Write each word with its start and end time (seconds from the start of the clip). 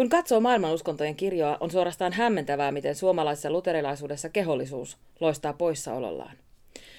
Kun 0.00 0.08
katsoo 0.08 0.40
maailmanuskontojen 0.40 1.16
kirjoa, 1.16 1.56
on 1.60 1.70
suorastaan 1.70 2.12
hämmentävää, 2.12 2.72
miten 2.72 2.94
suomalaisessa 2.94 3.50
luterilaisuudessa 3.50 4.28
kehollisuus 4.28 4.96
loistaa 5.20 5.52
poissaolollaan. 5.52 6.36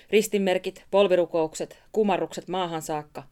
Ristinmerkit, 0.10 0.84
polvirukoukset, 0.92 1.80
kumarrukset 1.92 2.48
maahan 2.48 2.82
saakka, 2.82 3.24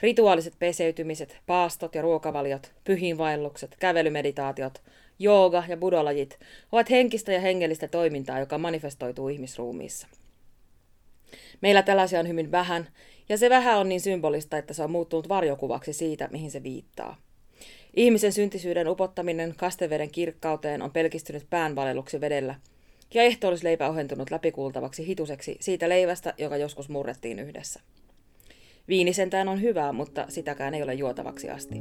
rituaaliset 0.00 0.54
peseytymiset, 0.58 1.38
paastot 1.46 1.94
ja 1.94 2.02
ruokavaliot, 2.02 2.72
pyhiinvaellukset, 2.84 3.76
kävelymeditaatiot, 3.78 4.82
jooga 5.18 5.64
ja 5.68 5.76
budolajit 5.76 6.38
ovat 6.72 6.90
henkistä 6.90 7.32
ja 7.32 7.40
hengellistä 7.40 7.88
toimintaa, 7.88 8.40
joka 8.40 8.58
manifestoituu 8.58 9.28
ihmisruumiissa. 9.28 10.06
Meillä 11.60 11.82
tällaisia 11.82 12.20
on 12.20 12.28
hyvin 12.28 12.50
vähän, 12.50 12.88
ja 13.28 13.38
se 13.38 13.50
vähän 13.50 13.78
on 13.78 13.88
niin 13.88 14.00
symbolista, 14.00 14.58
että 14.58 14.74
se 14.74 14.82
on 14.82 14.90
muuttunut 14.90 15.28
varjokuvaksi 15.28 15.92
siitä, 15.92 16.28
mihin 16.32 16.50
se 16.50 16.62
viittaa. 16.62 17.25
Ihmisen 17.96 18.32
syntisyyden 18.32 18.88
upottaminen 18.88 19.54
kasteveden 19.56 20.10
kirkkauteen 20.10 20.82
on 20.82 20.90
pelkistynyt 20.90 21.46
päänvaleluksi 21.50 22.20
vedellä, 22.20 22.54
ja 23.14 23.22
ehtoollisleipä 23.22 23.88
ohentunut 23.88 24.30
läpikuultavaksi 24.30 25.06
hituseksi 25.06 25.56
siitä 25.60 25.88
leivästä, 25.88 26.34
joka 26.38 26.56
joskus 26.56 26.88
murrettiin 26.88 27.38
yhdessä. 27.38 27.80
Viini 28.88 29.12
sentään 29.12 29.48
on 29.48 29.62
hyvää, 29.62 29.92
mutta 29.92 30.24
sitäkään 30.28 30.74
ei 30.74 30.82
ole 30.82 30.94
juotavaksi 30.94 31.50
asti. 31.50 31.74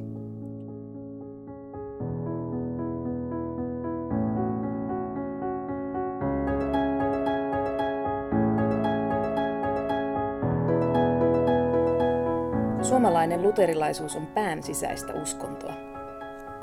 Suomalainen 12.81 13.41
luterilaisuus 13.41 14.15
on 14.15 14.27
pään 14.27 14.63
sisäistä 14.63 15.13
uskontoa. 15.13 15.94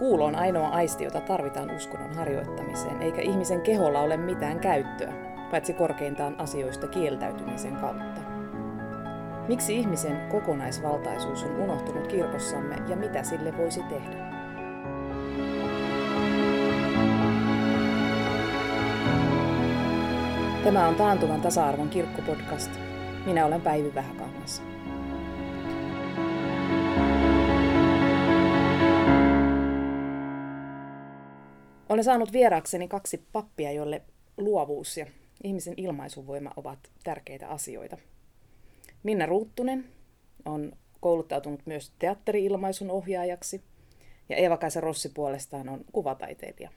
Kuulo 0.03 0.25
on 0.25 0.35
ainoa 0.37 0.69
aisti, 0.69 1.05
jota 1.05 1.21
tarvitaan 1.21 1.71
uskonnon 1.71 2.15
harjoittamiseen, 2.15 3.03
eikä 3.03 3.21
ihmisen 3.21 3.61
keholla 3.61 4.01
ole 4.01 4.17
mitään 4.17 4.61
käyttöä, 4.61 5.13
paitsi 5.51 5.73
korkeintaan 5.73 6.41
asioista 6.41 6.87
kieltäytymisen 6.87 7.77
kautta. 7.77 8.21
Miksi 9.49 9.77
ihmisen 9.77 10.29
kokonaisvaltaisuus 10.31 11.45
on 11.45 11.57
unohtunut 11.57 12.07
kirkossamme 12.07 12.77
ja 12.89 12.97
mitä 12.97 13.23
sille 13.23 13.57
voisi 13.57 13.83
tehdä? 13.83 14.17
Tämä 20.65 20.89
on 20.89 20.95
Taantuvan 20.95 21.41
tasa-arvon 21.41 21.89
kirkkopodcast. 21.89 22.71
Minä 23.27 23.47
olen 23.47 23.61
Päivi 23.61 23.95
Vähäkangas. 23.95 24.63
Olen 31.93 32.05
saanut 32.05 32.33
vieraakseni 32.33 32.89
kaksi 32.89 33.27
pappia, 33.33 33.73
jolle 33.73 34.03
luovuus 34.37 34.97
ja 34.97 35.07
ihmisen 35.45 35.75
ilmaisuvoima 35.77 36.51
ovat 36.57 36.79
tärkeitä 37.05 37.49
asioita. 37.49 37.99
Minna 39.03 39.27
Ruuttunen 39.27 39.85
on 40.45 40.73
kouluttautunut 41.01 41.67
myös 41.67 41.93
teatteri-ilmaisun 41.99 42.91
ohjaajaksi 42.91 43.63
ja 44.29 44.37
Eeva-Kaisa 44.37 44.81
Rossi 44.81 45.09
puolestaan 45.09 45.69
on 45.69 45.85
kuvataiteilija. 45.93 46.71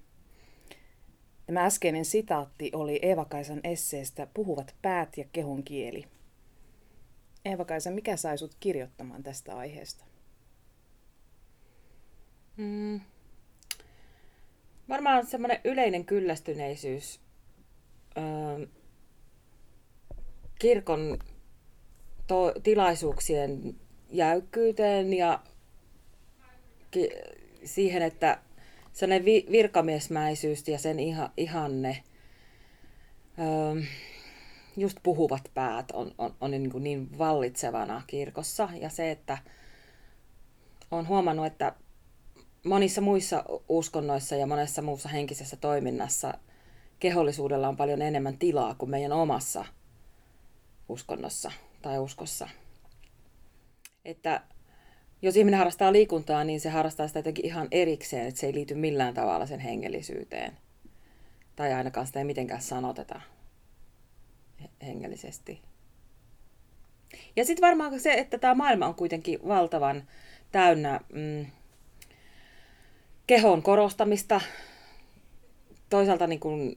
Tämä 1.46 1.66
äskeinen 1.66 2.06
sitaatti 2.06 2.72
oli 2.74 3.00
Eeva-Kaisan 3.02 3.60
esseestä 3.64 4.28
Puhuvat 4.34 4.76
päät 4.82 5.18
ja 5.18 5.26
kehon 5.32 5.64
kieli. 5.64 6.06
Eeva-Kaisa, 7.46 7.92
mikä 7.92 8.18
sai 8.18 8.38
sut 8.38 8.56
kirjoittamaan 8.60 9.24
tästä 9.24 9.58
aiheesta? 9.58 10.06
Mm, 12.58 13.02
Varmaan 14.90 15.26
semmoinen 15.26 15.60
yleinen 15.64 16.06
kyllästyneisyys 16.06 17.20
öö, 18.18 18.68
kirkon 20.60 21.20
to- 22.28 22.54
tilaisuuksien 22.64 23.76
jäykkyyteen 24.10 25.14
ja 25.14 25.40
ki- 26.92 27.12
siihen, 27.64 28.02
että 28.02 28.40
sellainen 28.94 29.26
vi- 29.26 29.48
virkamiesmäisyys 29.52 30.68
ja 30.68 30.78
sen 30.80 30.98
iha- 31.00 31.32
ihanne, 31.38 32.04
öö, 33.40 33.82
just 34.78 34.98
puhuvat 35.04 35.52
päät 35.54 35.92
on, 35.92 36.12
on, 36.18 36.36
on 36.42 36.52
niin, 36.52 36.72
niin 36.80 37.18
vallitsevana 37.18 38.02
kirkossa. 38.08 38.70
Ja 38.82 38.90
se, 38.90 39.12
että 39.12 39.38
on 40.92 41.08
huomannut, 41.08 41.46
että 41.46 41.74
monissa 42.66 43.02
muissa 43.02 43.44
uskonnoissa 43.70 44.36
ja 44.36 44.48
monessa 44.48 44.82
muussa 44.82 45.10
henkisessä 45.10 45.56
toiminnassa 45.58 46.34
kehollisuudella 47.00 47.68
on 47.68 47.78
paljon 47.78 48.02
enemmän 48.02 48.38
tilaa 48.38 48.76
kuin 48.76 48.90
meidän 48.90 49.12
omassa 49.12 49.66
uskonnossa 50.90 51.52
tai 51.82 52.00
uskossa. 52.00 52.50
Että 54.06 54.42
jos 55.22 55.38
ihminen 55.38 55.58
harrastaa 55.58 55.92
liikuntaa, 55.92 56.44
niin 56.44 56.62
se 56.62 56.70
harrastaa 56.70 57.08
sitä 57.08 57.20
jotenkin 57.20 57.46
ihan 57.46 57.68
erikseen, 57.72 58.28
että 58.28 58.40
se 58.40 58.48
ei 58.48 58.54
liity 58.54 58.76
millään 58.76 59.14
tavalla 59.14 59.46
sen 59.46 59.60
hengellisyyteen. 59.60 60.58
Tai 61.56 61.74
ainakaan 61.74 62.08
sitä 62.08 62.20
ei 62.20 62.26
mitenkään 62.26 62.62
sanoteta 62.62 63.22
hengellisesti. 64.86 65.62
Ja 67.36 67.46
sitten 67.46 67.68
varmaan 67.68 68.00
se, 68.00 68.14
että 68.14 68.38
tämä 68.38 68.56
maailma 68.56 68.88
on 68.88 68.96
kuitenkin 68.96 69.40
valtavan 69.48 70.08
täynnä 70.52 71.00
mm, 71.14 71.46
kehon 73.28 73.64
korostamista, 73.64 74.42
toisaalta 75.90 76.28
niin 76.28 76.40
kuin 76.40 76.76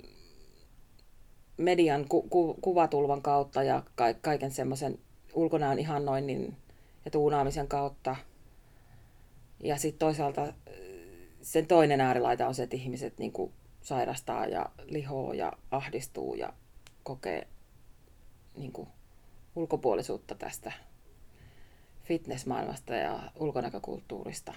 median 1.57 2.09
ku, 2.09 2.23
ku, 2.23 2.55
kuvatulvan 2.61 3.23
kautta 3.23 3.63
ja 3.63 3.83
ka, 3.95 4.05
kaiken 4.21 4.51
semmoisen 4.51 4.99
ulkonäön 5.35 5.79
ihannoinnin 5.79 6.57
ja 7.05 7.11
tuunaamisen 7.11 7.69
kautta. 7.69 8.17
Ja 9.63 9.77
sitten 9.77 9.99
toisaalta 9.99 10.53
sen 11.43 11.67
toinen 11.67 12.01
äärilaita 12.01 12.49
on 12.49 12.55
se, 12.55 12.63
että 12.63 12.77
ihmiset 12.77 13.19
niin 13.19 13.33
kuin 13.33 13.53
sairastaa 13.81 14.47
ja 14.47 14.71
lihoo 14.85 15.33
ja 15.33 15.53
ahdistuu 15.71 16.35
ja 16.35 16.53
kokee 17.03 17.47
niin 18.57 18.73
kuin 18.73 18.89
ulkopuolisuutta 19.57 20.35
tästä 20.35 20.73
fitnessmaailmasta 22.05 22.95
ja 22.95 23.23
ulkonäkökulttuurista 23.37 24.55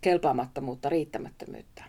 kelpaamattomuutta, 0.00 0.88
riittämättömyyttä. 0.88 1.84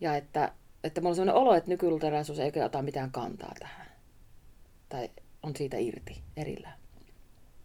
Ja 0.00 0.16
että, 0.16 0.52
että 0.84 1.00
mulla 1.00 1.10
on 1.10 1.16
sellainen 1.16 1.42
olo, 1.42 1.54
että 1.54 1.70
nykyluteraisuus 1.70 2.38
ei 2.38 2.52
ota 2.64 2.82
mitään 2.82 3.10
kantaa 3.10 3.54
tähän. 3.58 3.86
Tai 4.88 5.10
on 5.42 5.56
siitä 5.56 5.76
irti 5.76 6.22
erillään. 6.36 6.78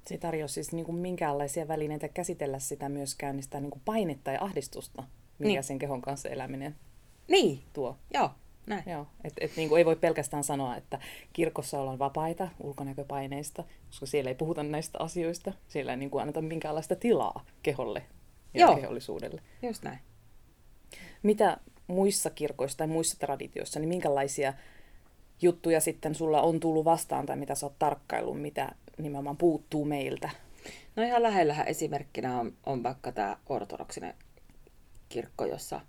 Se 0.07 0.17
tarjoaa 0.17 0.47
siis 0.47 0.71
niin 0.71 0.85
kuin 0.85 0.97
minkäänlaisia 0.97 1.67
välineitä 1.67 2.07
käsitellä 2.07 2.59
sitä 2.59 2.89
myöskään, 2.89 3.35
niin 3.35 3.43
sitä 3.43 3.59
niin 3.59 3.71
kuin 3.71 3.81
painetta 3.85 4.31
ja 4.31 4.43
ahdistusta, 4.43 5.03
mikä 5.39 5.47
niin. 5.47 5.63
sen 5.63 5.79
kehon 5.79 6.01
kanssa 6.01 6.29
eläminen 6.29 6.75
niin. 7.27 7.63
tuo. 7.73 7.97
Joo, 8.13 8.31
näin. 8.65 8.83
Joo, 8.85 9.07
et, 9.23 9.33
et 9.41 9.51
niin 9.55 9.69
kuin 9.69 9.79
ei 9.79 9.85
voi 9.85 9.95
pelkästään 9.95 10.43
sanoa, 10.43 10.75
että 10.75 10.99
kirkossa 11.33 11.79
ollaan 11.79 11.99
vapaita 11.99 12.47
ulkonäköpaineista, 12.59 13.63
koska 13.87 14.05
siellä 14.05 14.29
ei 14.29 14.35
puhuta 14.35 14.63
näistä 14.63 14.99
asioista. 14.99 15.53
Siellä 15.67 15.91
ei 15.91 15.97
niin 15.97 16.09
kuin 16.09 16.21
anneta 16.21 16.41
minkäänlaista 16.41 16.95
tilaa 16.95 17.45
keholle 17.63 18.03
ja 18.53 18.61
Joo. 18.61 18.75
kehollisuudelle. 18.75 19.41
Just 19.61 19.83
näin. 19.83 19.99
Mitä 21.23 21.57
muissa 21.87 22.29
kirkoissa 22.29 22.77
tai 22.77 22.87
muissa 22.87 23.19
traditioissa, 23.19 23.79
niin 23.79 23.89
minkälaisia 23.89 24.53
juttuja 25.41 25.79
sitten 25.79 26.15
sulla 26.15 26.41
on 26.41 26.59
tullut 26.59 26.85
vastaan 26.85 27.25
tai 27.25 27.35
mitä 27.35 27.55
sä 27.55 27.65
oot 27.65 27.79
tarkkaillut, 27.79 28.41
mitä 28.41 28.75
nimenomaan 28.97 29.37
puuttuu 29.37 29.85
meiltä? 29.85 30.29
No 30.95 31.03
ihan 31.03 31.23
lähellähän 31.23 31.67
esimerkkinä 31.67 32.39
on, 32.39 32.53
on 32.65 32.83
vaikka 32.83 33.11
tämä 33.11 33.37
ortodoksinen 33.49 34.13
kirkko, 35.09 35.45
jossa 35.45 35.81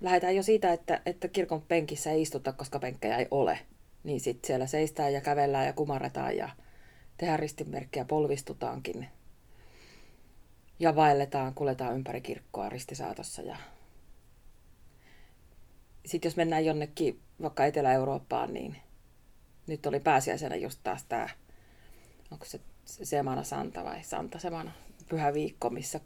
lähdetään 0.00 0.36
jo 0.36 0.42
siitä, 0.42 0.72
että, 0.72 1.00
että 1.06 1.28
kirkon 1.28 1.62
penkissä 1.62 2.10
ei 2.10 2.22
istuta, 2.22 2.52
koska 2.52 2.78
penkkejä 2.78 3.16
ei 3.16 3.26
ole. 3.30 3.58
Niin 4.04 4.20
sitten 4.20 4.46
siellä 4.46 4.66
seistään 4.66 5.12
ja 5.12 5.20
kävellään 5.20 5.66
ja 5.66 5.72
kumarretaan 5.72 6.36
ja 6.36 6.48
tehdään 7.16 7.38
ristinmerkkiä, 7.38 8.04
polvistutaankin 8.04 9.08
ja 10.78 10.96
vaelletaan, 10.96 11.54
kuljetaan 11.54 11.94
ympäri 11.94 12.20
kirkkoa 12.20 12.68
ristisaatossa. 12.68 13.42
Ja... 13.42 13.56
Sitten 16.06 16.28
jos 16.28 16.36
mennään 16.36 16.64
jonnekin 16.64 17.20
vaikka 17.42 17.64
Etelä-Eurooppaan, 17.64 18.54
niin 18.54 18.76
nyt 19.66 19.86
oli 19.86 20.00
pääsiäisenä 20.00 20.56
just 20.56 20.80
taas 20.84 21.04
tämä, 21.04 21.28
onko 22.30 22.44
se 22.44 22.60
Semana 22.84 23.44
Santa 23.44 23.84
vai 23.84 24.02
Santa 24.02 24.38
Semana, 24.38 24.72
pyhä 25.08 25.34
viikko, 25.34 25.70
missä 25.70 26.00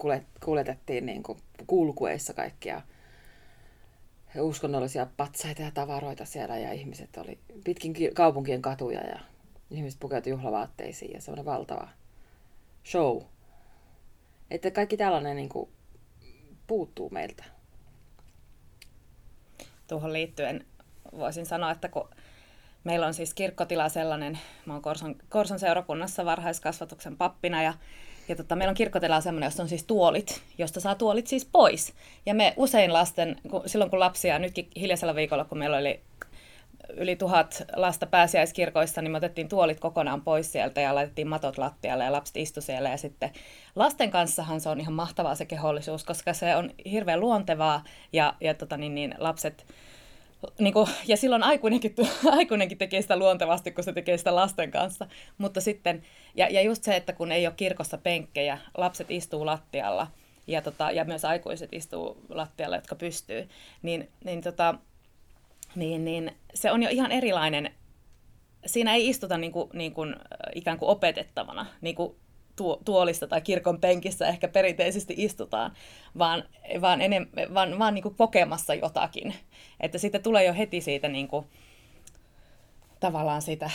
kuljetettiin 0.45 1.07
niin 1.07 1.23
kulkueissa 1.67 2.35
kaikkia 2.35 2.83
uskonnollisia 4.41 5.07
patsaita 5.17 5.63
ja 5.63 5.71
tavaroita 5.71 6.25
siellä 6.25 6.59
ja 6.59 6.73
ihmiset 6.73 7.17
oli 7.17 7.39
pitkin 7.65 7.95
kaupunkien 8.15 8.63
katuja 8.63 9.01
ja 9.01 9.21
ihmiset 9.71 10.01
pukeutui 10.01 10.31
juhlavaatteisiin 10.31 11.13
ja 11.13 11.21
semmoinen 11.21 11.45
valtava 11.45 11.89
show 12.85 13.23
että 14.50 14.70
kaikki 14.70 14.97
tällainen 14.97 15.37
niin 15.37 15.49
kuin, 15.49 15.70
puuttuu 16.67 17.11
meiltä. 17.11 17.44
tuohon 19.88 20.12
liittyen 20.12 20.64
voisin 21.12 21.47
sanoa, 21.47 21.70
että 21.70 21.88
kun 21.88 22.08
meillä 22.85 23.06
on 23.06 23.14
siis 23.14 23.35
kirkkotila 23.35 23.88
sellainen, 23.88 24.38
mä 24.67 24.73
oon 24.73 24.82
Korson, 24.82 25.17
Korson 25.29 25.58
seurakunnassa 25.58 26.25
varhaiskasvatuksen 26.25 27.17
pappina 27.17 27.62
ja 27.62 27.75
ja 28.29 28.37
tota, 28.37 28.56
meillä 28.56 28.70
on 28.70 28.76
kirkkotila 28.76 29.20
sellainen, 29.20 29.47
jossa 29.47 29.62
on 29.62 29.69
siis 29.69 29.85
tuolit, 29.85 30.43
josta 30.58 30.81
saa 30.81 30.94
tuolit 30.94 31.26
siis 31.26 31.44
pois. 31.44 31.93
Ja 32.26 32.35
me 32.35 32.55
usein 32.56 32.93
lasten, 32.93 33.37
kun, 33.50 33.62
silloin 33.67 33.91
kun 33.91 34.00
lapsia, 34.00 34.38
nytkin 34.38 34.69
hiljaisella 34.76 35.14
viikolla, 35.14 35.44
kun 35.44 35.58
meillä 35.58 35.76
oli 35.76 36.00
yli 36.97 37.17
tuhat 37.17 37.62
lasta 37.77 38.06
pääsiäiskirkoissa, 38.06 39.03
niin 39.03 39.12
me 39.12 39.17
otettiin 39.17 39.49
tuolit 39.49 39.81
kokonaan 39.81 40.23
pois 40.23 40.53
sieltä 40.53 40.81
ja 40.81 40.94
laitettiin 40.94 41.29
matot 41.29 41.59
lattialle 41.59 42.05
ja 42.05 42.12
lapset 42.12 42.37
istu 42.37 42.61
siellä. 42.61 42.88
Ja 42.88 42.97
sitten 42.97 43.31
lasten 43.77 44.11
kanssahan 44.11 44.61
se 44.61 44.69
on 44.69 44.81
ihan 44.81 44.94
mahtavaa 44.94 45.35
se 45.35 45.44
kehollisuus, 45.44 46.05
koska 46.05 46.32
se 46.32 46.56
on 46.56 46.71
hirveän 46.91 47.21
luontevaa 47.21 47.85
ja, 48.12 48.35
ja 48.41 48.55
tota 48.55 48.77
niin, 48.77 48.94
niin 48.94 49.15
lapset 49.19 49.67
niin 50.59 50.73
kuin, 50.73 50.87
ja 51.06 51.17
silloin 51.17 51.43
aikuinenkin, 51.43 51.94
aikuinenkin 52.38 52.79
tekee 52.79 53.03
sitä 53.03 53.17
luontevasti, 53.17 53.73
kun 53.73 53.85
se 53.85 53.93
tekee 53.93 54.19
sitä 54.19 54.35
lasten 54.35 54.71
kanssa. 54.71 55.06
Mutta 55.38 55.61
sitten, 55.61 56.03
ja, 56.35 56.49
ja 56.49 56.62
just 56.62 56.85
se, 56.85 56.97
että 56.97 57.12
kun 57.12 57.33
ei 57.33 57.47
ole 57.47 57.55
kirkossa 57.56 57.99
penkkejä, 57.99 58.59
lapset 58.76 59.11
istuu 59.11 59.47
lattialla 59.47 60.06
ja, 60.47 60.62
tota, 60.62 60.91
ja 60.91 61.05
myös 61.05 61.25
aikuiset 61.25 61.73
istuu 61.73 62.25
lattialla, 62.29 62.76
jotka 62.76 62.94
pystyy, 62.94 63.49
niin, 63.83 64.09
niin, 64.25 64.41
tota, 64.43 64.75
niin, 65.75 66.05
niin 66.05 66.33
se 66.55 66.73
on 66.73 66.83
jo 66.83 66.89
ihan 66.91 67.13
erilainen. 67.13 67.75
Siinä 68.67 68.95
ei 68.95 69.09
istuta 69.09 69.39
niin 69.39 69.53
kuin, 69.53 69.71
niin 69.73 69.95
kuin, 69.95 70.17
ikään 70.55 70.79
kuin 70.79 70.89
opetettavana, 70.89 71.67
niin 71.81 71.95
kuin 71.95 72.17
tuolista 72.85 73.27
tai 73.27 73.41
kirkon 73.41 73.81
penkissä 73.81 74.29
ehkä 74.29 74.49
perinteisesti 74.49 75.15
istutaan, 75.17 75.73
vaan, 76.19 76.45
vaan, 76.81 77.01
enem, 77.01 77.27
vaan, 77.55 77.79
vaan 77.79 77.95
niin 77.95 78.03
kuin 78.03 78.15
kokemassa 78.15 78.75
jotakin. 78.75 79.35
Että 79.81 79.99
sitten 79.99 80.23
tulee 80.23 80.45
jo 80.45 80.55
heti 80.55 80.81
siitä 80.81 81.09
niin 81.09 81.29
kuin, 81.29 81.47
tavallaan 83.01 83.43
siitä, 83.43 83.71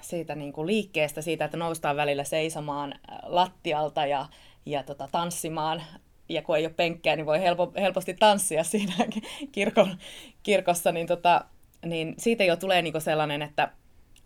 siitä 0.00 0.34
niin 0.34 0.52
kuin 0.52 0.66
liikkeestä, 0.66 1.22
siitä, 1.22 1.44
että 1.44 1.56
noustaan 1.56 1.96
välillä 1.96 2.24
seisomaan 2.24 2.92
äh, 2.92 3.18
lattialta 3.22 4.06
ja, 4.06 4.26
ja 4.66 4.82
tota, 4.82 5.08
tanssimaan. 5.12 5.82
Ja 6.28 6.42
kun 6.42 6.56
ei 6.56 6.66
ole 6.66 6.74
penkkejä, 6.74 7.16
niin 7.16 7.26
voi 7.26 7.40
helpo, 7.40 7.72
helposti 7.76 8.14
tanssia 8.14 8.64
siinä 8.64 8.94
kirkon, 9.52 9.98
kirkossa, 10.42 10.92
niin, 10.92 11.06
tota, 11.06 11.44
niin 11.84 12.14
siitä 12.18 12.44
jo 12.44 12.56
tulee 12.56 12.82
niin 12.82 12.92
kuin 12.92 13.02
sellainen, 13.02 13.42
että, 13.42 13.72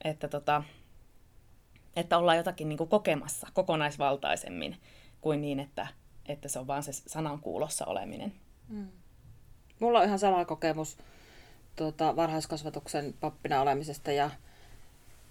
että 0.04 0.28
tota, 0.28 0.62
että 1.96 2.18
ollaan 2.18 2.36
jotakin 2.36 2.68
niin 2.68 2.78
kuin 2.78 2.90
kokemassa 2.90 3.46
kokonaisvaltaisemmin 3.52 4.76
kuin 5.20 5.40
niin, 5.40 5.60
että, 5.60 5.86
että 6.26 6.48
se 6.48 6.58
on 6.58 6.66
vaan 6.66 6.82
se 6.82 6.92
sanan 6.92 7.40
kuulossa 7.40 7.86
oleminen. 7.86 8.32
Mm. 8.68 8.88
Mulla 9.80 9.98
on 9.98 10.04
ihan 10.04 10.18
sama 10.18 10.44
kokemus 10.44 10.98
tuota, 11.76 12.16
varhaiskasvatuksen 12.16 13.14
pappina 13.20 13.60
olemisesta 13.60 14.12
ja, 14.12 14.30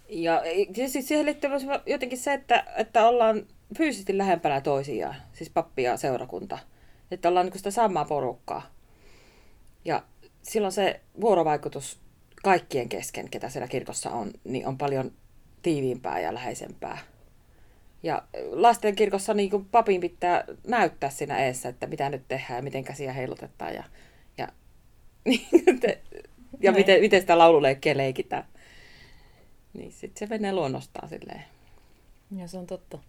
ja, 0.09 0.41
siis 0.87 1.07
siihen 1.07 1.25
liittyy 1.25 1.49
jotenkin 1.85 2.17
se, 2.17 2.33
että, 2.33 2.63
että 2.75 3.07
ollaan 3.07 3.47
fyysisesti 3.77 4.17
lähempänä 4.17 4.61
toisiaan, 4.61 5.15
siis 5.33 5.49
pappi 5.49 5.83
ja 5.83 5.97
seurakunta. 5.97 6.59
Että 7.11 7.29
ollaan 7.29 7.45
niin 7.45 7.57
sitä 7.57 7.71
samaa 7.71 8.05
porukkaa. 8.05 8.71
Ja 9.85 10.03
silloin 10.43 10.71
se 10.71 11.01
vuorovaikutus 11.21 11.99
kaikkien 12.43 12.89
kesken, 12.89 13.29
ketä 13.29 13.49
siellä 13.49 13.67
kirkossa 13.67 14.09
on, 14.09 14.31
niin 14.43 14.67
on 14.67 14.77
paljon 14.77 15.11
tiiviimpää 15.61 16.19
ja 16.19 16.33
läheisempää. 16.33 16.97
Ja 18.03 18.23
lastenkirkossa 18.51 19.33
niin 19.33 19.49
kuin 19.49 19.65
papin 19.65 20.01
pitää 20.01 20.43
näyttää 20.67 21.09
siinä 21.09 21.45
eessä, 21.45 21.69
että 21.69 21.87
mitä 21.87 22.09
nyt 22.09 22.23
tehdään 22.27 22.57
ja 22.57 22.61
miten 22.61 22.83
käsiä 22.83 23.13
heilutetaan 23.13 23.73
ja, 23.73 23.83
ja, 24.37 24.47
ja 26.63 26.71
miten, 26.71 27.01
miten 27.01 27.21
sitä 27.21 27.37
laululeikkiä 27.37 27.97
leikitään. 27.97 28.45
Niin 29.73 29.91
sitten 29.91 30.27
se 30.27 30.37
menee 30.37 30.53
luonnostaan 30.53 31.09
silleen. 31.09 31.43
Ja 32.35 32.47
se 32.47 32.57
on 32.57 32.67
totta. 32.67 32.99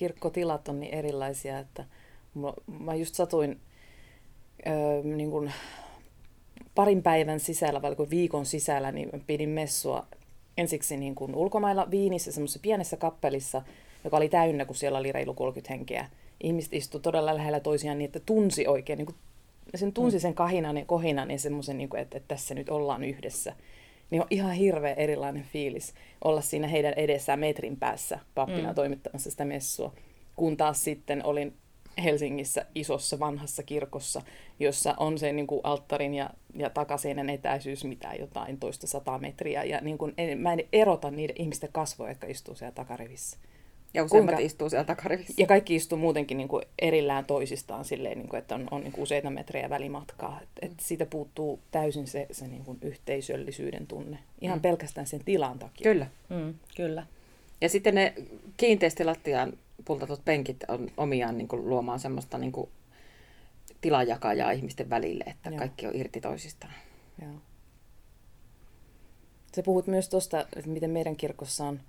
Kirkkotilat 0.00 0.68
on 0.68 0.80
niin 0.80 0.94
erilaisia, 0.94 1.58
että 1.58 1.84
mä 2.80 2.94
just 2.94 3.14
satuin 3.14 3.60
öö, 4.66 5.02
niin 5.02 5.30
kuin 5.30 5.52
parin 6.74 7.02
päivän 7.02 7.40
sisällä, 7.40 7.82
vai 7.82 7.96
viikon 8.10 8.46
sisällä, 8.46 8.92
niin 8.92 9.10
pidin 9.26 9.48
messua 9.48 10.06
ensiksi 10.58 10.96
niin 10.96 11.14
kuin 11.14 11.34
ulkomailla 11.34 11.90
Viinissä 11.90 12.32
semmoisessa 12.32 12.58
pienessä 12.62 12.96
kappelissa, 12.96 13.62
joka 14.04 14.16
oli 14.16 14.28
täynnä, 14.28 14.64
kun 14.64 14.76
siellä 14.76 14.98
oli 14.98 15.12
reilu 15.12 15.34
30 15.34 15.74
henkeä. 15.74 16.10
Ihmiset 16.42 16.74
istuivat 16.74 17.02
todella 17.02 17.34
lähellä 17.34 17.60
toisiaan 17.60 17.98
niin, 17.98 18.06
että 18.06 18.20
tunsi 18.20 18.66
oikein, 18.66 18.96
niin 18.96 19.06
kuin, 19.06 19.16
sen 19.74 19.92
tunsi 19.92 20.16
mm. 20.16 20.20
sen 20.20 20.34
kahinan 20.34 20.76
ja 20.76 20.84
kohinan 20.84 21.30
ja 21.30 21.38
semmoisen, 21.38 21.78
niin 21.78 21.88
kuin, 21.88 22.02
että, 22.02 22.16
että 22.16 22.28
tässä 22.28 22.54
nyt 22.54 22.68
ollaan 22.68 23.04
yhdessä. 23.04 23.54
Niin 24.10 24.22
on 24.22 24.28
ihan 24.30 24.52
hirveä 24.52 24.94
erilainen 24.94 25.44
fiilis 25.52 25.94
olla 26.24 26.40
siinä 26.40 26.68
heidän 26.68 26.94
edessään 26.96 27.38
metrin 27.38 27.76
päässä 27.76 28.18
pappina 28.34 28.68
mm. 28.68 28.74
toimittamassa 28.74 29.30
sitä 29.30 29.44
messua. 29.44 29.92
Kun 30.36 30.56
taas 30.56 30.84
sitten 30.84 31.24
olin 31.24 31.54
Helsingissä 32.02 32.66
isossa 32.74 33.18
vanhassa 33.18 33.62
kirkossa, 33.62 34.22
jossa 34.60 34.94
on 34.96 35.18
se 35.18 35.32
niin 35.32 35.46
kuin 35.46 35.60
alttarin 35.64 36.14
ja, 36.14 36.30
ja 36.54 36.70
takaseinän 36.70 37.30
etäisyys 37.30 37.84
mitään 37.84 38.18
jotain 38.18 38.58
toista 38.58 38.86
sataa 38.86 39.18
metriä. 39.18 39.64
Ja 39.64 39.80
niin 39.80 39.98
kuin, 39.98 40.14
en, 40.18 40.38
mä 40.38 40.52
en 40.52 40.64
erota 40.72 41.10
niiden 41.10 41.36
ihmisten 41.38 41.72
kasvoja, 41.72 42.10
jotka 42.10 42.26
istuu 42.26 42.54
siellä 42.54 42.72
takarivissä. 42.72 43.38
Ja 43.94 44.04
useimmat 44.04 44.34
Kuinka, 44.34 44.46
istuu 44.46 44.70
siellä 44.70 44.84
takarivissä. 44.84 45.34
Ja 45.38 45.46
kaikki 45.46 45.74
istuu 45.74 45.98
muutenkin 45.98 46.36
niin 46.36 46.48
kuin 46.48 46.62
erillään 46.78 47.24
toisistaan 47.24 47.84
silleen, 47.84 48.18
niin 48.18 48.28
kuin, 48.28 48.38
että 48.38 48.54
on, 48.54 48.68
on 48.70 48.80
niin 48.80 48.92
kuin 48.92 49.02
useita 49.02 49.30
metrejä 49.30 49.70
välimatkaa. 49.70 50.40
Et, 50.42 50.48
et 50.62 50.80
siitä 50.80 51.06
puuttuu 51.06 51.60
täysin 51.70 52.06
se, 52.06 52.26
se 52.30 52.46
niin 52.46 52.64
kuin 52.64 52.78
yhteisöllisyyden 52.82 53.86
tunne. 53.86 54.18
Ihan 54.40 54.58
mm. 54.58 54.62
pelkästään 54.62 55.06
sen 55.06 55.24
tilan 55.24 55.58
takia. 55.58 55.92
Kyllä. 55.92 56.06
Mm, 56.28 56.54
kyllä. 56.76 57.06
Ja 57.60 57.68
sitten 57.68 57.94
ne 57.94 58.14
kiinteästi 58.56 59.04
lattiaan 59.04 59.52
pultatut 59.84 60.24
penkit 60.24 60.64
on 60.68 60.90
omiaan 60.96 61.38
niin 61.38 61.48
kuin, 61.48 61.68
luomaan 61.68 62.00
semmoista 62.00 62.38
niin 62.38 62.52
kuin, 62.52 62.70
tilajakajaa 63.80 64.50
ihmisten 64.50 64.90
välille, 64.90 65.24
että 65.26 65.50
Joo. 65.50 65.58
kaikki 65.58 65.86
on 65.86 65.96
irti 65.96 66.20
toisistaan. 66.20 66.72
Joo. 67.22 67.34
Sä 69.56 69.62
puhut 69.62 69.86
myös 69.86 70.08
tuosta, 70.08 70.40
että 70.40 70.70
miten 70.70 70.90
meidän 70.90 71.16
kirkossa 71.16 71.64
on, 71.64 71.80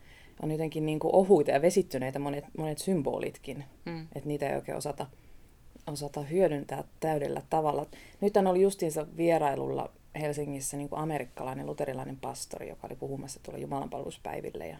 on 0.44 0.52
jotenkin 0.52 0.86
niin 0.86 1.00
kuin 1.00 1.16
ohuita 1.16 1.52
ja 1.52 1.62
vesittyneitä 1.62 2.20
monet, 2.20 2.46
monet 2.58 2.78
symbolitkin, 2.78 3.64
mm. 3.86 4.08
että 4.16 4.28
niitä 4.28 4.50
ei 4.50 4.56
oikein 4.56 4.78
osata, 4.78 5.08
osata 5.88 6.22
hyödyntää 6.22 6.84
täydellä 7.00 7.42
tavalla. 7.50 7.86
Nyt 8.22 8.38
oli 8.38 8.62
justiinsa 8.62 9.08
vierailulla 9.18 9.90
Helsingissä 10.20 10.78
niin 10.78 10.90
kuin 10.90 11.00
amerikkalainen 11.00 11.66
luterilainen 11.66 12.18
pastori, 12.18 12.70
joka 12.70 12.88
oli 12.88 12.96
puhumassa 12.96 13.40
tuolla 13.44 13.62
Jumalanpalveluspäiville 13.62 14.68
ja 14.68 14.78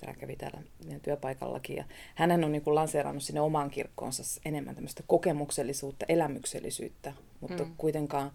tämä 0.00 0.14
kävi 0.14 0.36
täällä 0.36 0.60
työpaikallakin. 1.02 1.76
Ja 1.76 1.84
hän 2.14 2.44
on 2.44 2.52
niin 2.52 2.62
kuin 2.62 2.74
lanseerannut 2.74 3.22
sinne 3.22 3.40
omaan 3.40 3.70
kirkkoonsa 3.70 4.40
enemmän 4.44 4.74
tämmöistä 4.74 5.02
kokemuksellisuutta, 5.06 6.06
elämyksellisyyttä, 6.08 7.12
mutta 7.40 7.64
mm. 7.64 7.70
kuitenkaan 7.76 8.30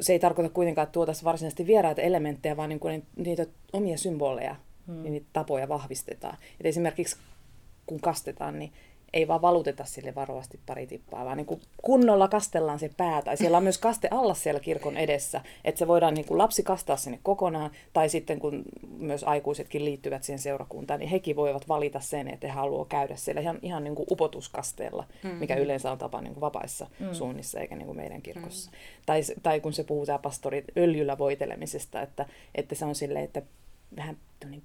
se 0.00 0.12
ei 0.12 0.18
tarkoita 0.18 0.50
kuitenkaan, 0.50 0.82
että 0.82 0.92
tuotaisiin 0.92 1.24
varsinaisesti 1.24 1.66
vieraita 1.66 2.02
elementtejä, 2.02 2.56
vaan 2.56 2.68
niin 2.68 2.80
kuin 2.80 3.06
niitä 3.16 3.46
omia 3.72 3.98
symboleja 3.98 4.56
mm. 4.86 5.04
ja 5.04 5.10
niitä 5.10 5.26
tapoja 5.32 5.68
vahvistetaan. 5.68 6.36
Et 6.60 6.66
esimerkiksi 6.66 7.16
kun 7.86 8.00
kastetaan, 8.00 8.58
niin 8.58 8.72
ei 9.12 9.28
vaan 9.28 9.42
valuteta 9.42 9.84
sille 9.84 10.14
varovasti 10.14 10.60
pari 10.66 10.86
tippaa, 10.86 11.24
vaan 11.24 11.36
niin 11.36 11.46
kuin 11.46 11.60
kunnolla 11.82 12.28
kastellaan 12.28 12.78
se 12.78 12.90
pää. 12.96 13.22
Tai 13.22 13.36
siellä 13.36 13.56
on 13.56 13.62
myös 13.62 13.78
kaste 13.78 14.08
alla 14.10 14.34
siellä 14.34 14.60
kirkon 14.60 14.96
edessä, 14.96 15.40
että 15.64 15.78
se 15.78 15.88
voidaan 15.88 16.14
niin 16.14 16.26
kuin 16.26 16.38
lapsi 16.38 16.62
kastaa 16.62 16.96
sinne 16.96 17.18
kokonaan. 17.22 17.70
Tai 17.92 18.08
sitten 18.08 18.38
kun 18.38 18.62
myös 18.98 19.24
aikuisetkin 19.24 19.84
liittyvät 19.84 20.24
siihen 20.24 20.38
seurakuntaan, 20.38 21.00
niin 21.00 21.10
hekin 21.10 21.36
voivat 21.36 21.68
valita 21.68 22.00
sen, 22.00 22.28
että 22.28 22.46
he 22.46 22.52
haluavat 22.52 22.88
käydä 22.88 23.16
siellä 23.16 23.40
ihan, 23.40 23.58
ihan 23.62 23.84
niin 23.84 23.94
kuin 23.94 24.06
upotuskasteella, 24.10 25.04
mm-hmm. 25.22 25.38
mikä 25.38 25.54
yleensä 25.54 25.92
on 25.92 25.98
tapa 25.98 26.20
niin 26.20 26.34
kuin 26.34 26.40
vapaissa 26.40 26.86
mm-hmm. 26.98 27.14
suunnissa 27.14 27.60
eikä 27.60 27.76
niin 27.76 27.86
kuin 27.86 27.96
meidän 27.96 28.22
kirkossa. 28.22 28.70
Mm-hmm. 28.70 29.02
Tai, 29.06 29.20
tai 29.42 29.60
kun 29.60 29.72
se 29.72 29.84
puhuu 29.84 30.06
tämä 30.06 30.18
pastori 30.18 30.64
öljyllä 30.76 31.18
voitelemisesta, 31.18 32.02
että, 32.02 32.26
että 32.54 32.74
se 32.74 32.84
on 32.84 32.94
silleen, 32.94 33.24
että 33.24 33.42
vähän 33.96 34.16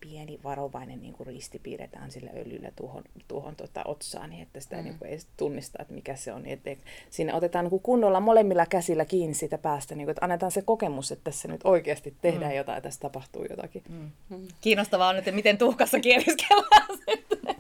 pieni 0.01 0.39
varovainen 0.43 1.01
niin 1.01 1.13
kuin 1.13 1.27
risti 1.27 1.59
piirretään 1.59 2.11
sillä 2.11 2.31
öljyllä 2.37 2.71
tuohon, 2.75 3.03
tuohon 3.27 3.55
tota, 3.55 3.81
otsaan, 3.85 4.29
niin 4.29 4.41
että 4.41 4.59
sitä 4.59 4.75
mm. 4.75 4.83
niin 4.83 4.97
kuin 4.99 5.11
ei 5.11 5.19
tunnista, 5.37 5.77
että 5.81 5.93
mikä 5.93 6.15
se 6.15 6.33
on. 6.33 6.43
Niin 6.43 6.53
että 6.53 6.83
siinä 7.09 7.35
otetaan 7.35 7.65
niin 7.65 7.69
kuin 7.69 7.81
kunnolla 7.81 8.19
molemmilla 8.19 8.65
käsillä 8.65 9.05
kiinni 9.05 9.33
siitä 9.33 9.57
päästä, 9.57 9.95
niin 9.95 10.05
kuin, 10.05 10.11
että 10.11 10.25
annetaan 10.25 10.51
se 10.51 10.61
kokemus, 10.61 11.11
että 11.11 11.23
tässä 11.23 11.47
nyt 11.47 11.61
oikeasti 11.63 12.13
tehdään 12.21 12.51
mm. 12.51 12.57
jotain 12.57 12.75
ja 12.75 12.81
tässä 12.81 12.99
tapahtuu 12.99 13.45
jotakin. 13.49 13.83
Mm. 13.89 14.11
Mm. 14.29 14.47
Kiinnostavaa 14.61 15.09
on 15.09 15.15
nyt, 15.15 15.35
miten 15.35 15.57
tuhkassa 15.57 15.99
kieliskellaan 15.99 16.97
sitten. 17.09 17.55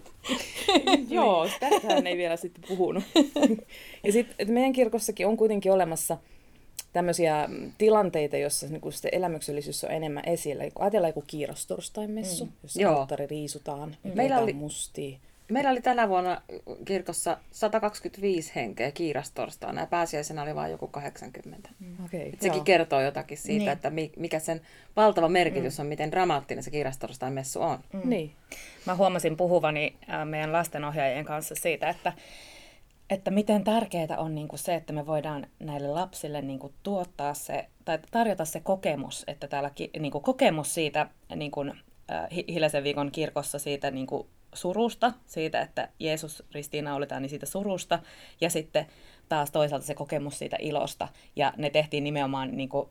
Joo, 1.09 1.47
tästähän 1.59 2.07
ei 2.07 2.17
vielä 2.17 2.37
sitten 2.37 2.63
puhunut. 2.67 3.03
ja 4.05 4.11
sitten 4.11 4.51
meidän 4.51 4.73
kirkossakin 4.73 5.27
on 5.27 5.37
kuitenkin 5.37 5.71
olemassa– 5.71 6.17
tämmöisiä 6.93 7.49
tilanteita, 7.77 8.37
joissa 8.37 8.67
niin 8.67 8.81
kuin 8.81 8.93
elämyksellisyys 9.11 9.83
on 9.83 9.91
enemmän 9.91 10.23
esillä. 10.25 10.63
Kun 10.73 10.83
ajatellaan 10.83 11.09
joku 11.09 11.23
kiirostorstain 11.27 12.11
messu, 12.11 12.45
mm. 12.45 12.51
jossa 12.63 12.89
alttari 12.89 13.27
riisutaan, 13.27 13.95
Meillä 14.15 14.39
oli 14.39 14.53
mustia. 14.53 15.17
Meillä 15.51 15.69
oli 15.69 15.81
tänä 15.81 16.09
vuonna 16.09 16.41
kirkossa 16.85 17.37
125 17.51 18.51
henkeä 18.55 18.91
kiirastorstaina 18.91 19.81
ja 19.81 19.87
pääsiäisenä 19.87 20.43
oli 20.43 20.55
vain 20.55 20.71
joku 20.71 20.87
80. 20.87 21.69
Mm. 21.79 22.05
Okay, 22.05 22.19
Et 22.33 22.41
sekin 22.41 22.63
kertoo 22.63 23.01
jotakin 23.01 23.37
siitä, 23.37 23.57
Niin. 23.59 23.69
että 23.71 23.89
mi- 23.89 24.11
mikä 24.17 24.39
sen 24.39 24.61
valtava 24.95 25.29
merkitys 25.29 25.79
on, 25.79 25.85
miten 25.85 26.11
dramaattinen 26.11 26.63
se 26.63 26.71
kiirastorstain 26.71 27.33
messu 27.33 27.61
on. 27.61 27.79
Mm. 27.93 28.09
Niin. 28.09 28.31
Mä 28.85 28.95
huomasin 28.95 29.37
puhuvani 29.37 29.95
ää, 30.07 30.25
meidän 30.25 30.53
lastenohjaajien 30.53 31.25
kanssa 31.25 31.55
siitä, 31.55 31.89
että, 31.89 32.13
että 33.11 33.31
miten 33.31 33.63
tärkeää 33.63 34.17
on 34.17 34.35
niin 34.35 34.47
kuin 34.47 34.59
se, 34.59 34.75
että 34.75 34.93
me 34.93 35.05
voidaan 35.05 35.47
näille 35.59 35.87
lapsille 35.87 36.41
niin 36.41 36.59
kuin 36.59 36.73
tuottaa 36.83 37.33
se, 37.33 37.67
tai 37.85 37.99
tarjota 38.11 38.45
se 38.45 38.59
kokemus, 38.59 39.23
että 39.27 39.47
täällä 39.47 39.71
niin 39.99 40.11
kuin 40.11 40.23
kokemus 40.23 40.73
siitä 40.73 41.09
niin 41.35 41.51
kuin, 41.51 41.73
ää, 42.07 42.27
Hi- 42.35 42.45
Hiljaisen 42.47 42.83
viikon 42.83 43.11
kirkossa 43.11 43.59
siitä 43.59 43.91
niin 43.91 44.07
kuin 44.07 44.27
surusta, 44.53 45.13
siitä, 45.25 45.61
että 45.61 45.89
Jeesus 45.99 46.43
ristiinnaulitaan, 46.51 47.21
niin 47.21 47.29
siitä 47.29 47.45
surusta, 47.45 47.99
ja 48.41 48.49
sitten 48.49 48.85
taas 49.29 49.51
toisaalta 49.51 49.85
se 49.85 49.95
kokemus 49.95 50.39
siitä 50.39 50.57
ilosta, 50.59 51.07
ja 51.35 51.53
ne 51.57 51.69
tehtiin 51.69 52.03
nimenomaan 52.03 52.57
niin 52.57 52.69
kuin, 52.69 52.89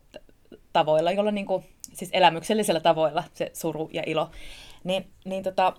tavoilla, 0.73 1.13
jolla 1.13 1.31
niin 1.31 1.47
kuin, 1.47 1.65
siis 1.93 2.11
elämyksellisillä 2.13 2.81
tavoilla 2.81 3.25
se 3.35 3.51
suru 3.53 3.91
ja 3.93 4.03
ilo. 4.07 4.31
Niin, 4.85 5.11
niin 5.25 5.43
tota, 5.43 5.73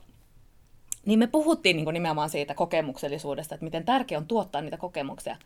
niin 1.05 1.19
me 1.19 1.27
puhuttiin 1.27 1.75
niin 1.75 1.85
kuin 1.85 1.93
nimenomaan 1.93 2.29
siitä 2.29 2.53
kokemuksellisuudesta, 2.53 3.55
että 3.55 3.63
miten 3.63 3.85
tärkeää 3.85 4.19
on 4.19 4.27
tuottaa 4.27 4.61
niitä 4.61 4.77
kokemuksia 4.77 5.37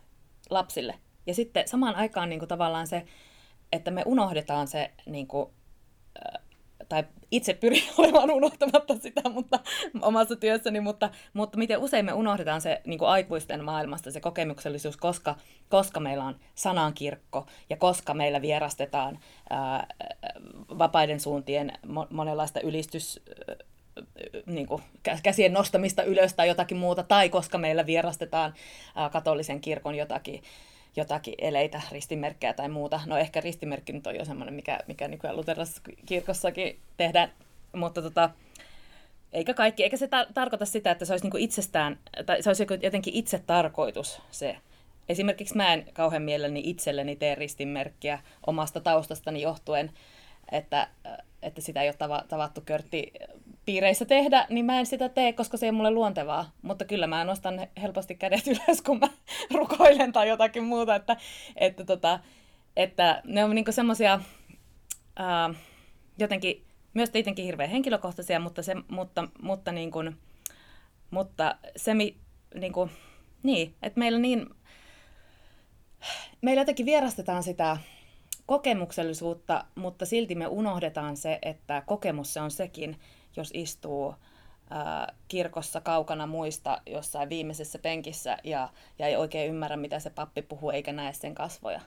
lapsille. 0.50 0.94
Ja 1.26 1.34
sitten 1.34 1.68
samaan 1.68 1.94
aikaan 1.94 2.28
niin 2.28 2.38
kuin 2.38 2.48
tavallaan 2.48 2.86
se, 2.86 3.06
että 3.72 3.90
me 3.90 4.02
unohdetaan 4.06 4.68
se, 4.68 4.90
niin 5.06 5.26
kuin, 5.26 5.50
tai 6.88 7.04
itse 7.30 7.54
pyrin 7.54 7.82
olemaan 7.98 8.30
unohtamatta 8.30 8.94
sitä 8.94 9.28
mutta, 9.30 9.60
omassa 10.02 10.36
työssäni, 10.36 10.80
mutta, 10.80 11.10
mutta 11.32 11.58
miten 11.58 11.78
usein 11.78 12.04
me 12.04 12.12
unohdetaan 12.12 12.60
se 12.60 12.80
niin 12.86 12.98
kuin 12.98 13.08
aikuisten 13.08 13.64
maailmasta 13.64 14.10
se 14.10 14.20
kokemuksellisuus, 14.20 14.96
koska, 14.96 15.36
koska 15.68 16.00
meillä 16.00 16.24
on 16.24 16.36
sanankirkko 16.54 17.46
ja 17.70 17.76
koska 17.76 18.14
meillä 18.14 18.42
vierastetaan 18.42 19.18
ää, 19.50 19.86
vapaiden 20.78 21.20
suuntien 21.20 21.72
mo- 21.86 22.06
monenlaista 22.10 22.60
ylistys 22.60 23.20
niin 24.46 24.66
kuin 24.66 24.82
käsien 25.22 25.52
nostamista 25.52 26.02
ylös 26.02 26.34
tai 26.34 26.48
jotakin 26.48 26.76
muuta, 26.76 27.02
tai 27.02 27.28
koska 27.28 27.58
meillä 27.58 27.86
vierastetaan 27.86 28.54
katolisen 29.12 29.60
kirkon 29.60 29.94
jotakin, 29.94 30.42
jotakin 30.96 31.34
eleitä, 31.38 31.80
ristimerkkejä 31.92 32.52
tai 32.52 32.68
muuta. 32.68 33.00
No 33.06 33.16
ehkä 33.16 33.40
ristimerkki 33.40 33.92
nyt 33.92 34.06
on 34.06 34.16
jo 34.16 34.24
semmoinen, 34.24 34.54
mikä, 34.54 34.78
mikä 34.86 35.08
nykyään 35.08 35.36
luterilaisessa 35.36 35.82
kirkossakin 36.06 36.78
tehdään, 36.96 37.32
mutta 37.72 38.02
tota, 38.02 38.30
eikä 39.32 39.54
kaikki, 39.54 39.82
eikä 39.82 39.96
se 39.96 40.06
tar- 40.06 40.32
tarkoita 40.34 40.64
sitä, 40.64 40.90
että 40.90 41.04
se 41.04 41.12
olisi 41.12 41.24
niinku 41.24 41.36
itsestään, 41.36 41.98
tai 42.26 42.42
se 42.42 42.50
olisi 42.50 42.66
jotenkin 42.82 43.14
itse 43.14 43.42
tarkoitus 43.46 44.20
se. 44.30 44.56
Esimerkiksi 45.08 45.56
mä 45.56 45.72
en 45.72 45.86
kauhean 45.92 46.22
mielelläni 46.22 46.62
itselleni 46.64 47.16
tee 47.16 47.34
ristinmerkkiä 47.34 48.18
omasta 48.46 48.80
taustastani 48.80 49.42
johtuen, 49.42 49.92
että, 50.52 50.88
että 51.46 51.60
sitä 51.60 51.82
ei 51.82 51.88
ole 51.88 51.96
tava, 51.98 52.22
tavattu 52.28 52.60
körtti 52.60 53.12
piireissä 53.66 54.04
tehdä, 54.04 54.46
niin 54.50 54.64
mä 54.64 54.78
en 54.78 54.86
sitä 54.86 55.08
tee, 55.08 55.32
koska 55.32 55.56
se 55.56 55.66
ei 55.66 55.72
mulle 55.72 55.90
luontevaa. 55.90 56.50
Mutta 56.62 56.84
kyllä 56.84 57.06
mä 57.06 57.24
nostan 57.24 57.66
helposti 57.82 58.14
kädet 58.14 58.46
ylös, 58.52 58.82
kun 58.82 58.98
mä 58.98 59.08
rukoilen 59.54 60.12
tai 60.12 60.28
jotakin 60.28 60.64
muuta, 60.64 60.94
että, 60.94 61.16
että, 61.56 61.84
tota, 61.84 62.20
että 62.76 63.22
ne 63.24 63.44
on 63.44 63.54
niinku 63.54 63.72
semmoisia 63.72 64.20
jotenkin 66.18 66.66
myös 66.94 67.10
tietenkin 67.10 67.44
hirveän 67.44 67.70
henkilökohtaisia, 67.70 68.40
mutta, 68.40 68.62
se, 68.62 68.74
mutta, 68.88 69.28
mutta, 69.42 69.72
niin 69.72 69.90
kuin, 69.90 70.16
mutta 71.10 71.56
se, 71.76 71.94
niin, 71.94 72.72
kuin, 72.72 72.90
niin, 73.42 73.74
että 73.82 73.98
meillä 73.98 74.18
niin, 74.18 74.46
meillä 76.42 76.60
jotenkin 76.60 76.86
vierastetaan 76.86 77.42
sitä 77.42 77.76
kokemuksellisuutta, 78.46 79.64
mutta 79.74 80.06
silti 80.06 80.34
me 80.34 80.46
unohdetaan 80.46 81.16
se, 81.16 81.38
että 81.42 81.82
kokemus 81.86 82.34
se 82.34 82.40
on 82.40 82.50
sekin, 82.50 83.00
jos 83.36 83.50
istuu 83.54 84.14
ää, 84.70 85.14
kirkossa 85.28 85.80
kaukana 85.80 86.26
muista 86.26 86.82
jossain 86.86 87.28
viimeisessä 87.28 87.78
penkissä 87.78 88.38
ja, 88.44 88.68
ja 88.98 89.06
ei 89.06 89.16
oikein 89.16 89.50
ymmärrä, 89.50 89.76
mitä 89.76 89.98
se 89.98 90.10
pappi 90.10 90.42
puhuu, 90.42 90.70
eikä 90.70 90.92
näe 90.92 91.12
sen 91.12 91.34
kasvoja. 91.34 91.80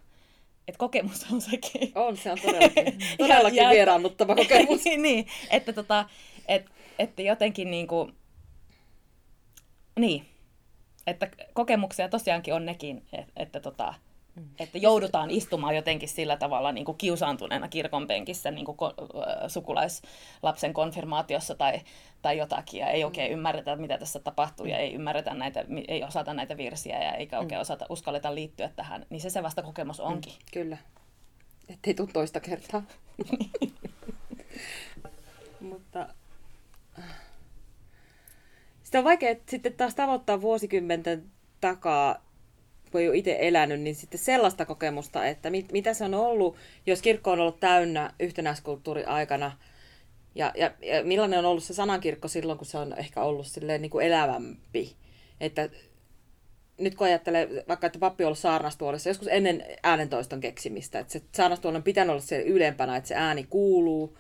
Et 0.68 0.78
kokemus 0.78 1.32
on 1.32 1.42
sekin. 1.42 1.92
On, 1.96 2.18
se 2.18 2.32
on 2.32 2.38
todellakin, 2.42 2.98
todellakin 3.18 3.64
ja, 3.64 3.70
vieraannuttava 3.70 4.36
kokemus. 4.36 4.86
niin, 4.98 5.28
että, 5.50 5.74
tota, 5.74 6.06
et, 6.48 6.66
että 7.00 7.22
jotenkin 7.22 7.72
niin 7.72 7.88
kuin, 7.88 8.16
niin, 10.00 10.26
että 11.08 11.30
kokemuksia 11.54 12.10
tosiaankin 12.10 12.54
on 12.54 12.66
nekin, 12.66 13.06
että, 13.14 13.34
että, 13.36 13.60
tota, 13.60 13.94
että 14.60 14.78
joudutaan 14.78 15.32
istumaan 15.32 15.76
jotenkin 15.76 16.10
sillä 16.10 16.38
tavalla 16.38 16.72
niin 16.72 16.86
kuin 16.86 16.98
kiusaantuneena 16.98 17.68
kirkon 17.68 18.08
penkissä 18.08 18.52
niin 18.52 18.66
kuin 18.66 18.78
ko- 18.78 18.94
sukulaislapsen 19.48 20.74
konfirmaatiossa 20.74 21.56
tai, 21.56 21.82
tai 22.22 22.38
jotakin, 22.38 22.80
ja 22.80 22.90
ei 22.90 23.04
oikein 23.04 23.32
ymmärretä, 23.32 23.76
mitä 23.76 23.98
tässä 23.98 24.20
tapahtuu, 24.20 24.66
ja 24.66 24.78
ei 24.78 24.94
ymmärretä 24.94 25.34
näitä, 25.34 25.66
ei 25.88 26.04
osata 26.04 26.34
näitä 26.34 26.58
virsiä, 26.58 27.04
ja 27.04 27.14
eikä 27.14 27.40
oikein 27.40 27.62
osata, 27.62 27.86
uskalleta 27.90 28.36
liittyä 28.36 28.70
tähän, 28.76 29.06
niin 29.10 29.22
se 29.22 29.30
se 29.30 29.44
vasta 29.44 29.62
kokemus 29.62 30.00
onkin. 30.00 30.34
Kyllä. 30.54 30.78
Ettei 31.70 31.94
tule 31.94 32.10
toista 32.14 32.40
kertaa. 32.40 32.84
Mutta 35.70 36.08
sitä 38.84 38.98
on 38.98 39.04
vaikea 39.04 39.36
sitten 39.50 39.74
taas 39.74 39.96
tavoittaa 39.96 40.42
vuosikymmenten 40.42 41.32
takaa, 41.62 42.29
kun 42.92 43.02
ei 43.02 43.10
ole 43.10 43.18
itse 43.18 43.38
elänyt, 43.40 43.82
niin 43.82 43.96
sitten 43.96 44.20
sellaista 44.20 44.66
kokemusta, 44.66 45.26
että 45.26 45.50
mit, 45.50 45.72
mitä 45.72 45.94
se 45.94 46.04
on 46.04 46.14
ollut, 46.14 46.56
jos 46.86 47.02
kirkko 47.02 47.32
on 47.32 47.40
ollut 47.40 47.60
täynnä 47.60 48.14
yhtenäiskulttuuri 48.20 49.04
aikana, 49.04 49.52
ja, 50.36 50.52
ja, 50.56 50.72
ja 50.82 51.04
millainen 51.04 51.40
on 51.40 51.46
ollut 51.46 51.64
se 51.64 51.74
sanankirkko 51.74 52.28
silloin, 52.28 52.58
kun 52.58 52.66
se 52.66 52.78
on 52.78 52.94
ehkä 52.98 53.22
ollut 53.22 53.48
silleen 53.48 53.82
niin 53.82 53.90
kuin 53.90 54.06
elävämpi. 54.06 54.96
Että 55.40 55.70
nyt 56.78 56.96
kun 56.96 57.08
ajattelee 57.08 57.64
vaikka, 57.68 57.88
että 57.88 58.00
pappi 58.00 58.24
on 58.24 58.28
ollut 58.28 58.40
saarnastuolissa 58.40 59.10
joskus 59.10 59.28
ennen 59.32 59.64
äänentoiston 59.84 60.40
keksimistä, 60.40 61.00
että 61.00 61.14
se 61.14 61.22
saarnastuoli 61.36 61.78
on 61.78 61.84
pitänyt 61.84 62.12
olla 62.12 62.22
siellä 62.22 62.50
ylempänä, 62.50 62.98
että 62.98 63.08
se 63.08 63.16
ääni 63.16 63.44
kuuluu. 63.50 64.18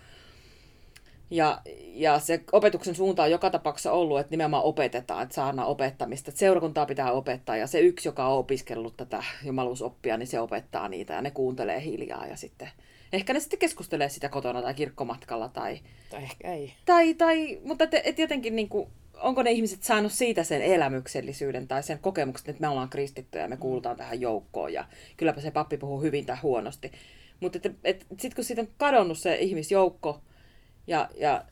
Ja, 1.31 1.61
ja 1.93 2.19
se 2.19 2.43
opetuksen 2.51 2.95
suunta 2.95 3.23
on 3.23 3.31
joka 3.31 3.49
tapauksessa 3.49 3.91
ollut, 3.91 4.19
että 4.19 4.31
nimenomaan 4.31 4.63
opetetaan, 4.63 5.23
että 5.23 5.35
saarna 5.35 5.65
opettamista. 5.65 6.31
Että 6.31 6.39
seurakuntaa 6.39 6.85
pitää 6.85 7.11
opettaa 7.11 7.57
ja 7.57 7.67
se 7.67 7.79
yksi, 7.79 8.07
joka 8.07 8.27
on 8.27 8.39
opiskellut 8.39 8.97
tätä 8.97 9.23
jumaluusoppia, 9.43 10.17
niin 10.17 10.27
se 10.27 10.39
opettaa 10.39 10.89
niitä 10.89 11.13
ja 11.13 11.21
ne 11.21 11.31
kuuntelee 11.31 11.83
hiljaa 11.83 12.27
ja 12.27 12.35
sitten 12.35 12.69
ehkä 13.13 13.33
ne 13.33 13.39
sitten 13.39 13.59
keskustelee 13.59 14.09
sitä 14.09 14.29
kotona 14.29 14.61
tai 14.61 14.73
kirkkomatkalla 14.73 15.49
tai... 15.49 15.79
Tai 16.09 16.23
ehkä 16.23 16.51
ei. 16.53 16.73
Tai, 16.85 17.13
tai 17.13 17.59
mutta 17.63 17.83
et, 17.83 17.91
et 18.03 18.19
jotenkin 18.19 18.55
niin 18.55 18.69
kuin, 18.69 18.87
onko 19.21 19.43
ne 19.43 19.51
ihmiset 19.51 19.83
saanut 19.83 20.11
siitä 20.11 20.43
sen 20.43 20.61
elämyksellisyyden 20.61 21.67
tai 21.67 21.83
sen 21.83 21.99
kokemuksen, 21.99 22.49
että 22.49 22.61
me 22.61 22.67
ollaan 22.67 22.89
kristittyjä 22.89 23.43
ja 23.43 23.49
me 23.49 23.57
kuulutaan 23.57 23.97
tähän 23.97 24.21
joukkoon 24.21 24.73
ja 24.73 24.85
kylläpä 25.17 25.41
se 25.41 25.51
pappi 25.51 25.77
puhuu 25.77 26.01
hyvin 26.01 26.25
tai 26.25 26.37
huonosti. 26.43 26.91
Mutta 27.39 27.59
et, 27.63 27.75
et, 27.83 28.05
sitten 28.09 28.35
kun 28.35 28.43
siitä 28.43 28.61
on 28.61 28.67
kadonnut 28.77 29.17
se 29.17 29.35
ihmisjoukko 29.35 30.21
ja, 30.89 31.09
ja, 31.17 31.43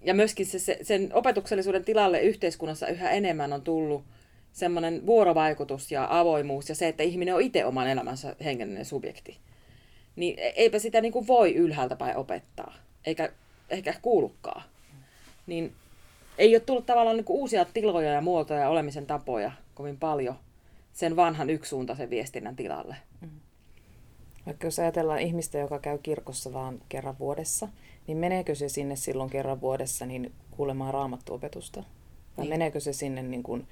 ja 0.00 0.14
myöskin 0.14 0.46
se, 0.46 0.58
se, 0.58 0.78
sen 0.82 1.10
opetuksellisuuden 1.14 1.84
tilalle 1.84 2.20
yhteiskunnassa 2.20 2.88
yhä 2.88 3.10
enemmän 3.10 3.52
on 3.52 3.62
tullut 3.62 4.04
semmoinen 4.52 5.06
vuorovaikutus 5.06 5.92
ja 5.92 6.06
avoimuus 6.10 6.68
ja 6.68 6.74
se, 6.74 6.88
että 6.88 7.02
ihminen 7.02 7.34
on 7.34 7.40
itse 7.40 7.64
oman 7.64 7.88
elämänsä 7.88 8.36
hengellinen 8.44 8.84
subjekti. 8.84 9.38
Niin 10.16 10.38
eipä 10.38 10.78
sitä 10.78 11.00
niin 11.00 11.12
kuin 11.12 11.26
voi 11.26 11.54
ylhäältä 11.54 11.96
päin 11.96 12.16
opettaa, 12.16 12.74
eikä 13.04 13.32
ehkä 13.70 13.94
kuulukaan. 14.02 14.62
Niin 15.46 15.72
ei 16.38 16.54
ole 16.54 16.60
tullut 16.60 16.86
tavallaan 16.86 17.16
niin 17.16 17.24
uusia 17.28 17.64
tiloja 17.64 18.12
ja 18.12 18.20
muotoja 18.20 18.60
ja 18.60 18.68
olemisen 18.68 19.06
tapoja 19.06 19.52
kovin 19.74 19.96
paljon 19.98 20.34
sen 20.92 21.16
vanhan 21.16 21.50
yksisuuntaisen 21.50 22.10
viestinnän 22.10 22.56
tilalle. 22.56 22.96
Vaikka 24.46 24.66
jos 24.66 24.78
ajatellaan 24.78 25.20
ihmistä, 25.20 25.58
joka 25.58 25.78
käy 25.78 25.98
kirkossa 25.98 26.52
vaan 26.52 26.82
kerran 26.88 27.18
vuodessa, 27.18 27.68
niin 28.10 28.18
meneekö 28.18 28.54
se 28.54 28.68
sinne 28.68 28.96
silloin 28.96 29.30
kerran 29.30 29.60
vuodessa 29.60 30.06
niin 30.06 30.32
kuulemaan 30.50 30.94
raamattuopetusta? 30.94 31.80
Vai 31.80 32.44
niin. 32.44 32.48
meneekö 32.48 32.80
se 32.80 32.92
sinne 32.92 33.22
niin 33.22 33.42
kuin 33.42 33.66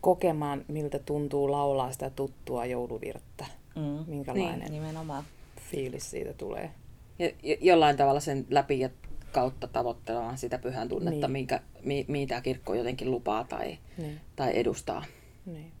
kokemaan, 0.00 0.64
miltä 0.68 0.98
tuntuu 0.98 1.50
laulaa 1.50 1.92
sitä 1.92 2.10
tuttua 2.10 2.66
jouluvirttä? 2.66 3.46
Mm. 3.76 4.04
Minkälainen 4.06 4.58
Niin, 4.60 4.72
nimenomaan. 4.72 5.24
fiilis 5.70 6.10
siitä 6.10 6.32
tulee? 6.32 6.70
Ja, 7.18 7.30
ja 7.42 7.56
jollain 7.60 7.96
tavalla 7.96 8.20
sen 8.20 8.46
läpi 8.50 8.80
ja 8.80 8.90
kautta 9.32 9.66
tavoittelemaan 9.68 10.38
sitä 10.38 10.58
pyhän 10.58 10.88
tunnetta, 10.88 11.26
Niin. 11.26 11.32
minkä, 11.32 11.60
mi, 11.84 12.04
mitä 12.08 12.40
kirkko 12.40 12.74
jotenkin 12.74 13.10
lupaa 13.10 13.44
tai, 13.44 13.78
Niin. 13.98 14.20
tai 14.36 14.58
edustaa. 14.58 15.04
Niin. 15.46 15.72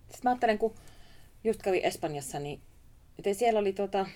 Sitten 0.00 0.20
mä 0.24 0.30
ajattelen, 0.30 0.58
kun 0.58 0.74
just 1.44 1.62
kävin 1.62 1.84
Espanjassa, 1.84 2.38
niin 2.38 2.60
siellä 3.32 3.60
oli 3.60 3.72
tota, 3.72 4.06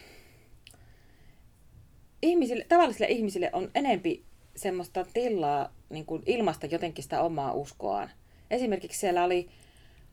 ihmisille, 2.23 2.65
tavallisille 2.69 3.07
ihmisille 3.07 3.51
on 3.53 3.71
enempi 3.75 4.25
semmoista 4.57 5.07
tilaa 5.15 5.73
niin 5.91 6.07
kuin 6.07 6.23
ilmasta 6.27 6.67
jotenkin 6.67 7.03
sitä 7.03 7.23
omaa 7.23 7.53
uskoaan. 7.53 8.11
Esimerkiksi 8.51 8.99
siellä 8.99 9.25
oli 9.25 9.49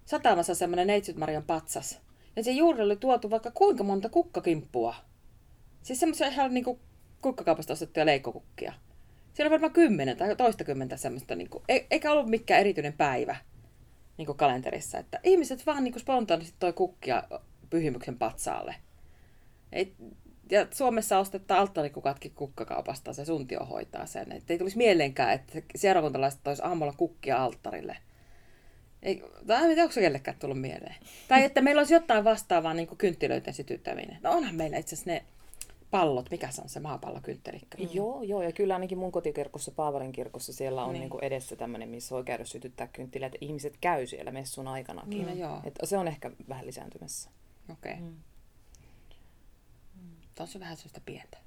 satamassa 0.06 0.56
semmoinen 0.56 0.88
Neitsyt 0.88 1.18
Marian 1.18 1.44
patsas. 1.44 2.02
Ja 2.36 2.44
se 2.44 2.52
juuri 2.52 2.84
oli 2.84 2.96
tuotu 2.96 3.30
vaikka 3.30 3.52
kuinka 3.52 3.84
monta 3.84 4.10
kukkakimppua. 4.10 4.96
Siis 5.84 6.00
semmoisia 6.00 6.28
ihan 6.28 6.54
niin 6.54 6.64
kuin 6.64 6.80
kukkakaupasta 7.22 7.74
ostettuja 7.74 8.06
leikkokukkia. 8.06 8.74
Siellä 9.34 9.48
oli 9.48 9.52
varmaan 9.52 9.74
kymmenen 9.74 10.18
tai 10.18 10.36
toistakymmentä 10.36 10.98
semmoista, 10.98 11.36
niin 11.36 11.50
kuin, 11.50 11.64
e- 11.70 11.86
eikä 11.92 12.12
ollut 12.12 12.30
mikään 12.30 12.60
erityinen 12.60 12.94
päivä 12.94 13.36
niin 14.18 14.26
kuin 14.26 14.38
kalenterissa. 14.38 14.98
Että 14.98 15.20
ihmiset 15.24 15.66
vaan 15.66 15.84
niin 15.84 15.92
kuin 15.92 16.02
spontaanisti 16.02 16.56
toi 16.60 16.74
kukkia 16.74 17.24
pyhimyksen 17.70 18.18
patsaalle. 18.18 18.76
Ei, 19.72 19.94
ja 20.54 20.68
Suomessa 20.72 21.20
ostetaan 21.20 21.60
alttarikukatkin 21.60 22.32
kukkakaupasta, 22.36 23.14
se 23.14 23.26
suntio 23.26 23.66
hoitaa 23.66 24.06
sen. 24.06 24.32
Että 24.32 24.54
ei 24.54 24.60
tulisi 24.60 24.78
mieleenkään, 24.78 25.34
että 25.34 25.62
seurakuntalaiset 25.76 26.40
tois 26.44 26.60
aamulla 26.60 26.94
kukkia 26.98 27.44
alttarille. 27.44 27.98
Ei, 29.04 29.24
tai 29.48 29.62
en 29.62 29.68
tiedä, 29.68 29.82
onko 29.82 29.94
se 29.94 30.02
kellekään 30.02 30.38
tullut 30.40 30.62
mieleen. 30.62 30.96
Tai 31.28 31.44
että 31.44 31.62
meillä 31.62 31.80
olisi 31.80 31.94
jotain 31.94 32.24
vastaavaa 32.24 32.74
niin 32.74 32.98
kynttilöiden 32.98 33.54
sytyttäminen. 33.54 34.18
No 34.24 34.32
onhan 34.32 34.56
meillä 34.56 34.78
itse 34.78 34.96
asiassa 34.96 35.12
ne 35.12 35.26
pallot, 35.92 36.32
mikä 36.32 36.52
se 36.52 36.62
on 36.62 36.70
se 36.70 36.80
maapallokynttelikkä? 36.80 37.78
Mm. 37.78 37.88
Joo, 37.94 38.22
joo, 38.22 38.42
ja 38.42 38.52
kyllä 38.52 38.74
ainakin 38.74 38.98
mun 38.98 39.12
kotikirkossa, 39.12 39.72
Paavalin 39.72 40.12
kirkossa, 40.12 40.54
siellä 40.54 40.84
on 40.84 40.94
niin. 40.94 41.10
Niin 41.10 41.24
edessä 41.24 41.56
tämmöinen, 41.56 41.90
missä 41.90 42.16
voi 42.16 42.24
käydä 42.24 42.46
sytyttää 42.46 42.88
kynttilä, 42.88 43.26
että 43.26 43.38
ihmiset 43.42 43.78
käy 43.82 44.08
siellä 44.08 44.32
messun 44.32 44.68
aikanakin. 44.68 45.26
No 45.26 45.34
joo. 45.34 45.62
Et 45.64 45.80
se 45.84 45.98
on 45.98 46.08
ehkä 46.08 46.32
vähän 46.50 46.66
lisääntymässä. 46.66 47.30
Okei. 47.72 47.94
Okay. 47.94 48.04
Mm. 48.04 48.16
Tämä 50.36 50.46
on 50.46 50.48
se 50.48 50.60
vähän 50.60 50.78
sellaista 50.78 51.02
pientä. 51.06 51.38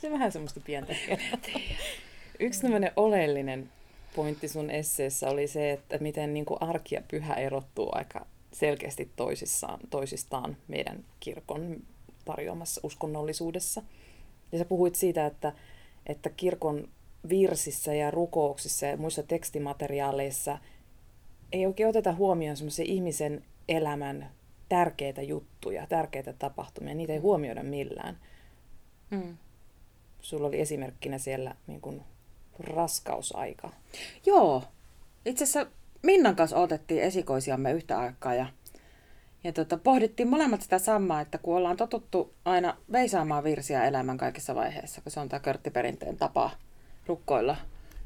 se 0.00 0.10
vähän 0.10 0.32
semmoista 0.32 0.60
pientä. 0.60 0.94
Yksi 2.40 2.60
tämmöinen 2.60 2.92
oleellinen 2.96 3.72
pointti 4.16 4.48
sun 4.48 4.70
esseessä 4.70 5.28
oli 5.28 5.46
se, 5.46 5.72
että 5.72 5.98
miten 5.98 6.34
niin 6.34 6.44
kuin 6.44 6.62
arki 6.62 6.94
ja 6.94 7.02
pyhä 7.10 7.34
erottuu 7.34 7.88
aika 7.92 8.26
selkeästi 8.52 9.10
toisissaan, 9.16 9.80
toisistaan 9.90 10.56
meidän 10.68 11.04
kirkon 11.20 11.82
tarjoamassa 12.24 12.80
uskonnollisuudessa. 12.84 13.82
Ja 14.52 14.58
sä 14.58 14.64
puhuit 14.64 14.94
siitä, 14.94 15.26
että, 15.26 15.52
että 16.06 16.30
kirkon 16.30 16.88
virsissä 17.28 17.94
ja 17.94 18.10
rukouksissa 18.10 18.86
ja 18.86 18.96
muissa 18.96 19.22
tekstimateriaaleissa 19.22 20.58
ei 21.52 21.66
oikein 21.66 21.88
oteta 21.88 22.12
huomioon 22.12 22.56
semmoisen 22.56 22.86
ihmisen 22.86 23.44
elämän 23.68 24.30
tärkeitä 24.68 25.22
juttuja, 25.22 25.86
tärkeitä 25.86 26.32
tapahtumia. 26.32 26.94
Niitä 26.94 27.12
ei 27.12 27.18
huomioida 27.18 27.62
millään. 27.62 28.18
Mm. 29.10 29.36
Sulla 30.20 30.46
oli 30.46 30.60
esimerkkinä 30.60 31.18
siellä 31.18 31.54
niin 31.66 31.80
kuin 31.80 32.02
raskausaika. 32.60 33.70
Joo. 34.26 34.64
Itse 35.24 35.44
asiassa 35.44 35.70
Minnan 36.04 36.36
kanssa 36.36 36.56
otettiin 36.56 37.02
esikoisiamme 37.02 37.72
yhtä 37.72 37.98
aikaa 37.98 38.34
ja, 38.34 38.46
ja 39.44 39.52
tota, 39.52 39.76
pohdittiin 39.76 40.28
molemmat 40.28 40.62
sitä 40.62 40.78
samaa, 40.78 41.20
että 41.20 41.38
kun 41.38 41.56
ollaan 41.56 41.76
totuttu 41.76 42.34
aina 42.44 42.76
veisaamaan 42.92 43.44
virsiä 43.44 43.84
elämän 43.84 44.18
kaikissa 44.18 44.54
vaiheissa, 44.54 45.00
kun 45.00 45.12
se 45.12 45.20
on 45.20 45.28
tämä 45.28 45.40
körttiperinteen 45.40 46.16
tapa 46.16 46.50
rukkoilla 47.06 47.56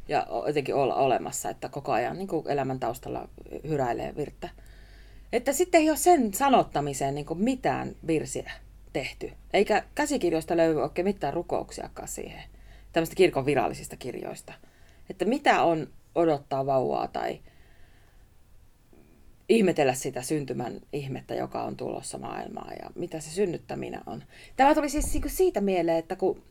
ja 0.08 0.26
jotenkin 0.46 0.74
olla 0.74 0.94
olemassa, 0.94 1.50
että 1.50 1.68
koko 1.68 1.92
ajan 1.92 2.18
niin 2.18 2.28
kuin 2.28 2.48
elämän 2.48 2.80
taustalla 2.80 3.28
hyräilee 3.68 4.16
virttä. 4.16 4.48
Että 5.32 5.52
sitten 5.52 5.80
ei 5.80 5.90
ole 5.90 5.96
sen 5.96 6.34
sanottamiseen 6.34 7.14
niin 7.14 7.26
mitään 7.34 7.96
virsiä 8.06 8.52
tehty. 8.92 9.32
Eikä 9.52 9.84
käsikirjoista 9.94 10.56
löydy 10.56 10.80
oikein 10.80 11.06
mitään 11.06 11.34
rukouksiakaan 11.34 12.08
siihen. 12.08 12.44
Tämmöistä 12.92 13.16
kirkon 13.16 13.46
virallisista 13.46 13.96
kirjoista. 13.96 14.52
Että 15.10 15.24
mitä 15.24 15.62
on 15.62 15.88
odottaa 16.14 16.66
vauvaa 16.66 17.08
tai 17.08 17.40
ihmetellä 19.48 19.94
sitä 19.94 20.22
syntymän 20.22 20.80
ihmettä, 20.92 21.34
joka 21.34 21.62
on 21.62 21.76
tulossa 21.76 22.18
maailmaan 22.18 22.72
ja 22.82 22.90
mitä 22.94 23.20
se 23.20 23.30
synnyttäminen 23.30 24.00
on. 24.06 24.24
Tämä 24.56 24.74
tuli 24.74 24.88
siis 24.88 25.12
niinku 25.12 25.28
siitä 25.28 25.60
mieleen, 25.60 25.98
että 25.98 26.16
kun 26.16 26.42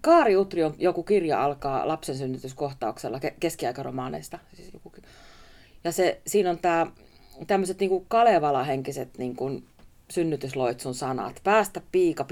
Kaari 0.00 0.36
Utri 0.36 0.64
on 0.64 0.74
joku 0.78 1.02
kirja 1.02 1.44
alkaa 1.44 1.88
lapsen 1.88 2.16
synnytyskohtauksella 2.16 3.20
keskiaikaromaaneista. 3.40 4.38
Siis 4.54 4.72
joku, 4.72 4.92
ja 5.84 5.92
se, 5.92 6.20
siinä 6.26 6.50
on 6.50 6.58
tämä 6.58 6.86
tämmöiset 7.46 7.80
niin 7.80 8.06
Kalevala-henkiset 8.08 9.18
niin 9.18 9.36
kuin 9.36 9.64
synnytysloitsun 10.10 10.94
sanat. 10.94 11.40
Päästä 11.44 11.80
piika 11.92 12.26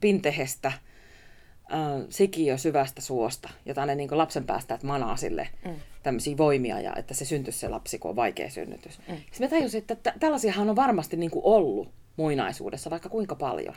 pintehestä, 0.00 0.68
äh, 0.68 2.06
sikiö 2.08 2.58
syvästä 2.58 3.00
suosta, 3.00 3.50
jota 3.66 3.86
ne 3.86 3.94
niin 3.94 4.18
lapsen 4.18 4.44
päästä 4.44 4.74
että 4.74 4.86
manaa 4.86 5.16
sille 5.16 5.48
mm. 5.64 5.74
tämmöisiä 6.02 6.36
voimia, 6.36 6.80
ja 6.80 6.92
että 6.96 7.14
se 7.14 7.24
syntyisi 7.24 7.58
se 7.58 7.68
lapsi, 7.68 7.98
kun 7.98 8.08
on 8.08 8.16
vaikea 8.16 8.50
synnytys. 8.50 8.98
Mm. 9.08 9.16
Sitten 9.16 9.46
mä 9.46 9.48
tajusin, 9.48 9.78
että 9.78 9.94
t- 9.94 10.20
tällaisiahan 10.20 10.70
on 10.70 10.76
varmasti 10.76 11.16
niin 11.16 11.30
kuin 11.30 11.44
ollut 11.44 11.88
muinaisuudessa 12.16 12.90
vaikka 12.90 13.08
kuinka 13.08 13.34
paljon. 13.34 13.74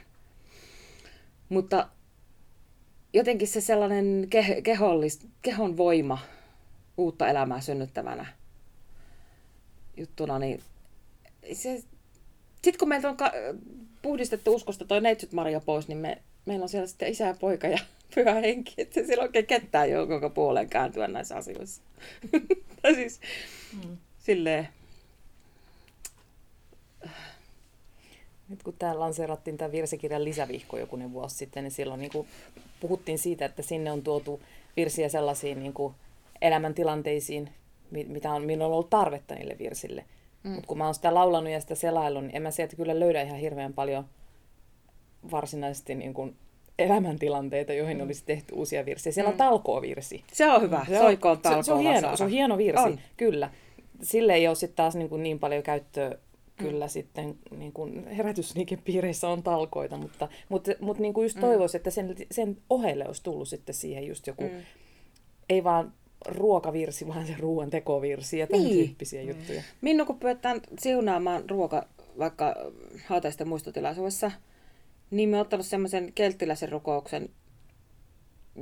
Mutta 1.50 1.90
jotenkin 3.14 3.48
se 3.48 3.62
sellainen 3.62 4.28
ke- 4.36 4.62
kehollis, 4.62 5.28
kehon 5.42 5.78
voima 5.78 6.18
uutta 6.98 7.28
elämää 7.28 7.62
synnyttävänä 7.62 8.26
juttuna, 9.98 10.40
niin 10.40 10.62
se, 11.54 11.84
sitten 12.54 12.80
kun 12.80 12.90
meiltä 12.90 13.10
on 13.10 13.18
ka- 13.18 13.32
puhdistettu 14.02 14.56
uskosta 14.56 14.86
toi 14.86 15.02
neitsyt 15.02 15.34
Maria 15.34 15.60
pois, 15.60 15.88
niin 15.88 15.98
me, 15.98 16.22
meillä 16.46 16.64
on 16.64 16.70
siellä 16.70 16.88
sitten 16.88 17.12
isä 17.12 17.26
ja 17.26 17.36
poika 17.40 17.68
ja 17.68 17.78
pyhä 18.16 18.34
henki, 18.34 18.74
että 18.78 19.04
sillä 19.04 19.24
oikein 19.24 19.46
ketään 19.46 19.90
joka 19.90 20.30
puoleen 20.30 20.70
kääntyä 20.70 21.08
näissä 21.08 21.36
asioissa. 21.36 21.82
tai 22.82 22.96
siis 22.96 23.20
mm. 23.84 23.98
silleen... 24.20 24.68
Nyt 28.50 28.64
kun 28.64 28.74
täällä 28.80 29.00
lanseerattiin 29.00 29.58
tämä 29.58 29.72
virsikirjan 29.72 30.24
lisävihko 30.24 30.78
jokunen 30.78 31.14
vuosi 31.14 31.36
sitten, 31.36 31.64
niin 31.64 31.72
silloin 31.72 32.00
niin 32.00 32.12
kuin 32.12 32.28
puhuttiin 32.80 33.20
siitä, 33.20 33.46
että 33.46 33.62
sinne 33.62 33.92
on 33.92 34.02
tuotu 34.02 34.42
virsiä 34.78 35.10
sellaisiin 35.10 35.60
niin 35.60 35.74
kuin 35.74 35.94
elämäntilanteisiin, 36.42 37.50
mitä 37.92 38.34
on, 38.34 38.46
milloin 38.46 38.68
on 38.68 38.74
ollut 38.74 38.90
tarvetta 38.90 39.36
niille 39.36 39.56
virsille. 39.60 40.06
Mm. 40.44 40.52
Mutta 40.52 40.68
kun 40.68 40.78
mä 40.78 40.86
oon 40.86 40.94
sitä 40.94 41.14
laulanut 41.14 41.54
ja 41.54 41.60
sitä 41.60 41.76
selaillut, 41.76 42.24
niin 42.24 42.36
en 42.36 42.42
mä 42.42 42.52
sieltä 42.52 42.76
kyllä 42.76 43.00
löydä 43.00 43.22
ihan 43.22 43.40
hirveän 43.40 43.74
paljon 43.74 44.06
varsinaisesti 45.32 45.96
niin 45.96 46.14
kuin 46.14 46.36
elämäntilanteita, 46.80 47.74
joihin 47.74 47.98
mm. 47.98 48.04
olisi 48.04 48.24
tehty 48.26 48.56
uusia 48.56 48.86
virsiä. 48.86 49.12
Siellä 49.12 49.30
mm. 49.30 49.34
on 49.34 49.38
talkoovirsi. 49.38 50.24
Se 50.34 50.52
on 50.52 50.62
hyvä, 50.62 50.86
se 50.88 51.00
on, 51.00 51.06
soikoon 51.06 51.38
se, 51.44 51.64
se, 51.64 51.74
on 51.74 51.80
hieno, 51.80 52.18
se 52.18 52.24
on 52.24 52.30
hieno 52.30 52.58
virsi, 52.58 52.84
on. 52.84 53.00
kyllä. 53.18 53.52
Sille 54.02 54.34
ei 54.34 54.48
ole 54.48 54.56
sitten 54.56 54.76
taas 54.76 54.96
niin, 54.96 55.10
kuin 55.10 55.24
niin 55.24 55.40
paljon 55.40 55.64
käyttöä 55.64 56.16
kyllä 56.58 56.86
mm. 56.86 56.90
sitten 56.90 57.38
niin 57.58 57.72
kuin 57.72 58.08
herätysliikepiireissä 58.08 59.30
on 59.30 59.44
talkoita, 59.44 59.98
mutta, 59.98 60.28
mutta, 60.50 60.72
mutta 60.80 61.02
niin 61.02 61.14
kuin 61.14 61.26
just 61.26 61.36
mm. 61.36 61.42
toivoisin, 61.42 61.80
että 61.80 61.90
sen, 61.90 62.16
sen 62.32 62.58
ohelle 62.70 63.08
olisi 63.08 63.24
tullut 63.24 63.48
sitten 63.48 63.76
siihen 63.76 64.08
just 64.08 64.28
joku, 64.28 64.44
mm. 64.44 64.62
ei 65.50 65.64
vaan 65.64 65.94
ruokavirsi, 66.26 67.08
vaan 67.08 67.28
se 67.28 67.36
ruoan 67.40 67.70
tekovirsi 67.70 68.40
ja 68.40 68.48
tämän 68.48 68.64
niin. 68.64 68.88
tyyppisiä 68.88 69.22
mm. 69.22 69.30
juttuja. 69.30 69.62
Minun 69.82 70.08
kun 70.08 70.20
pyydetään 70.20 70.62
siunaamaan 70.80 71.50
ruoka 71.50 71.88
vaikka 72.20 72.56
hautaisten 73.06 73.48
muistotilaisuudessa, 73.48 74.32
niin 75.12 75.30
me 75.30 75.40
ottanut 75.40 75.66
semmoisen 75.66 76.14
kelttiläisen 76.14 76.70
rukouksen, 76.70 77.30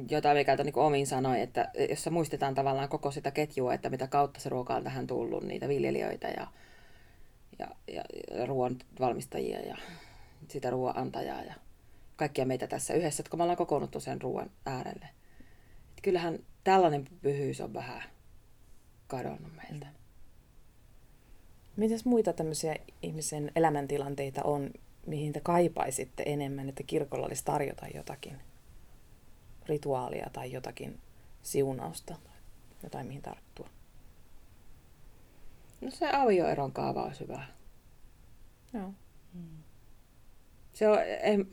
jota 0.10 0.34
me 0.34 0.43
käytän 0.43 0.65
niin 0.65 0.78
omiin 0.78 1.08
sanoin, 1.08 1.41
että 1.41 1.71
jossa 1.89 2.10
muistetaan 2.10 2.56
tavallaan 2.56 2.89
koko 2.89 3.12
sitä 3.12 3.32
ketjua, 3.32 3.73
että 3.73 3.89
mitä 3.89 4.08
kautta 4.08 4.39
se 4.39 4.49
ruoka 4.49 4.76
on 4.76 4.84
tähän 4.84 5.08
tullut, 5.08 5.43
niitä 5.43 5.67
viljelijöitä 5.67 6.28
ja, 6.28 6.47
ja, 7.60 7.67
ja, 7.88 8.04
ja 8.38 8.45
ruoan 8.45 8.78
valmistajia 8.99 9.60
ja 9.60 9.78
sitä 10.47 10.69
ruoan 10.69 10.97
antajaa 10.97 11.41
ja 11.41 11.54
kaikkia 12.15 12.45
meitä 12.45 12.67
tässä 12.67 12.93
yhdessä, 12.93 13.21
että 13.21 13.30
kun 13.30 13.39
me 13.39 13.43
ollaan 13.43 13.58
kokoonnuttu 13.58 13.99
sen 13.99 14.21
ruoan 14.21 14.52
äärelle. 14.65 15.06
Että 15.89 16.02
kyllähän 16.02 16.39
tällainen 16.63 17.08
pyhyys 17.21 17.62
on 17.62 17.73
vähän 17.73 18.04
kadonnut 19.08 19.52
meiltä. 19.56 19.88
Mitäs 21.76 22.06
muita 22.06 22.34
tämmöisiä 22.34 22.76
ihmisen 23.02 23.52
elämäntilanteita 23.56 24.43
on, 24.43 24.71
mihin 25.08 25.34
te 25.34 25.39
kaipaisitte 25.39 26.23
enemmän, 26.26 26.69
että 26.69 26.84
kirkolla 26.84 27.26
olisi 27.26 27.45
tarjota 27.45 27.88
jotakin 27.88 28.39
rituaalia 29.65 30.30
tai 30.34 30.52
jotakin 30.52 31.02
siunausta, 31.41 32.15
jotain 32.84 33.08
mihin 33.08 33.21
tarttua? 33.21 33.69
No 35.82 35.91
se 35.91 36.10
avioeron 36.12 36.71
kaava 36.71 37.04
olisi 37.04 37.19
hyvä. 37.19 37.43
Joo. 38.73 38.93
Se 40.73 40.88
on 40.88 40.97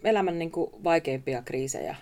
elämän 0.05 0.39
niin 0.39 0.51
kuin 0.51 0.85
vaikeimpia 0.85 1.43
kriisejä 1.43 1.97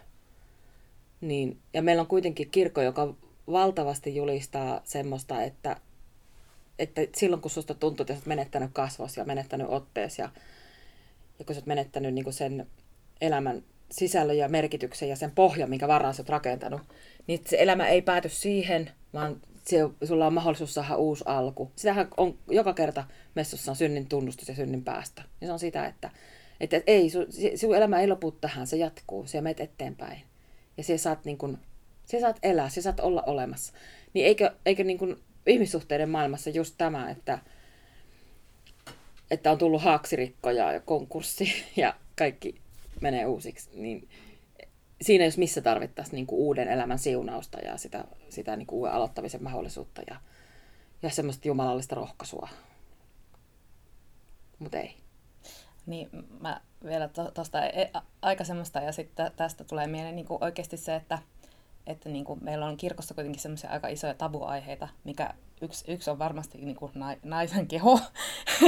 niin, 1.20 1.58
ja 1.74 1.82
meillä 1.82 2.00
on 2.00 2.06
kuitenkin 2.06 2.50
kirkko, 2.50 2.82
joka 2.82 3.14
valtavasti 3.46 4.16
julistaa 4.16 4.80
semmoista, 4.84 5.42
että, 5.42 5.76
että 6.78 7.00
silloin 7.16 7.42
kun 7.42 7.50
susta 7.50 7.74
tuntuu, 7.74 8.02
että 8.02 8.12
olet 8.12 8.26
menettänyt 8.26 8.70
kasvos 8.72 9.16
ja 9.16 9.24
menettänyt 9.24 9.66
ottees 9.70 10.18
ja, 10.18 10.28
ja 11.38 11.44
kun 11.44 11.54
sä 11.54 11.58
oot 11.58 11.66
menettänyt 11.66 12.14
niin 12.14 12.32
sen 12.32 12.66
elämän 13.20 13.62
sisällön 13.90 14.38
ja 14.38 14.48
merkityksen 14.48 15.08
ja 15.08 15.16
sen 15.16 15.30
pohjan, 15.30 15.70
minkä 15.70 15.88
varaan 15.88 16.14
sä 16.14 16.22
oot 16.22 16.28
rakentanut, 16.28 16.80
niin 17.26 17.40
se 17.46 17.56
elämä 17.60 17.88
ei 17.88 18.02
pääty 18.02 18.28
siihen, 18.28 18.90
vaan 19.14 19.40
se, 19.64 19.76
sulla 20.04 20.26
on 20.26 20.34
mahdollisuus 20.34 20.74
saada 20.74 20.96
uusi 20.96 21.24
alku. 21.26 21.72
Sitähän 21.76 22.08
on 22.16 22.38
joka 22.50 22.74
kerta 22.74 23.04
messussa 23.34 23.72
on 23.72 23.76
synnin 23.76 24.08
tunnustus 24.08 24.48
ja 24.48 24.54
synnin 24.54 24.84
päästö. 24.84 25.22
Ja 25.40 25.46
se 25.46 25.52
on 25.52 25.58
sitä, 25.58 25.86
että, 25.86 26.10
että 26.60 26.82
ei, 26.86 27.10
sun, 27.10 27.26
sun 27.56 27.76
elämä 27.76 28.00
ei 28.00 28.08
lopu 28.08 28.32
tähän, 28.32 28.66
se 28.66 28.76
jatkuu, 28.76 29.26
se 29.26 29.40
menet 29.40 29.60
eteenpäin. 29.60 30.27
Ja 30.78 30.84
se 30.84 30.98
saat, 30.98 31.24
niin 31.24 31.38
kun, 31.38 31.58
se 32.04 32.20
saat 32.20 32.38
elää, 32.42 32.68
se 32.68 32.82
saat 32.82 33.00
olla 33.00 33.22
olemassa. 33.22 33.72
Niin 34.14 34.26
eikö, 34.26 34.54
eikö 34.66 34.84
niin 34.84 34.98
kun 34.98 35.20
ihmissuhteiden 35.46 36.08
maailmassa 36.08 36.50
just 36.50 36.74
tämä, 36.78 37.10
että, 37.10 37.38
että 39.30 39.50
on 39.50 39.58
tullut 39.58 39.82
haaksirikkoja 39.82 40.72
ja 40.72 40.80
konkurssi 40.80 41.52
ja 41.76 41.94
kaikki 42.18 42.54
menee 43.00 43.26
uusiksi, 43.26 43.70
niin 43.74 44.08
siinä 45.02 45.24
jos 45.24 45.38
missä 45.38 45.60
tarvittaisiin 45.60 46.14
niin 46.14 46.26
kuin 46.26 46.40
uuden 46.40 46.68
elämän 46.68 46.98
siunausta 46.98 47.58
ja 47.58 47.76
sitä, 47.76 48.04
sitä 48.28 48.56
niin 48.56 48.66
kuin 48.66 48.78
uuden 48.78 48.94
aloittamisen 48.94 49.42
mahdollisuutta 49.42 50.02
ja, 50.10 50.16
ja 51.02 51.10
semmoista 51.10 51.48
jumalallista 51.48 51.94
rohkaisua. 51.94 52.48
Mutta 54.58 54.78
ei. 54.78 54.94
Niin, 55.88 56.08
mä 56.40 56.60
vielä 56.84 57.08
tuosta 57.34 57.66
e- 57.66 57.92
aikaisemmasta 58.22 58.80
ja 58.80 58.92
sitten 58.92 59.32
tästä 59.36 59.64
tulee 59.64 59.86
mieleen 59.86 60.16
niin 60.16 60.26
kuin 60.26 60.44
oikeasti 60.44 60.76
se, 60.76 60.96
että, 60.96 61.18
että 61.86 62.08
niin 62.08 62.24
kuin 62.24 62.44
meillä 62.44 62.66
on 62.66 62.76
kirkossa 62.76 63.14
kuitenkin 63.14 63.42
semmoisia 63.42 63.70
aika 63.70 63.88
isoja 63.88 64.14
tabuaiheita, 64.14 64.88
mikä 65.04 65.34
yksi, 65.60 65.84
yksi 65.92 66.10
on 66.10 66.18
varmasti 66.18 66.58
niin 66.58 66.76
kuin 66.76 66.92
naisen 67.22 67.66
keho, 67.66 68.00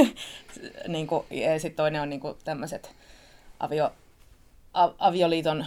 niin 0.87 1.07
kuin, 1.07 1.25
ja 1.31 1.59
sitten 1.59 1.77
toinen 1.77 2.01
on 2.01 2.09
niin 2.09 2.19
kuin 2.19 2.35
tämmöiset 2.43 2.95
avio, 3.59 3.91
avioliiton 4.99 5.65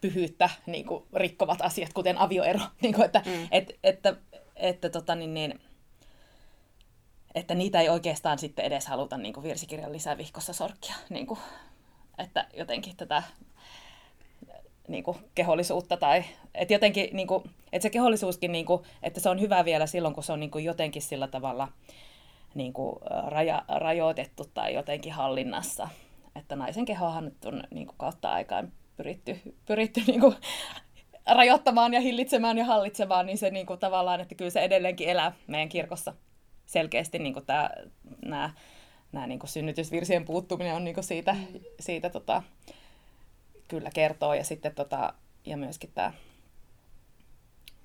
pyhyyttä 0.00 0.50
niin 0.66 0.86
kuin, 0.86 1.04
rikkovat 1.14 1.62
asiat, 1.62 1.92
kuten 1.92 2.18
avioero. 2.18 2.60
Niin 2.82 2.94
kuin, 2.94 3.04
että, 3.04 3.22
mm. 3.26 3.48
et, 3.50 3.78
että, 3.84 4.16
että, 4.56 4.88
tota, 4.88 5.14
niin, 5.14 5.34
niin, 5.34 5.60
että 7.34 7.54
niitä 7.54 7.80
ei 7.80 7.88
oikeastaan 7.88 8.38
sitten 8.38 8.64
edes 8.64 8.86
haluta 8.86 9.16
niin 9.16 9.34
kuin 9.34 9.44
virsikirjan 9.44 9.92
lisävihkossa 9.92 10.52
sorkkia. 10.52 10.94
Niin 11.10 11.26
kuin, 11.26 11.40
että 12.18 12.46
jotenkin 12.56 12.96
tätä 12.96 13.22
niin 14.88 15.04
kuin, 15.04 15.18
kehollisuutta 15.34 15.96
tai 15.96 16.24
että 16.54 16.74
jotenkin 16.74 17.08
niin 17.12 17.28
kuin, 17.28 17.50
että 17.72 17.82
se 17.82 17.90
kehollisuuskin 17.90 18.52
niin 18.52 18.66
kuin, 18.66 18.82
että 19.02 19.20
se 19.20 19.28
on 19.28 19.40
hyvä 19.40 19.64
vielä 19.64 19.86
silloin, 19.86 20.14
kun 20.14 20.24
se 20.24 20.32
on 20.32 20.40
niin 20.40 20.50
kuin, 20.50 20.64
jotenkin 20.64 21.02
sillä 21.02 21.28
tavalla 21.28 21.68
niin 22.54 22.72
kuin, 22.72 22.96
raja, 23.26 23.64
rajoitettu 23.68 24.44
tai 24.54 24.74
jotenkin 24.74 25.12
hallinnassa. 25.12 25.88
Että 26.36 26.56
naisen 26.56 26.84
kehohan 26.84 27.24
nyt 27.24 27.44
on 27.44 27.64
niin 27.70 27.86
kuin, 27.86 27.98
kautta 27.98 28.32
aikaan 28.32 28.72
pyritty, 28.96 29.40
pyritty 29.66 30.00
niin 30.06 30.20
kuin, 30.20 30.34
rajoittamaan 31.26 31.94
ja 31.94 32.00
hillitsemään 32.00 32.58
ja 32.58 32.64
hallitsemaan, 32.64 33.26
niin 33.26 33.38
se 33.38 33.50
niin 33.50 33.66
kuin, 33.66 33.80
tavallaan, 33.80 34.20
että 34.20 34.34
kyllä 34.34 34.50
se 34.50 34.60
edelleenkin 34.60 35.08
elää 35.08 35.32
meidän 35.46 35.68
kirkossa 35.68 36.14
selkeästi 36.72 37.18
niin 37.18 37.32
kuin 37.32 37.46
tämä, 37.46 37.70
nämä, 38.24 38.50
nämä 39.12 39.26
niin 39.26 39.38
kuin 39.38 39.50
synnytysvirsien 39.50 40.24
puuttuminen 40.24 40.74
on 40.74 40.84
niin 40.84 40.94
kuin 40.94 41.04
siitä, 41.04 41.32
mm. 41.32 41.60
siitä 41.80 42.10
tota, 42.10 42.42
kyllä 43.68 43.90
kertoo 43.94 44.34
ja 44.34 44.44
sitten 44.44 44.74
tota, 44.74 45.14
ja 45.46 45.56
myöskin 45.56 45.90
tämä, 45.94 46.12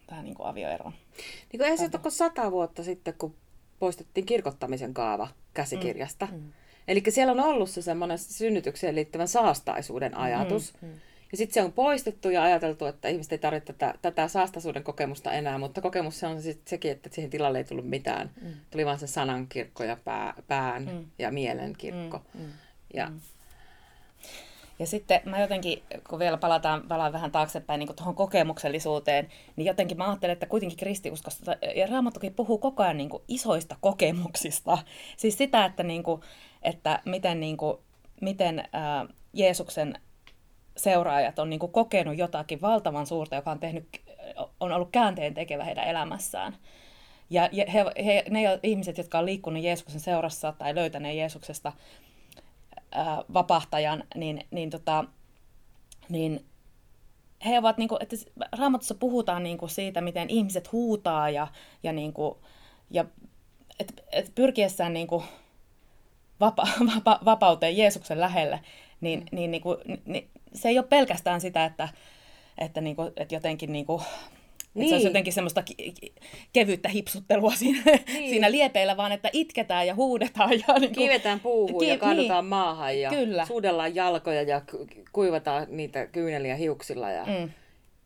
tämä 0.08 0.24
niin 0.24 0.36
kuin 0.36 0.48
avioero. 0.48 0.90
Niin 0.90 1.58
kuin 1.58 1.62
eihän 1.62 1.78
se 1.78 1.90
ole 2.04 2.12
sata 2.12 2.52
vuotta 2.52 2.84
sitten, 2.84 3.14
kun 3.14 3.36
poistettiin 3.80 4.26
kirkottamisen 4.26 4.94
kaava 4.94 5.28
käsikirjasta. 5.54 6.28
Mm. 6.32 6.38
Mm. 6.38 6.54
Eli 6.88 7.04
siellä 7.10 7.32
on 7.32 7.40
ollut 7.40 7.70
se 7.70 7.82
semmoinen 7.82 8.18
synnytykseen 8.18 8.96
liittyvän 8.96 9.28
saastaisuuden 9.28 10.12
mm, 10.12 10.22
ajatus. 10.22 10.74
Mm, 10.82 10.88
mm. 10.88 10.94
Ja 11.32 11.38
sitten 11.38 11.54
se 11.54 11.64
on 11.64 11.74
poistettu 11.74 12.30
ja 12.30 12.44
ajateltu, 12.44 12.86
että 12.86 13.08
ihmiset 13.08 13.32
ei 13.32 13.38
tarvitse 13.38 13.74
tätä, 13.74 13.94
tätä 14.02 14.28
saastaisuuden 14.28 14.84
kokemusta 14.84 15.32
enää, 15.32 15.58
mutta 15.58 15.82
kokemus 15.82 16.20
se 16.20 16.28
on 16.28 16.42
sit 16.42 16.68
sekin, 16.68 16.92
että 16.92 17.10
siihen 17.12 17.32
tilalle 17.32 17.58
ei 17.58 17.64
tullut 17.64 17.90
mitään. 17.90 18.32
Mm. 18.42 18.54
Tuli 18.72 18.86
vain 18.86 19.00
se 19.00 19.08
sanan 19.08 19.48
kirkko 19.48 19.84
ja 19.84 19.98
pää, 20.06 20.34
pään 20.48 20.86
mm. 20.86 21.06
ja 21.20 21.32
mielen 21.32 21.74
kirkko. 21.78 22.22
Mm, 22.34 22.42
mm, 22.42 22.52
ja, 22.94 23.10
mm. 23.10 23.20
ja 24.80 24.88
sitten 24.88 25.22
mä 25.26 25.40
jotenkin, 25.40 25.84
kun 26.10 26.20
vielä 26.20 26.38
palataan, 26.38 26.84
palaan 26.88 27.14
vähän 27.14 27.32
taaksepäin 27.32 27.80
niin 27.80 27.96
tuohon 27.96 28.16
kokemuksellisuuteen, 28.16 29.28
niin 29.56 29.66
jotenkin 29.66 29.98
mä 29.98 30.10
ajattelen, 30.10 30.34
että 30.34 30.46
kuitenkin 30.46 30.78
kristiuskosta 30.78 31.56
ja 31.76 31.88
Raamattukin 31.88 32.34
puhuu 32.34 32.58
koko 32.58 32.84
ajan 32.84 32.98
niin 32.98 33.10
kuin 33.10 33.24
isoista 33.28 33.76
kokemuksista. 33.82 34.78
Siis 35.18 35.38
sitä, 35.38 35.66
että, 35.66 35.84
niin 35.84 36.04
kuin, 36.04 36.22
että 36.64 37.02
miten, 37.06 37.40
niin 37.40 37.58
kuin, 37.58 37.78
miten 38.22 38.64
ää, 38.74 39.06
Jeesuksen 39.34 40.00
seuraajat 40.78 41.40
on 41.40 41.50
niin 41.50 41.60
kuin 41.60 41.72
kokenut 41.72 42.18
jotakin 42.18 42.62
valtavan 42.62 43.08
suurta, 43.08 43.36
joka 43.36 43.52
on, 43.52 43.60
tehnyt, 43.60 44.02
on 44.60 44.72
ollut 44.72 44.90
käänteen 44.92 45.34
tekevä 45.34 45.64
heidän 45.64 45.88
elämässään. 45.88 46.58
Ja 47.30 47.50
he, 47.74 47.86
he, 48.06 48.24
ne 48.30 48.60
ihmiset, 48.64 48.98
jotka 48.98 49.20
on 49.20 49.26
liikkunut 49.26 49.64
Jeesuksen 49.64 50.00
seurassa 50.00 50.52
tai 50.52 50.76
löytäneet 50.76 51.18
Jeesuksesta 51.18 51.74
ää, 52.92 53.24
vapahtajan, 53.34 54.04
niin, 54.16 54.48
niin, 54.52 54.70
tota, 54.70 55.06
niin 56.10 56.46
he 57.46 57.60
ovat, 57.60 57.78
niin 57.78 57.90
kuin, 57.90 58.04
että 58.04 58.16
Raamatussa 58.52 58.96
puhutaan 58.96 59.44
niin 59.44 59.58
kuin 59.58 59.70
siitä, 59.70 60.02
miten 60.02 60.30
ihmiset 60.30 60.72
huutaa 60.72 61.30
ja, 61.30 61.48
ja, 61.84 61.94
niin 61.94 62.14
kuin, 62.14 62.36
ja 62.92 63.06
et, 63.80 64.04
et 64.12 64.32
pyrkiessään 64.36 64.94
niin 64.94 65.08
kuin 65.08 65.24
vapa, 66.40 66.68
vapa, 66.96 67.20
vapauteen 67.26 67.78
Jeesuksen 67.78 68.20
lähelle, 68.20 68.60
niin, 69.02 69.26
niin, 69.32 69.52
niin, 69.52 69.62
kuin, 69.62 69.78
niin 70.06 70.30
se 70.58 70.70
ei 70.70 70.78
ole 70.78 70.88
pelkästään 70.90 71.42
sitä, 71.42 71.66
että, 71.66 71.90
että, 72.58 72.82
niin 72.82 72.96
kuin, 72.96 73.12
että 73.18 73.36
jotenkin 73.36 73.72
niin 73.72 73.86
kuin, 73.86 74.02
niin. 74.78 74.84
Että 74.84 74.90
se 74.90 74.96
olisi 74.96 74.96
niin. 74.96 75.04
jotenkin 75.04 75.34
semmoista 75.34 75.64
kevyttä 76.54 76.90
hipsuttelua 76.90 77.52
siinä, 77.52 77.82
niin. 77.86 78.30
siinä 78.32 78.52
liepeillä, 78.52 78.98
vaan 78.98 79.12
että 79.12 79.30
itketään 79.34 79.88
ja 79.88 79.96
huudetaan. 79.96 80.52
Ja 80.52 80.74
niin 80.74 80.80
kuin, 80.80 80.92
Kiivetään 80.92 81.40
puuhun 81.40 81.80
ki- 81.80 81.88
ja 81.88 81.98
kaadutaan 81.98 82.46
niin. 82.46 82.50
maahan 82.50 83.00
ja 83.00 83.10
Kyllä. 83.10 83.46
suudellaan 83.46 83.96
jalkoja 83.96 84.42
ja 84.42 84.62
kuivataan 85.12 85.68
niitä 85.70 86.06
kyyneliä 86.06 86.56
hiuksilla. 86.56 87.10
Ja, 87.10 87.26
mm. 87.26 87.50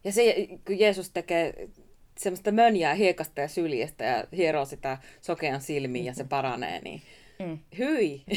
ja 0.04 0.12
se, 0.12 0.48
kun 0.68 0.80
Jeesus 0.80 1.10
tekee 1.10 1.70
semmoista 2.18 2.52
mönjää 2.52 2.94
hiekasta 2.94 3.42
ja 3.42 3.48
syljestä 3.48 4.04
ja 4.04 4.24
hieroo 4.36 4.66
sitä 4.66 4.98
sokean 5.22 5.62
silmiin 5.62 6.06
ja 6.06 6.14
se 6.14 6.24
paranee, 6.24 6.82
niin 6.82 7.02
mm. 7.40 7.60
hyi! 7.78 8.24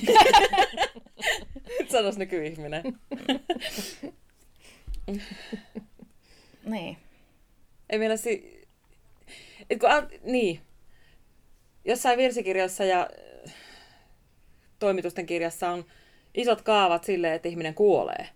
Sanois 1.92 2.18
nykyihminen. 2.18 2.82
niin. 6.64 6.96
Ei 7.90 7.98
meillä 7.98 8.16
si... 8.16 8.64
Et 9.70 9.78
kun, 9.80 9.88
niin. 10.24 10.60
Jossain 11.84 12.18
virsikirjassa 12.18 12.84
ja 12.84 13.10
toimitusten 14.78 15.26
kirjassa 15.26 15.70
on 15.70 15.84
isot 16.34 16.62
kaavat 16.62 17.04
sille, 17.04 17.34
että 17.34 17.48
ihminen 17.48 17.74
kuolee. 17.74 18.28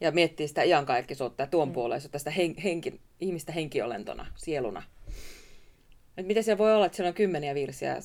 Ja 0.00 0.12
miettii 0.12 0.48
sitä 0.48 0.62
iankaikkisuutta 0.62 1.42
ja 1.42 1.46
tuonpuoleisuutta, 1.46 2.18
sitä 2.18 2.30
hen, 2.30 2.54
henki, 2.64 3.00
ihmistä 3.20 3.52
henkiolentona, 3.52 4.26
sieluna. 4.36 4.82
Et 6.16 6.26
miten 6.26 6.44
se 6.44 6.58
voi 6.58 6.74
olla, 6.74 6.86
että 6.86 6.96
siellä 6.96 7.08
on 7.08 7.14
kymmeniä 7.14 7.54
virsiä, 7.54 7.96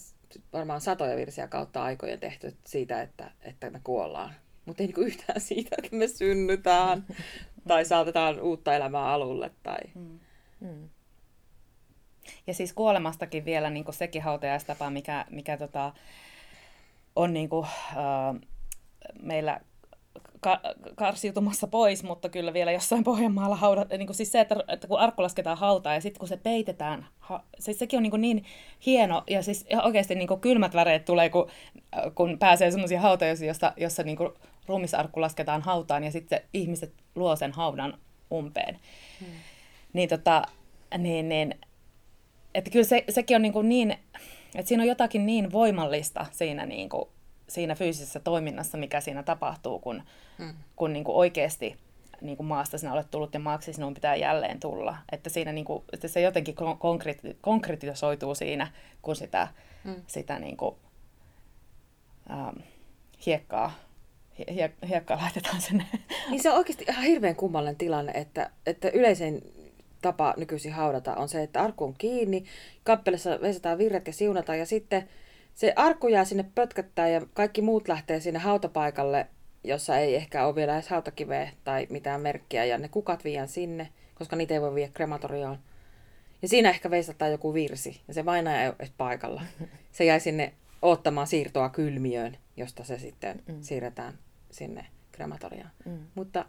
varmaan 0.53 0.81
satoja 0.81 1.17
virsiä 1.17 1.47
kautta 1.47 1.83
aikojen 1.83 2.19
tehty 2.19 2.55
siitä, 2.65 3.01
että, 3.01 3.31
että 3.41 3.69
me 3.69 3.81
kuollaan. 3.83 4.35
Mutta 4.71 4.83
ei 4.83 4.87
niinku 4.87 5.01
yhtään 5.01 5.41
siitä, 5.41 5.75
että 5.83 5.95
me 5.95 6.07
synnytään 6.07 7.05
tai 7.67 7.85
saatetaan 7.85 8.41
uutta 8.41 8.75
elämää 8.75 9.05
alulle. 9.05 9.51
Tai... 9.63 9.79
Mm. 9.95 10.19
Mm. 10.59 10.89
Ja 12.47 12.53
siis 12.53 12.73
kuolemastakin 12.73 13.45
vielä 13.45 13.69
niin 13.69 13.85
sekin 13.89 14.21
hautajaistapa, 14.21 14.89
mikä, 14.89 15.25
mikä 15.29 15.57
tota, 15.57 15.93
on 17.15 17.33
niin 17.33 17.49
kuin, 17.49 17.65
äh, 17.65 18.41
meillä 19.21 19.61
ka- 20.39 20.61
karsiutumassa 20.95 21.67
pois, 21.67 22.03
mutta 22.03 22.29
kyllä 22.29 22.53
vielä 22.53 22.71
jossain 22.71 23.03
Pohjanmaalla 23.03 23.55
haudat, 23.55 23.89
niin 23.89 24.07
kuin 24.07 24.15
siis 24.15 24.31
se, 24.31 24.39
että, 24.39 24.55
että 24.67 24.87
kun 24.87 24.99
arkku 24.99 25.23
lasketaan 25.23 25.57
hautaan 25.57 25.95
ja 25.95 26.01
sitten 26.01 26.19
kun 26.19 26.27
se 26.27 26.37
peitetään, 26.37 27.07
ha, 27.19 27.43
siis 27.59 27.79
sekin 27.79 27.97
on 27.97 28.03
niin, 28.03 28.11
kuin 28.11 28.21
niin 28.21 28.45
hieno 28.85 29.23
ja 29.29 29.43
siis 29.43 29.65
oikeasti 29.83 30.15
niin 30.15 30.27
kuin 30.27 30.41
kylmät 30.41 30.73
väreet 30.73 31.05
tulee, 31.05 31.29
kun, 31.29 31.49
kun 32.15 32.39
pääsee 32.39 32.71
sellaisia 32.71 33.01
hautoja, 33.01 33.35
jossa, 33.47 33.73
jossa 33.77 34.03
niin 34.03 34.17
kuin 34.17 34.29
ruumisarkku 34.67 35.21
lasketaan 35.21 35.61
hautaan 35.61 36.03
ja 36.03 36.11
sitten 36.11 36.41
ihmiset 36.53 36.93
luo 37.15 37.35
sen 37.35 37.51
haudan 37.51 37.97
umpeen. 38.31 38.79
Hmm. 39.19 39.27
Niin, 39.93 40.09
tota, 40.09 40.43
niin, 40.97 41.29
niin 41.29 41.55
että 42.55 42.71
kyllä 42.71 42.85
se, 42.85 43.03
sekin 43.09 43.35
on 43.35 43.41
niin, 43.41 43.53
kuin 43.53 43.69
niin, 43.69 43.91
että 44.55 44.67
siinä 44.67 44.83
on 44.83 44.89
jotakin 44.89 45.25
niin 45.25 45.51
voimallista 45.51 46.25
siinä, 46.31 46.65
niin 46.65 46.89
kuin, 46.89 47.09
siinä 47.49 47.75
fyysisessä 47.75 48.19
toiminnassa, 48.19 48.77
mikä 48.77 49.01
siinä 49.01 49.23
tapahtuu, 49.23 49.79
kun, 49.79 50.03
hmm. 50.37 50.53
kun 50.75 50.93
niin 50.93 51.03
kuin 51.03 51.15
oikeasti 51.15 51.77
niin 52.21 52.37
kuin 52.37 52.47
maasta 52.47 52.77
sinä 52.77 52.93
olet 52.93 53.11
tullut 53.11 53.33
ja 53.33 53.39
maaksi 53.39 53.73
sinun 53.73 53.93
pitää 53.93 54.15
jälleen 54.15 54.59
tulla. 54.59 54.97
Että, 55.11 55.29
siinä 55.29 55.51
niin 55.51 55.65
kuin, 55.65 55.83
että 55.93 56.07
se 56.07 56.21
jotenkin 56.21 56.55
konkreti- 56.55 57.37
konkretisoituu 57.41 58.35
siinä, 58.35 58.67
kun 59.01 59.15
sitä, 59.15 59.47
hmm. 59.83 60.01
sitä 60.07 60.39
niin 60.39 60.57
kuin, 60.57 60.75
ähm, 62.31 62.57
hiekkaa 63.25 63.71
hie- 64.51 64.87
hiekkaa 64.87 65.17
laitetaan 65.17 65.61
sinne. 65.61 65.85
Niin 66.29 66.43
se 66.43 66.51
on 66.51 66.57
oikeasti 66.57 66.85
ihan 66.89 67.03
hirveän 67.03 67.35
kummallinen 67.35 67.75
tilanne, 67.75 68.11
että, 68.11 68.49
että 68.65 68.89
yleisen 68.89 69.41
tapa 70.01 70.33
nykyisin 70.37 70.73
haudata 70.73 71.15
on 71.15 71.29
se, 71.29 71.43
että 71.43 71.61
arkku 71.61 71.83
on 71.83 71.93
kiinni, 71.97 72.43
kappelissa 72.83 73.41
vesataan 73.41 73.77
virret 73.77 74.07
ja 74.07 74.13
siunataan 74.13 74.59
ja 74.59 74.65
sitten 74.65 75.09
se 75.53 75.73
arkku 75.75 76.07
jää 76.07 76.25
sinne 76.25 76.45
pötköttää 76.55 77.09
ja 77.09 77.21
kaikki 77.33 77.61
muut 77.61 77.87
lähtee 77.87 78.19
sinne 78.19 78.39
hautapaikalle, 78.39 79.27
jossa 79.63 79.97
ei 79.97 80.15
ehkä 80.15 80.45
ole 80.45 80.55
vielä 80.55 80.73
edes 80.73 80.89
hautakiveä 80.89 81.51
tai 81.63 81.87
mitään 81.89 82.21
merkkiä 82.21 82.65
ja 82.65 82.77
ne 82.77 82.87
kukat 82.87 83.23
viiän 83.23 83.47
sinne, 83.47 83.89
koska 84.15 84.35
niitä 84.35 84.53
ei 84.53 84.61
voi 84.61 84.75
viedä 84.75 84.91
krematorioon. 84.93 85.57
Ja 86.41 86.47
siinä 86.47 86.69
ehkä 86.69 86.91
veisataan 86.91 87.31
joku 87.31 87.53
virsi 87.53 88.01
ja 88.07 88.13
se 88.13 88.25
vainaja 88.25 88.63
ei 88.63 88.67
ole 88.67 88.89
paikalla. 88.97 89.41
Se 89.91 90.05
jäi 90.05 90.19
sinne 90.19 90.53
ottamaan 90.81 91.27
siirtoa 91.27 91.69
kylmiöön, 91.69 92.37
josta 92.57 92.83
se 92.83 92.99
sitten 92.99 93.41
mm. 93.47 93.61
siirretään 93.61 94.13
sinne 94.51 94.85
krematoriaan. 95.11 95.71
Mm. 95.85 95.99
Mutta 96.15 96.45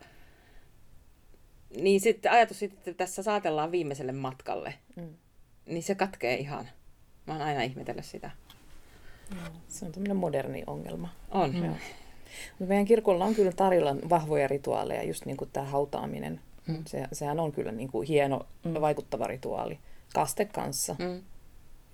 niin 1.76 2.00
sitten 2.00 2.32
ajatus 2.32 2.58
sitten, 2.58 2.78
että 2.78 2.94
tässä 2.94 3.22
saatellaan 3.22 3.72
viimeiselle 3.72 4.12
matkalle, 4.12 4.74
mm. 4.96 5.14
niin 5.66 5.82
se 5.82 5.94
katkee 5.94 6.36
ihan. 6.36 6.68
Mä 7.26 7.32
oon 7.32 7.42
aina 7.42 7.62
ihmetellyt 7.62 8.04
sitä. 8.04 8.30
Se 9.68 9.84
on 9.84 9.92
tämmöinen 9.92 10.16
moderni 10.16 10.62
ongelma. 10.66 11.08
On. 11.30 11.54
Mm. 11.54 11.74
Meidän 12.66 12.84
kirkolla 12.84 13.24
on 13.24 13.34
kyllä 13.34 13.52
tarjolla 13.52 13.96
vahvoja 14.10 14.48
rituaaleja, 14.48 15.02
just 15.02 15.26
niin 15.26 15.36
kuin 15.36 15.50
tämä 15.52 15.66
hautaaminen. 15.66 16.40
Mm. 16.66 16.82
Se, 16.86 17.08
sehän 17.12 17.40
on 17.40 17.52
kyllä 17.52 17.72
niin 17.72 17.90
kuin 17.90 18.08
hieno, 18.08 18.46
mm. 18.64 18.80
vaikuttava 18.80 19.26
rituaali. 19.26 19.78
Kaste 20.14 20.44
kanssa. 20.44 20.96
Mm. 20.98 21.22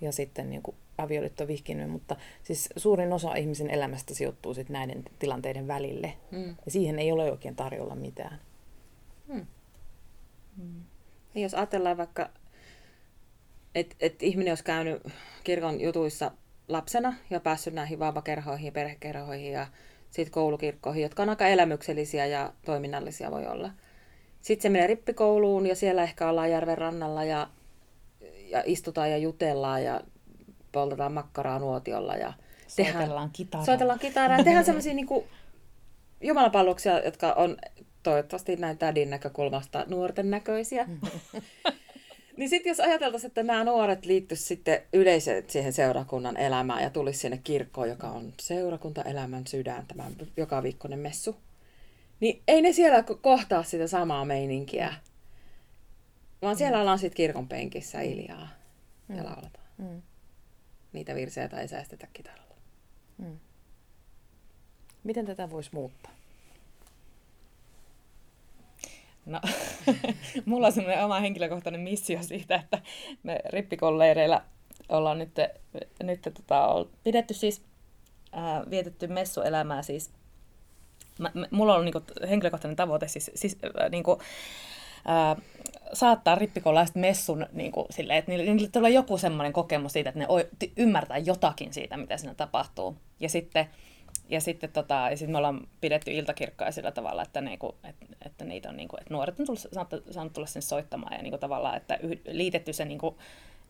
Ja 0.01 0.11
sitten 0.11 0.49
niin 0.49 0.61
kuin 0.61 0.77
avioliitto 0.99 1.47
vihkiminen, 1.47 1.89
mutta 1.89 2.15
siis 2.43 2.69
suurin 2.75 3.13
osa 3.13 3.35
ihmisen 3.35 3.69
elämästä 3.69 4.13
sijoittuu 4.13 4.53
sitten 4.53 4.73
näiden 4.73 5.03
tilanteiden 5.19 5.67
välille. 5.67 6.13
Mm. 6.31 6.55
Ja 6.65 6.71
siihen 6.71 6.99
ei 6.99 7.11
ole 7.11 7.31
oikein 7.31 7.55
tarjolla 7.55 7.95
mitään. 7.95 8.39
Mm. 9.27 9.45
Mm. 10.57 10.83
Ja 11.35 11.41
jos 11.41 11.53
ajatellaan 11.53 11.97
vaikka, 11.97 12.29
että 13.75 13.95
et 13.99 14.23
ihminen 14.23 14.51
olisi 14.51 14.63
käynyt 14.63 15.03
kirkon 15.43 15.81
jutuissa 15.81 16.31
lapsena 16.67 17.13
ja 17.29 17.39
päässyt 17.39 17.73
näihin 17.73 17.99
vauvakerhoihin, 17.99 18.73
perhekerhoihin 18.73 19.51
ja 19.51 19.67
sitten 20.09 20.31
koulukirkkoihin, 20.31 21.03
jotka 21.03 21.23
on 21.23 21.29
aika 21.29 21.47
elämyksellisiä 21.47 22.25
ja 22.25 22.53
toiminnallisia 22.65 23.31
voi 23.31 23.47
olla. 23.47 23.71
Sitten 24.41 24.61
se 24.61 24.69
menee 24.69 24.87
rippikouluun 24.87 25.65
ja 25.65 25.75
siellä 25.75 26.03
ehkä 26.03 26.29
ollaan 26.29 26.51
järven 26.51 26.77
rannalla 26.77 27.23
ja, 27.23 27.49
ja 28.49 28.63
istutaan 28.65 29.11
ja 29.11 29.17
jutellaan 29.17 29.83
ja 29.83 30.01
poltetaan 30.71 31.13
makkaraa 31.13 31.59
nuotiolla 31.59 32.15
ja 32.15 32.33
soitellaan 32.67 33.07
tehdään, 33.07 33.29
kitaraa. 33.33 33.65
Soitellaan 33.65 33.99
kitaraa 33.99 34.37
ja 34.37 34.43
tehdään 34.45 34.65
sellaisia 34.65 34.93
niin 34.93 35.07
jumalapalluksia, 36.21 36.99
jotka 36.99 37.33
on 37.33 37.57
toivottavasti 38.03 38.55
näin 38.55 38.77
tädin 38.77 39.09
näkökulmasta 39.09 39.85
nuorten 39.87 40.29
näköisiä. 40.29 40.87
niin 42.37 42.49
sitten 42.49 42.69
jos 42.69 42.79
ajateltaisiin, 42.79 43.27
että 43.27 43.43
nämä 43.43 43.63
nuoret 43.63 44.05
liittyisivät 44.05 44.47
sitten 44.47 44.81
yleisesti 44.93 45.51
siihen 45.51 45.73
seurakunnan 45.73 46.37
elämään 46.37 46.83
ja 46.83 46.89
tulisi 46.89 47.19
sinne 47.19 47.39
kirkkoon, 47.43 47.89
joka 47.89 48.07
on 48.07 48.33
seurakuntaelämän 48.39 49.47
sydän, 49.47 49.87
tämä 49.87 50.03
joka 50.37 50.63
viikkoinen 50.63 50.99
messu, 50.99 51.35
niin 52.19 52.41
ei 52.47 52.61
ne 52.61 52.71
siellä 52.71 53.03
kohtaa 53.21 53.63
sitä 53.63 53.87
samaa 53.87 54.25
meininkiä, 54.25 54.93
vaan 56.41 56.55
siellä 56.55 56.77
mm. 56.77 56.81
ollaan 56.81 56.99
sitten 56.99 57.17
kirkon 57.17 57.47
penkissä 57.47 58.01
iljaa 58.01 58.47
mm. 59.07 59.17
ja 59.17 59.23
lauletaan. 59.23 59.65
Mm. 59.77 60.01
Niitä 60.93 61.15
virsejä 61.15 61.49
ei 61.61 61.67
säästetä 61.67 62.07
kitaralla. 62.13 62.55
Mm. 63.17 63.39
Miten 65.03 65.25
tätä 65.25 65.49
voisi 65.49 65.69
muuttaa? 65.73 66.11
No, 69.25 69.41
mulla 70.45 70.67
on 70.67 70.73
semmoinen 70.73 71.05
oma 71.05 71.19
henkilökohtainen 71.19 71.81
missio 71.81 72.23
siitä, 72.23 72.55
että 72.55 72.81
me 73.23 73.39
rippikolleireilla 73.49 74.41
ollaan 74.89 75.19
nyt, 75.19 75.35
nyt 76.03 76.21
tota, 76.21 76.85
pidetty 77.03 77.33
siis, 77.33 77.61
ää, 78.31 78.63
vietetty 78.69 79.07
messuelämää 79.07 79.81
siis. 79.81 80.11
Mä, 81.19 81.31
mulla 81.51 81.75
on 81.75 81.85
niinku 81.85 82.01
henkilökohtainen 82.29 82.75
tavoite 82.75 83.07
siis, 83.07 83.31
siis 83.35 83.57
ää, 83.79 83.89
niinku, 83.89 84.21
ää, 85.05 85.35
saattaa 85.93 86.35
rippikoululaiset 86.35 86.95
messun 86.95 87.45
niin 87.51 87.71
kuin, 87.71 87.85
sille, 87.89 88.17
että 88.17 88.31
niille, 88.31 88.53
niille 88.53 88.69
tulee 88.69 88.91
joku 88.91 89.17
semmoinen 89.17 89.53
kokemus 89.53 89.93
siitä, 89.93 90.09
että 90.09 90.19
ne 90.19 90.27
ymmärtää 90.77 91.17
jotakin 91.17 91.73
siitä, 91.73 91.97
mitä 91.97 92.17
siinä 92.17 92.33
tapahtuu. 92.33 92.97
Ja 93.19 93.29
sitten 93.29 93.69
ja 94.29 94.41
sitten 94.41 94.71
tota, 94.71 95.07
ja 95.09 95.17
sit 95.17 95.29
me 95.29 95.37
ollaan 95.37 95.67
pidetty 95.81 96.11
iltakirkkoja 96.11 96.71
sillä 96.71 96.91
tavalla, 96.91 97.23
että, 97.23 97.41
niinku, 97.41 97.75
että, 97.83 98.05
että, 98.25 98.45
niitä 98.45 98.69
on, 98.69 98.77
niinku, 98.77 98.97
että 98.97 99.13
nuoret 99.13 99.39
on 99.39 99.45
tullut, 99.45 99.67
saanut, 99.73 100.03
saanut 100.11 100.33
tulla 100.33 100.47
sinne 100.47 100.61
soittamaan 100.61 101.13
ja 101.13 101.23
niinku, 101.23 101.37
tavallaan, 101.37 101.77
että 101.77 101.99
liitetty 102.27 102.73
se 102.73 102.85
niinku, 102.85 103.17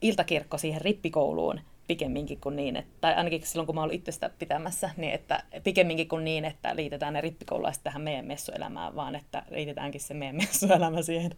iltakirkko 0.02 0.58
siihen 0.58 0.80
rippikouluun 0.80 1.60
pikemminkin 1.86 2.40
kuin 2.40 2.56
niin, 2.56 2.76
että, 2.76 2.92
tai 3.00 3.14
ainakin 3.14 3.46
silloin 3.46 3.66
kun 3.66 3.74
mä 3.74 3.82
olin 3.82 3.94
itse 3.94 4.12
sitä 4.12 4.30
pitämässä, 4.38 4.90
niin 4.96 5.12
että 5.12 5.42
pikemminkin 5.64 6.08
kuin 6.08 6.24
niin, 6.24 6.44
että 6.44 6.76
liitetään 6.76 7.12
ne 7.12 7.20
rippikoululaiset 7.20 7.82
tähän 7.84 8.02
meidän 8.02 8.24
messuelämään, 8.24 8.96
vaan 8.96 9.14
että 9.14 9.42
liitetäänkin 9.50 10.00
se 10.00 10.14
meidän 10.14 10.36
messuelämä 10.46 11.02
siihen 11.02 11.30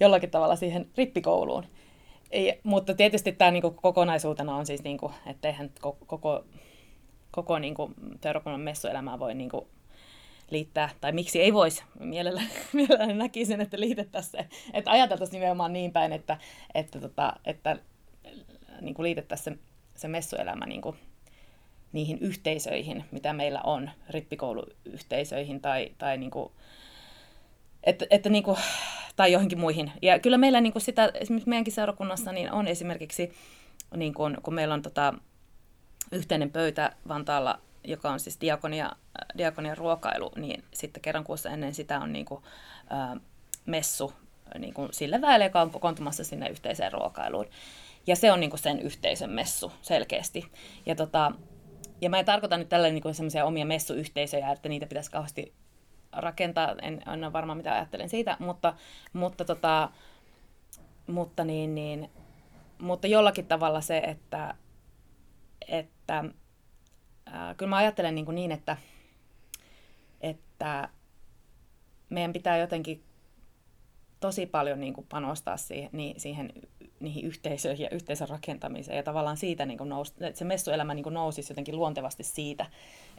jollakin 0.00 0.30
tavalla 0.30 0.56
siihen 0.56 0.90
rippikouluun. 0.96 1.66
Ei, 2.30 2.60
mutta 2.62 2.94
tietysti 2.94 3.32
tämä 3.32 3.50
niinku 3.50 3.70
kokonaisuutena 3.70 4.56
on 4.56 4.66
siis, 4.66 4.82
niinku, 4.84 5.12
että 5.26 5.48
eihän 5.48 5.70
koko, 6.06 6.44
koko 7.30 7.58
niin 7.58 7.74
kuin, 7.74 7.94
seurakunnan 8.22 8.60
messuelämää 8.60 9.18
voi 9.18 9.34
niin 9.34 9.50
kuin, 9.50 9.66
liittää, 10.50 10.90
tai 11.00 11.12
miksi 11.12 11.40
ei 11.40 11.52
voisi, 11.52 11.82
mielelläni, 12.00 12.48
mielelläni 12.72 13.14
näkisin, 13.14 13.60
että 13.60 13.80
liitettäisiin 13.80 14.30
se, 14.32 14.48
että 14.72 14.90
ajateltaisiin 14.90 15.40
nimenomaan 15.40 15.72
niin 15.72 15.92
päin, 15.92 16.12
että, 16.12 16.38
että, 16.74 17.00
tota, 17.00 17.32
että 17.44 17.76
niin 18.80 18.94
kuin 18.94 19.04
liitettäisiin 19.04 19.54
se, 19.54 19.60
se 20.00 20.08
messuelämä 20.08 20.66
niin 20.66 20.80
kuin, 20.82 20.96
niihin 21.92 22.18
yhteisöihin, 22.18 23.04
mitä 23.10 23.32
meillä 23.32 23.60
on, 23.64 23.90
rippikouluyhteisöihin 24.10 25.60
tai, 25.60 25.92
tai 25.98 26.18
niin 26.18 26.30
kuin, 26.30 26.52
että, 27.84 28.06
että 28.10 28.28
niin 28.28 28.44
kuin, 28.44 28.58
tai 29.16 29.32
johonkin 29.32 29.60
muihin. 29.60 29.92
Ja 30.02 30.18
kyllä 30.18 30.38
meillä 30.38 30.60
niin 30.60 30.72
kuin 30.72 30.82
sitä, 30.82 31.10
esimerkiksi 31.14 31.48
meidänkin 31.48 31.74
seurakunnassa 31.74 32.32
niin 32.32 32.52
on 32.52 32.66
esimerkiksi, 32.66 33.32
niin 33.96 34.14
kuin, 34.14 34.36
kun 34.42 34.54
meillä 34.54 34.74
on 34.74 34.82
tota, 34.82 35.14
yhteinen 36.12 36.50
pöytä 36.50 36.92
Vantaalla, 37.08 37.60
joka 37.84 38.10
on 38.10 38.20
siis 38.20 38.40
diakonia, 38.40 38.92
diakonia 39.38 39.74
ruokailu, 39.74 40.32
niin 40.36 40.64
sitten 40.74 41.02
kerran 41.02 41.24
kuussa 41.24 41.50
ennen 41.50 41.74
sitä 41.74 42.00
on 42.00 42.12
niin 42.12 42.24
kuin, 42.24 42.42
ä, 42.92 43.16
messu 43.66 44.12
niin 44.58 44.74
kuin 44.74 44.88
sille 44.92 45.20
väelle, 45.20 45.44
joka 45.44 45.60
on 45.60 45.70
kokoontumassa 45.70 46.24
sinne 46.24 46.48
yhteiseen 46.48 46.92
ruokailuun. 46.92 47.46
Ja 48.06 48.16
se 48.16 48.32
on 48.32 48.40
niin 48.40 48.50
kuin 48.50 48.60
sen 48.60 48.80
yhteisön 48.80 49.30
messu 49.30 49.72
selkeästi. 49.82 50.50
Ja, 50.86 50.94
tota, 50.94 51.32
ja 52.00 52.10
mä 52.10 52.18
en 52.18 52.24
tarkoita 52.24 52.56
nyt 52.56 52.68
tällä 52.68 52.88
niin 52.90 53.14
semmoisia 53.14 53.44
omia 53.44 53.66
messuyhteisöjä, 53.66 54.50
että 54.50 54.68
niitä 54.68 54.86
pitäisi 54.86 55.10
kauheasti 55.10 55.54
rakentaa, 56.16 56.74
en, 56.82 57.02
en 57.12 57.24
ole 57.24 57.32
varma 57.32 57.54
mitä 57.54 57.74
ajattelen 57.74 58.08
siitä, 58.08 58.36
mutta, 58.38 58.74
mutta, 59.12 59.44
tota, 59.44 59.90
mutta, 61.06 61.44
niin, 61.44 61.74
niin, 61.74 62.10
mutta 62.78 63.06
jollakin 63.06 63.46
tavalla 63.46 63.80
se, 63.80 63.98
että, 63.98 64.54
että 65.68 66.24
ää, 67.26 67.54
kyllä 67.54 67.70
mä 67.70 67.76
ajattelen 67.76 68.14
niin, 68.14 68.24
kuin 68.24 68.34
niin 68.34 68.52
että, 68.52 68.76
että 70.20 70.88
meidän 72.08 72.32
pitää 72.32 72.56
jotenkin 72.56 73.02
tosi 74.24 74.46
paljon 74.46 74.80
niin 74.80 74.94
kuin 74.94 75.06
panostaa 75.10 75.56
siihen, 75.56 75.90
niin, 75.92 76.20
siihen, 76.20 76.52
niihin 77.00 77.24
yhteisöihin 77.24 77.84
ja 77.84 77.90
yhteisön 77.90 78.28
rakentamiseen. 78.28 78.96
Ja 78.96 79.02
tavallaan 79.02 79.36
siitä 79.36 79.66
niin 79.66 79.78
kuin 79.78 79.88
nousi, 79.88 80.12
että 80.20 80.38
se 80.38 80.44
messuelämä 80.44 80.94
niin 80.94 81.02
kuin 81.02 81.14
nousisi 81.14 81.52
jotenkin 81.52 81.76
luontevasti 81.76 82.22
siitä, 82.22 82.66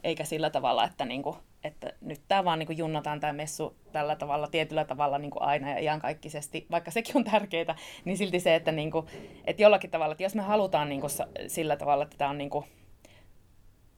eikä 0.04 0.24
sillä 0.24 0.50
tavalla, 0.50 0.84
että, 0.84 1.04
niin 1.04 1.22
kuin, 1.22 1.36
että 1.64 1.92
nyt 2.00 2.20
tämä 2.28 2.44
vaan 2.44 2.58
niin 2.58 2.66
kuin 2.66 2.78
junnataan 2.78 3.20
tämä 3.20 3.32
messu 3.32 3.76
tällä 3.92 4.16
tavalla, 4.16 4.46
tietyllä 4.46 4.84
tavalla 4.84 5.18
niin 5.18 5.30
kuin 5.30 5.42
aina 5.42 5.70
ja 5.70 5.78
iankaikkisesti, 5.78 6.66
vaikka 6.70 6.90
sekin 6.90 7.16
on 7.16 7.24
tärkeää, 7.24 7.76
niin 8.04 8.16
silti 8.16 8.40
se, 8.40 8.54
että, 8.54 8.72
niin 8.72 8.90
kuin, 8.90 9.06
että 9.44 9.62
jollakin 9.62 9.90
tavalla, 9.90 10.12
että 10.12 10.24
jos 10.24 10.34
me 10.34 10.42
halutaan 10.42 10.88
niin 10.88 11.00
kuin 11.00 11.10
sillä 11.46 11.76
tavalla, 11.76 12.04
että 12.04 12.16
tämä 12.18 12.30
on 12.30 12.38
niin 12.38 12.50
kuin, 12.50 12.64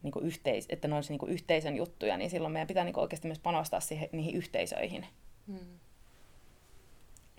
niin 0.02 0.12
kuin 0.12 0.24
yhteis, 0.24 0.66
että 0.68 0.88
ne 0.88 0.94
olisi 0.94 1.12
niin 1.12 1.18
kuin 1.18 1.32
yhteisön 1.32 1.76
juttuja, 1.76 2.16
niin 2.16 2.30
silloin 2.30 2.52
meidän 2.52 2.68
pitää 2.68 2.84
niin 2.84 2.94
kuin 2.94 3.02
oikeasti 3.02 3.28
myös 3.28 3.40
panostaa 3.40 3.80
siihen, 3.80 4.08
niihin 4.12 4.34
yhteisöihin. 4.34 5.06
Hmm. 5.46 5.78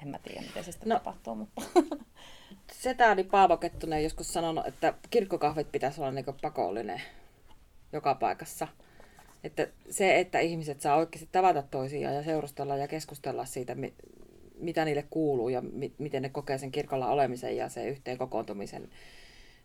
En 0.01 0.07
mä 0.07 0.19
tiedä, 0.19 0.41
miten 0.41 0.63
se 0.63 0.71
sitten 0.71 0.89
no, 0.89 0.95
tapahtuu, 0.95 1.35
mutta... 1.35 1.61
Setäni 2.71 3.23
Paavo 3.23 3.57
Kettunen 3.57 4.03
joskus 4.03 4.33
sanonut, 4.33 4.67
että 4.67 4.93
kirkkokahvit 5.09 5.71
pitäisi 5.71 6.01
olla 6.01 6.11
niin 6.11 6.25
pakollinen 6.41 7.01
joka 7.93 8.15
paikassa. 8.15 8.67
Että 9.43 9.67
se, 9.89 10.19
että 10.19 10.39
ihmiset 10.39 10.81
saa 10.81 10.95
oikeasti 10.95 11.29
tavata 11.31 11.61
toisiaan 11.61 12.15
ja 12.15 12.23
seurustella 12.23 12.77
ja 12.77 12.87
keskustella 12.87 13.45
siitä, 13.45 13.75
mitä 14.59 14.85
niille 14.85 15.05
kuuluu 15.09 15.49
ja 15.49 15.61
mi- 15.61 15.93
miten 15.97 16.21
ne 16.21 16.29
kokee 16.29 16.57
sen 16.57 16.71
kirkolla 16.71 17.07
olemisen 17.07 17.57
ja 17.57 17.69
se 17.69 17.87
yhteen 17.87 18.17
kokoontumisen, 18.17 18.89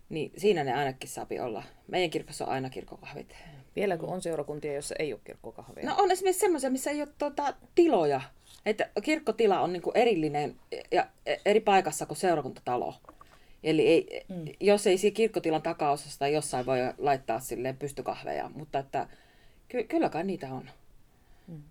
niin 0.08 0.32
siinä 0.36 0.64
ne 0.64 0.74
ainakin 0.74 1.08
saapi 1.08 1.40
olla. 1.40 1.62
Meidän 1.88 2.10
kirkossa 2.10 2.44
on 2.44 2.52
aina 2.52 2.70
kirkkokahvit. 2.70 3.36
Vielä 3.76 3.96
kun 3.96 4.08
on 4.08 4.22
seurakuntia, 4.22 4.72
joissa 4.72 4.94
ei 4.98 5.12
ole 5.12 5.20
kirkkokahveja. 5.24 5.86
No 5.86 5.94
on 5.98 6.10
esimerkiksi 6.10 6.40
semmoisia, 6.40 6.70
missä 6.70 6.90
ei 6.90 7.02
ole 7.02 7.08
tuota, 7.18 7.54
tiloja. 7.74 8.20
Että 8.66 8.90
kirkkotila 9.02 9.60
on 9.60 9.72
niinku 9.72 9.92
erillinen 9.94 10.56
ja 10.90 11.06
eri 11.44 11.60
paikassa 11.60 12.06
kuin 12.06 12.16
seurakuntatalo. 12.16 12.94
Eli 13.62 13.86
ei, 13.86 14.24
mm. 14.28 14.44
jos 14.60 14.86
ei 14.86 14.98
siinä 14.98 15.14
kirkkotilan 15.14 15.62
takaosassa 15.62 16.18
tai 16.18 16.34
jossain 16.34 16.66
voi 16.66 16.78
laittaa 16.98 17.40
silleen 17.40 17.76
pystykahveja, 17.76 18.50
mutta 18.54 18.78
että 18.78 19.08
ky- 19.68 19.84
kyllä 19.84 20.08
kai 20.08 20.24
niitä 20.24 20.48
on. 20.54 20.70
Mm. 21.48 21.62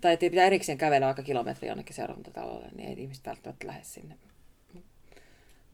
Tai 0.00 0.12
että 0.12 0.30
pitää 0.30 0.46
erikseen 0.46 0.78
kävellä 0.78 1.06
aika 1.06 1.22
kilometri 1.22 1.68
jonnekin 1.68 1.94
seurakuntatalolle, 1.94 2.68
niin 2.76 2.88
ei 2.88 3.02
ihmiset 3.02 3.26
välttämättä 3.26 3.66
lähde 3.66 3.84
sinne. 3.84 4.14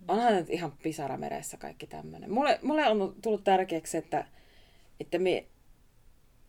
Onhan 0.09 0.35
nyt 0.35 0.51
ihan 0.51 0.73
pisara 0.83 1.17
meressä 1.17 1.57
kaikki 1.57 1.87
tämmöinen. 1.87 2.31
Mulle, 2.31 2.59
mulle 2.63 2.89
on 2.89 3.15
tullut 3.23 3.45
tärkeäksi, 3.45 3.97
että, 3.97 4.25
että 5.01 5.19
me 5.19 5.45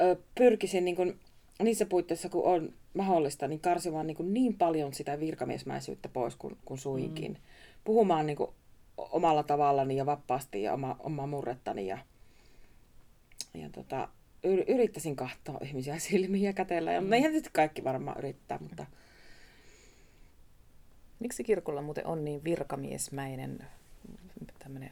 ö, 0.02 0.16
pyrkisin 0.36 0.86
niin 0.86 0.96
kuin, 0.96 1.20
niissä 1.64 1.86
puitteissa, 1.86 2.30
kun 2.30 2.44
on 2.44 2.74
mahdollista, 2.94 3.48
niin 3.48 3.60
karsimaan 3.60 4.08
niin, 4.08 4.18
kuin 4.18 4.34
niin 4.34 4.58
paljon 4.58 4.94
sitä 4.94 5.20
virkamiesmäisyyttä 5.20 6.10
pois 6.10 6.36
kuin, 6.36 6.58
kuin 6.66 6.78
suinkin. 6.78 7.32
Mm. 7.32 7.40
Puhumaan 7.84 8.26
niin 8.26 8.38
kuin 8.38 8.52
omalla 8.98 9.44
tavallani 9.44 9.98
ja 9.98 10.06
vapaasti 10.06 10.64
ja 10.64 10.74
oma, 10.74 10.96
omaa 11.00 11.28
murrettani. 11.28 11.88
Ja, 11.88 11.98
ja 13.54 13.70
tota, 13.70 14.10
yrittäisin 14.68 15.16
kahtoa 15.16 15.60
ihmisiä 15.64 16.00
silmiä 16.10 16.50
ja 16.50 16.54
kätellä. 16.54 16.92
Ja, 16.94 17.02
mm. 17.02 17.14
Eihän 17.14 17.34
sitten 17.34 17.54
kaikki 17.54 17.84
varmaan 17.84 18.18
yrittää, 18.18 18.58
mutta... 18.62 18.86
Miksi 21.20 21.44
kirkolla 21.44 21.82
muuten 21.82 22.06
on 22.06 22.26
niin 22.26 22.44
virkamiesmäinen 22.44 23.66
tämmöinen 24.60 24.92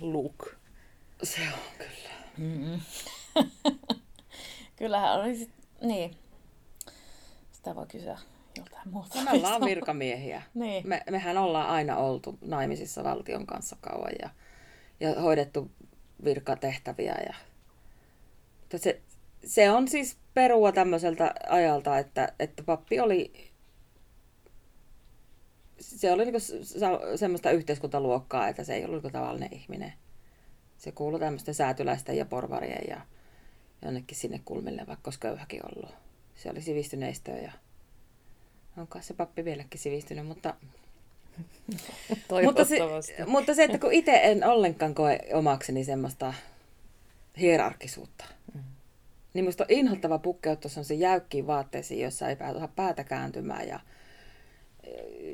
look? 0.00 0.54
Se 1.22 1.40
on 1.40 1.58
kyllä. 1.78 2.12
Mm-hmm. 2.38 2.80
Kyllähän 4.78 5.20
olisi, 5.20 5.50
niin. 5.82 6.16
Sitä 7.52 7.74
voi 7.74 7.86
kysyä 7.86 8.18
joltain 8.56 8.88
muuta. 8.90 9.22
Me 9.24 9.30
ollaan 9.30 9.64
virkamiehiä. 9.64 10.42
niin. 10.54 10.88
Me, 10.88 11.02
mehän 11.10 11.38
ollaan 11.38 11.68
aina 11.68 11.96
oltu 11.96 12.38
naimisissa 12.40 13.04
valtion 13.04 13.46
kanssa 13.46 13.76
kauan 13.80 14.12
ja, 14.22 14.30
ja 15.00 15.20
hoidettu 15.20 15.70
virkatehtäviä. 16.24 17.16
Ja... 17.26 17.34
Se, 18.76 19.00
se 19.44 19.70
on 19.70 19.88
siis 19.88 20.16
perua 20.34 20.72
tämmöiseltä 20.72 21.34
ajalta, 21.48 21.98
että, 21.98 22.32
että 22.38 22.62
pappi 22.62 23.00
oli 23.00 23.52
se 25.82 26.12
oli 26.12 26.24
niinku 26.24 26.40
semmoista 27.16 27.50
yhteiskuntaluokkaa, 27.50 28.48
että 28.48 28.64
se 28.64 28.74
ei 28.74 28.84
ollut 28.84 29.02
niinku 29.02 29.18
tavallinen 29.18 29.52
ihminen. 29.52 29.92
Se 30.78 30.92
kuului 30.92 31.20
tämmöisten 31.20 31.54
säätyläisten 31.54 32.16
ja 32.16 32.24
porvarien 32.24 32.84
ja 32.88 33.00
jonnekin 33.82 34.16
sinne 34.16 34.40
kulmille, 34.44 34.86
vaikka 34.86 35.08
olisi 35.08 35.20
köyhäkin 35.20 35.60
ollut. 35.64 35.94
Se 36.34 36.50
oli 36.50 36.62
sivistyneistöä 36.62 37.36
ja 37.36 37.52
onko 38.76 38.98
se 39.02 39.14
pappi 39.14 39.44
vieläkin 39.44 39.80
sivistynyt, 39.80 40.26
mutta... 40.26 40.54
mutta, 42.44 42.64
se, 42.64 42.78
mutta 43.26 43.54
se, 43.54 43.64
että 43.64 43.78
kun 43.78 43.92
itse 43.92 44.20
en 44.22 44.44
ollenkaan 44.44 44.94
koe 44.94 45.18
omakseni 45.32 45.84
semmoista 45.84 46.34
hierarkisuutta, 47.40 48.24
mm. 48.54 48.60
niin 49.34 49.44
minusta 49.44 49.64
on 49.64 49.70
inhottava 49.70 50.18
pukkeuttaa 50.18 50.70
se 50.82 50.94
jäykkiin 50.94 51.46
vaatteisiin, 51.46 52.00
jossa 52.00 52.28
ei 52.28 52.36
päätä 52.36 52.68
päätä 52.76 53.04
kääntymään 53.04 53.68
ja 53.68 53.80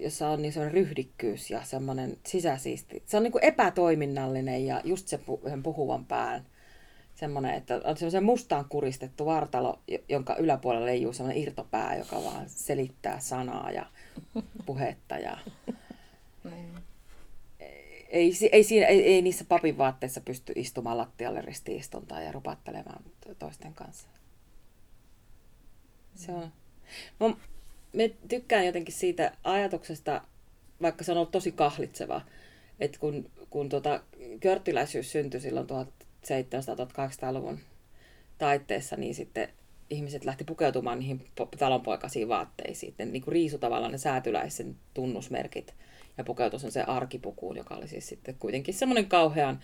jossa 0.00 0.28
on 0.28 0.42
niin 0.42 0.52
sellainen 0.52 0.74
ryhdikkyys 0.74 1.50
ja 1.50 1.62
semmoinen 1.64 2.16
sisäsiisti. 2.26 3.02
Se 3.06 3.16
on 3.16 3.22
niin 3.22 3.32
kuin 3.32 3.44
epätoiminnallinen 3.44 4.66
ja 4.66 4.80
just 4.84 5.08
se 5.08 5.20
puhuvan 5.62 6.04
pään 6.04 6.46
semmoinen, 7.18 7.54
että 7.54 7.80
on 7.84 7.96
semmoisen 7.96 8.24
mustaan 8.24 8.64
kuristettu 8.68 9.26
vartalo, 9.26 9.80
jonka 10.08 10.36
yläpuolella 10.36 10.86
leijuu 10.86 11.12
semmoinen 11.12 11.42
irtopää, 11.42 11.96
joka 11.96 12.24
vaan 12.24 12.48
selittää 12.48 13.20
sanaa 13.20 13.70
ja 13.70 13.86
puhetta. 14.66 15.18
Ja... 15.18 15.38
Niin. 16.44 16.74
ei, 18.08 18.32
ei, 18.52 18.64
siinä, 18.64 18.86
ei, 18.86 19.04
ei 19.04 19.22
niissä 19.22 19.44
papin 19.48 19.78
vaatteissa 19.78 20.20
pysty 20.20 20.52
istumaan 20.56 20.98
lattialle 20.98 21.40
ristiistuntaan 21.40 22.24
ja 22.24 22.32
rupattelemaan 22.32 23.02
toisten 23.38 23.74
kanssa. 23.74 24.08
Se 26.14 26.32
on... 26.32 26.52
Mä, 27.20 27.28
mä 27.92 28.02
tykkään 28.28 28.66
jotenkin 28.66 28.94
siitä 28.94 29.32
ajatuksesta, 29.44 30.22
vaikka 30.82 31.04
se 31.04 31.12
on 31.12 31.18
ollut 31.18 31.30
tosi 31.30 31.52
kahlitseva, 31.52 32.20
että 32.80 32.98
kun, 32.98 33.30
kun 33.50 33.68
tota, 33.68 34.00
körttiläisyys 34.40 35.12
syntyi 35.12 35.40
silloin 35.40 35.66
1700-1800-luvun 36.24 37.58
taitteessa, 38.38 38.96
niin 38.96 39.14
sitten 39.14 39.48
ihmiset 39.90 40.24
lähti 40.24 40.44
pukeutumaan 40.44 40.98
niihin 40.98 41.26
talonpoikaisiin 41.58 42.28
vaatteisiin. 42.28 42.94
Ne 42.98 43.04
niin 43.04 43.22
kuin 43.22 43.32
riisu 43.32 43.58
tavallaan 43.58 43.92
ne 43.92 43.98
säätyläisen 43.98 44.76
tunnusmerkit 44.94 45.74
ja 46.18 46.24
pukeutui 46.24 46.70
se 46.70 46.82
arkipukuun, 46.82 47.56
joka 47.56 47.74
oli 47.74 47.88
siis 47.88 48.08
sitten 48.08 48.36
kuitenkin 48.38 48.74
semmoinen 48.74 49.06
kauhean 49.06 49.60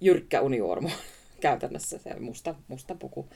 jyrkkä 0.00 0.40
uniormu 0.40 0.90
käytännössä, 1.40 1.98
se 1.98 2.20
musta, 2.20 2.54
musta 2.68 2.94
puku. 2.94 3.28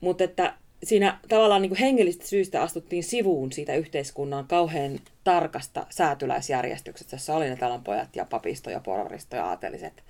Mutta 0.00 0.24
että 0.24 0.54
siinä 0.84 1.18
tavallaan 1.28 1.62
niin 1.62 1.70
kuin 1.70 1.78
hengellisistä 1.78 2.26
syistä 2.26 2.62
astuttiin 2.62 3.04
sivuun 3.04 3.52
siitä 3.52 3.74
yhteiskunnan 3.74 4.46
kauhean 4.46 4.98
tarkasta 5.24 5.86
säätyläisjärjestyksestä, 5.90 7.14
jossa 7.16 7.34
oli 7.34 7.48
ne 7.48 7.56
talonpojat 7.56 8.16
ja 8.16 8.26
papisto 8.30 8.70
ja 8.70 8.80
porvaristo 8.80 9.36
ja 9.36 9.46
aateliset 9.46 10.02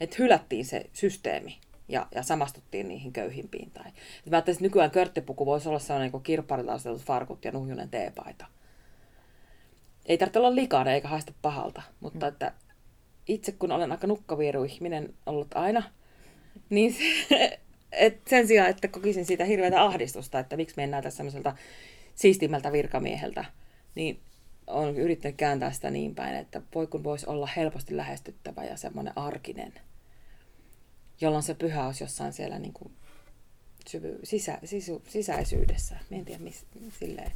että 0.00 0.16
hylättiin 0.18 0.64
se 0.64 0.90
systeemi 0.92 1.58
ja, 1.88 2.06
ja 2.14 2.22
samastuttiin 2.22 2.88
niihin 2.88 3.12
köyhimpiin. 3.12 3.70
Tai, 3.70 3.88
että 3.88 4.30
mä 4.30 4.36
ajattelin, 4.36 4.56
että 4.56 4.64
nykyään 4.64 4.90
körttipuku 4.90 5.46
voisi 5.46 5.68
olla 5.68 5.78
sellainen 5.78 6.10
kuin 6.10 6.22
kirpparilla 6.22 6.78
farkut 6.98 7.44
ja 7.44 7.52
nuhjunen 7.52 7.90
teepaita. 7.90 8.46
Ei 10.06 10.18
tarvitse 10.18 10.38
olla 10.38 10.54
likaa 10.54 10.92
eikä 10.92 11.08
haista 11.08 11.32
pahalta, 11.42 11.82
mutta 12.00 12.26
mm. 12.26 12.28
että 12.28 12.52
itse 13.28 13.52
kun 13.52 13.72
olen 13.72 13.92
aika 13.92 14.06
nukkavieru 14.06 14.64
ihminen 14.64 15.14
ollut 15.26 15.56
aina, 15.56 15.82
niin 16.70 16.92
se, 16.92 17.60
et 17.92 18.20
sen 18.28 18.46
sijaan, 18.46 18.70
että 18.70 18.88
kokisin 18.88 19.24
siitä 19.24 19.44
hirveätä 19.44 19.82
ahdistusta, 19.82 20.38
että 20.38 20.56
miksi 20.56 20.76
me 20.76 20.86
näytä 20.86 21.10
semmoiselta 21.10 21.56
siistimmältä 22.14 22.72
virkamieheltä, 22.72 23.44
niin 23.94 24.20
on 24.66 24.96
yrittänyt 24.96 25.36
kääntää 25.36 25.72
sitä 25.72 25.90
niin 25.90 26.14
päin, 26.14 26.36
että 26.36 26.62
voi 26.74 26.86
kun 26.86 27.04
voisi 27.04 27.26
olla 27.26 27.48
helposti 27.56 27.96
lähestyttävä 27.96 28.64
ja 28.64 28.76
semmoinen 28.76 29.18
arkinen, 29.18 29.72
jolloin 31.20 31.42
se 31.42 31.54
pyhä 31.54 31.86
olisi 31.86 32.04
jossain 32.04 32.32
siellä 32.32 32.58
niin 32.58 32.72
kuin 32.72 32.92
syvy, 33.88 34.18
sisä, 34.22 34.58
sisu, 34.64 35.02
sisäisyydessä. 35.08 35.94
Mä 36.10 36.16
en 36.16 36.24
tiedä, 36.24 36.42
miss, 36.42 36.66
silleen. 37.00 37.32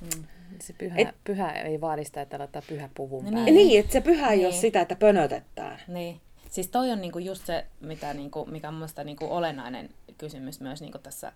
Mm. 0.00 0.24
Se 0.60 0.72
pyhä, 0.72 0.96
Et, 0.98 1.08
pyhä 1.24 1.52
ei 1.52 1.80
vaadi 1.80 2.04
sitä, 2.04 2.22
että 2.22 2.38
laittaa 2.38 2.62
pyhä 2.68 2.88
puvun 2.94 3.24
niin, 3.24 3.34
päälle. 3.34 3.50
Niin, 3.50 3.80
että 3.80 3.92
se 3.92 4.00
pyhä 4.00 4.30
ei 4.30 4.36
niin. 4.36 4.46
ole 4.46 4.54
sitä, 4.54 4.80
että 4.80 4.96
pönötetään. 4.96 5.78
Niin. 5.88 6.20
Siis 6.50 6.68
toi 6.68 6.90
on 6.90 7.00
niinku 7.00 7.18
just 7.18 7.46
se, 7.46 7.66
mitä 7.80 8.14
niinku, 8.14 8.46
mikä 8.46 8.68
on 8.68 8.74
mielestäni 8.74 9.06
niinku 9.06 9.24
olennainen 9.24 9.90
kysymys 10.18 10.60
myös 10.60 10.80
niinku 10.80 10.98
tässä 10.98 11.32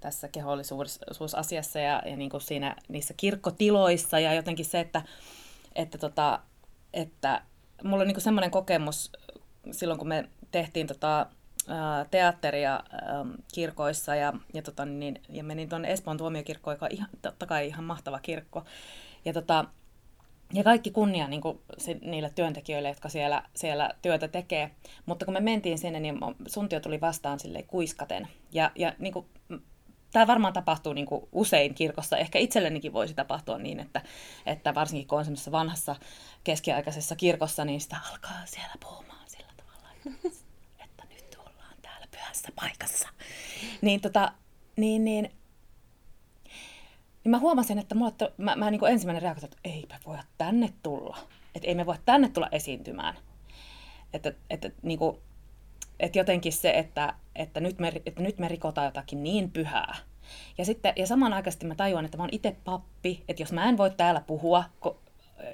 tässä 0.00 0.28
kehollisuusasiassa 0.28 1.78
ja, 1.78 2.02
ja 2.06 2.16
niin 2.16 2.30
kuin 2.30 2.40
siinä, 2.40 2.76
niissä 2.88 3.14
kirkkotiloissa 3.16 4.18
ja 4.18 4.34
jotenkin 4.34 4.64
se, 4.64 4.80
että, 4.80 5.02
että, 5.74 5.98
tota, 5.98 6.40
että 6.92 7.42
mulla 7.84 8.02
on 8.02 8.08
niin 8.08 8.20
semmoinen 8.20 8.50
kokemus 8.50 9.12
silloin, 9.70 9.98
kun 9.98 10.08
me 10.08 10.28
tehtiin 10.50 10.86
tota, 10.86 11.26
teatteria 12.10 12.84
kirkoissa 13.54 14.14
ja, 14.14 14.32
ja, 14.54 14.62
tota, 14.62 14.84
niin, 14.84 15.20
ja 15.28 15.44
menin 15.44 15.68
tuonne 15.68 15.92
Espoon 15.92 16.16
tuomiokirkkoon, 16.16 16.74
joka 16.74 16.86
on 16.86 16.92
ihan, 16.92 17.08
totta 17.22 17.46
kai 17.46 17.66
ihan 17.66 17.84
mahtava 17.84 18.18
kirkko. 18.18 18.64
Ja, 19.24 19.32
tota, 19.32 19.64
ja 20.52 20.64
kaikki 20.64 20.90
kunnia 20.90 21.28
niin 21.28 21.40
kuin, 21.40 21.60
niille 22.02 22.30
työntekijöille, 22.34 22.88
jotka 22.88 23.08
siellä, 23.08 23.42
siellä 23.54 23.90
työtä 24.02 24.28
tekee. 24.28 24.70
Mutta 25.06 25.24
kun 25.24 25.34
me 25.34 25.40
mentiin 25.40 25.78
sinne, 25.78 26.00
niin 26.00 26.18
suntio 26.46 26.80
tuli 26.80 27.00
vastaan 27.00 27.40
sille 27.40 27.62
kuiskaten. 27.62 28.28
Ja, 28.52 28.70
ja 28.74 28.92
niin 28.98 29.12
kuin, 29.12 29.26
tämä 30.12 30.26
varmaan 30.26 30.52
tapahtuu 30.52 30.92
niin 30.92 31.06
kuin 31.06 31.28
usein 31.32 31.74
kirkossa. 31.74 32.16
Ehkä 32.16 32.38
itsellenikin 32.38 32.92
voisi 32.92 33.14
tapahtua 33.14 33.58
niin, 33.58 33.80
että, 33.80 34.02
että 34.46 34.74
varsinkin 34.74 35.08
kun 35.08 35.18
on 35.18 35.24
semmoisessa 35.24 35.52
vanhassa 35.52 35.96
keskiaikaisessa 36.44 37.16
kirkossa, 37.16 37.64
niin 37.64 37.80
sitä 37.80 37.96
alkaa 38.10 38.46
siellä 38.46 38.74
puhumaan 38.80 39.28
sillä 39.28 39.52
tavalla, 39.56 39.88
että 40.84 41.04
nyt 41.10 41.36
ollaan 41.38 41.74
täällä 41.82 42.06
pyhässä 42.10 42.48
paikassa. 42.56 43.08
Niin, 43.82 44.00
tota, 44.00 44.32
niin, 44.76 45.04
niin, 45.04 45.30
niin 47.24 47.30
mä 47.30 47.38
huomasin, 47.38 47.78
että 47.78 47.94
mulla, 47.94 48.10
to, 48.10 48.32
mä, 48.36 48.56
mä 48.56 48.70
niin 48.70 48.86
ensimmäinen 48.90 49.22
reaktio, 49.22 49.44
että 49.44 49.58
eipä 49.64 49.98
voi 50.06 50.18
tänne 50.38 50.72
tulla. 50.82 51.18
Että 51.54 51.68
ei 51.68 51.74
me 51.74 51.86
voi 51.86 51.96
tänne 52.04 52.28
tulla 52.28 52.48
esiintymään. 52.52 53.16
Että, 54.12 54.32
että 54.50 54.70
niin 54.82 54.98
kuin, 54.98 55.16
että 56.00 56.18
jotenkin 56.18 56.52
se, 56.52 56.70
että, 56.70 57.14
että, 57.36 57.60
nyt 57.60 57.78
me, 57.78 57.92
että 58.06 58.22
nyt 58.22 58.38
me 58.38 58.48
rikotaan 58.48 58.84
jotakin 58.84 59.22
niin 59.22 59.50
pyhää. 59.50 59.96
Ja, 60.58 60.64
sitten, 60.64 60.92
ja 60.96 61.06
samanaikaisesti 61.06 61.66
mä 61.66 61.74
tajuan, 61.74 62.04
että 62.04 62.16
mä 62.16 62.22
oon 62.22 62.30
itse 62.32 62.56
pappi, 62.64 63.24
että 63.28 63.42
jos 63.42 63.52
mä 63.52 63.68
en 63.68 63.78
voi 63.78 63.90
täällä 63.90 64.22
puhua, 64.26 64.64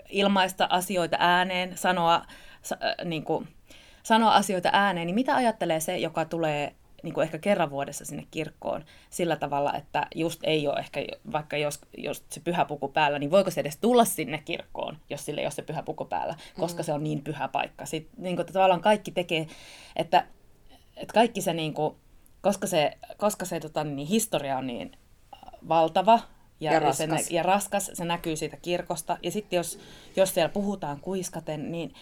ilmaista 0.08 0.66
asioita 0.70 1.16
ääneen, 1.20 1.76
sanoa, 1.76 2.14
äh, 2.14 3.04
niin 3.04 3.24
kuin, 3.24 3.48
sanoa 4.02 4.34
asioita 4.34 4.70
ääneen, 4.72 5.06
niin 5.06 5.14
mitä 5.14 5.34
ajattelee 5.34 5.80
se, 5.80 5.98
joka 5.98 6.24
tulee 6.24 6.74
niin 7.02 7.14
kuin 7.14 7.22
ehkä 7.22 7.38
kerran 7.38 7.70
vuodessa 7.70 8.04
sinne 8.04 8.26
kirkkoon 8.30 8.84
sillä 9.10 9.36
tavalla, 9.36 9.74
että 9.74 10.06
just 10.14 10.40
ei 10.44 10.68
ole 10.68 10.78
ehkä, 10.78 11.00
vaikka 11.32 11.56
jos, 11.56 11.80
jos 11.96 12.24
se 12.28 12.40
pyhä 12.40 12.64
puku 12.64 12.88
päällä, 12.88 13.18
niin 13.18 13.30
voiko 13.30 13.50
se 13.50 13.60
edes 13.60 13.76
tulla 13.76 14.04
sinne 14.04 14.42
kirkkoon, 14.44 14.98
jos 15.10 15.24
sille 15.24 15.40
ei 15.40 15.44
ole 15.46 15.50
se 15.50 15.62
pyhä 15.62 15.82
puku 15.82 16.04
päällä, 16.04 16.34
koska 16.58 16.82
mm. 16.82 16.84
se 16.84 16.92
on 16.92 17.04
niin 17.04 17.22
pyhä 17.22 17.48
paikka. 17.48 17.86
Sitten 17.86 18.22
niin 18.22 18.36
kuin, 18.36 18.46
tavallaan 18.52 18.80
kaikki 18.80 19.10
tekee, 19.10 19.46
että, 19.96 20.26
että 20.96 21.14
kaikki 21.14 21.40
se, 21.40 21.54
niin 21.54 21.74
kuin, 21.74 21.96
koska 22.40 22.66
se, 22.66 22.98
koska 23.16 23.44
se 23.44 23.60
tota, 23.60 23.84
niin 23.84 24.08
historia 24.08 24.58
on 24.58 24.66
niin 24.66 24.92
valtava, 25.68 26.20
ja, 26.60 26.72
ja, 26.72 26.80
raskas. 26.80 27.26
Se, 27.26 27.34
ja 27.34 27.42
raskas, 27.42 27.90
se 27.94 28.04
näkyy 28.04 28.36
siitä 28.36 28.56
kirkosta. 28.56 29.18
Ja 29.22 29.30
sitten 29.30 29.56
jos, 29.56 29.78
jos 30.16 30.34
siellä 30.34 30.48
puhutaan 30.48 31.00
kuiskaten, 31.00 31.72
niin, 31.72 31.94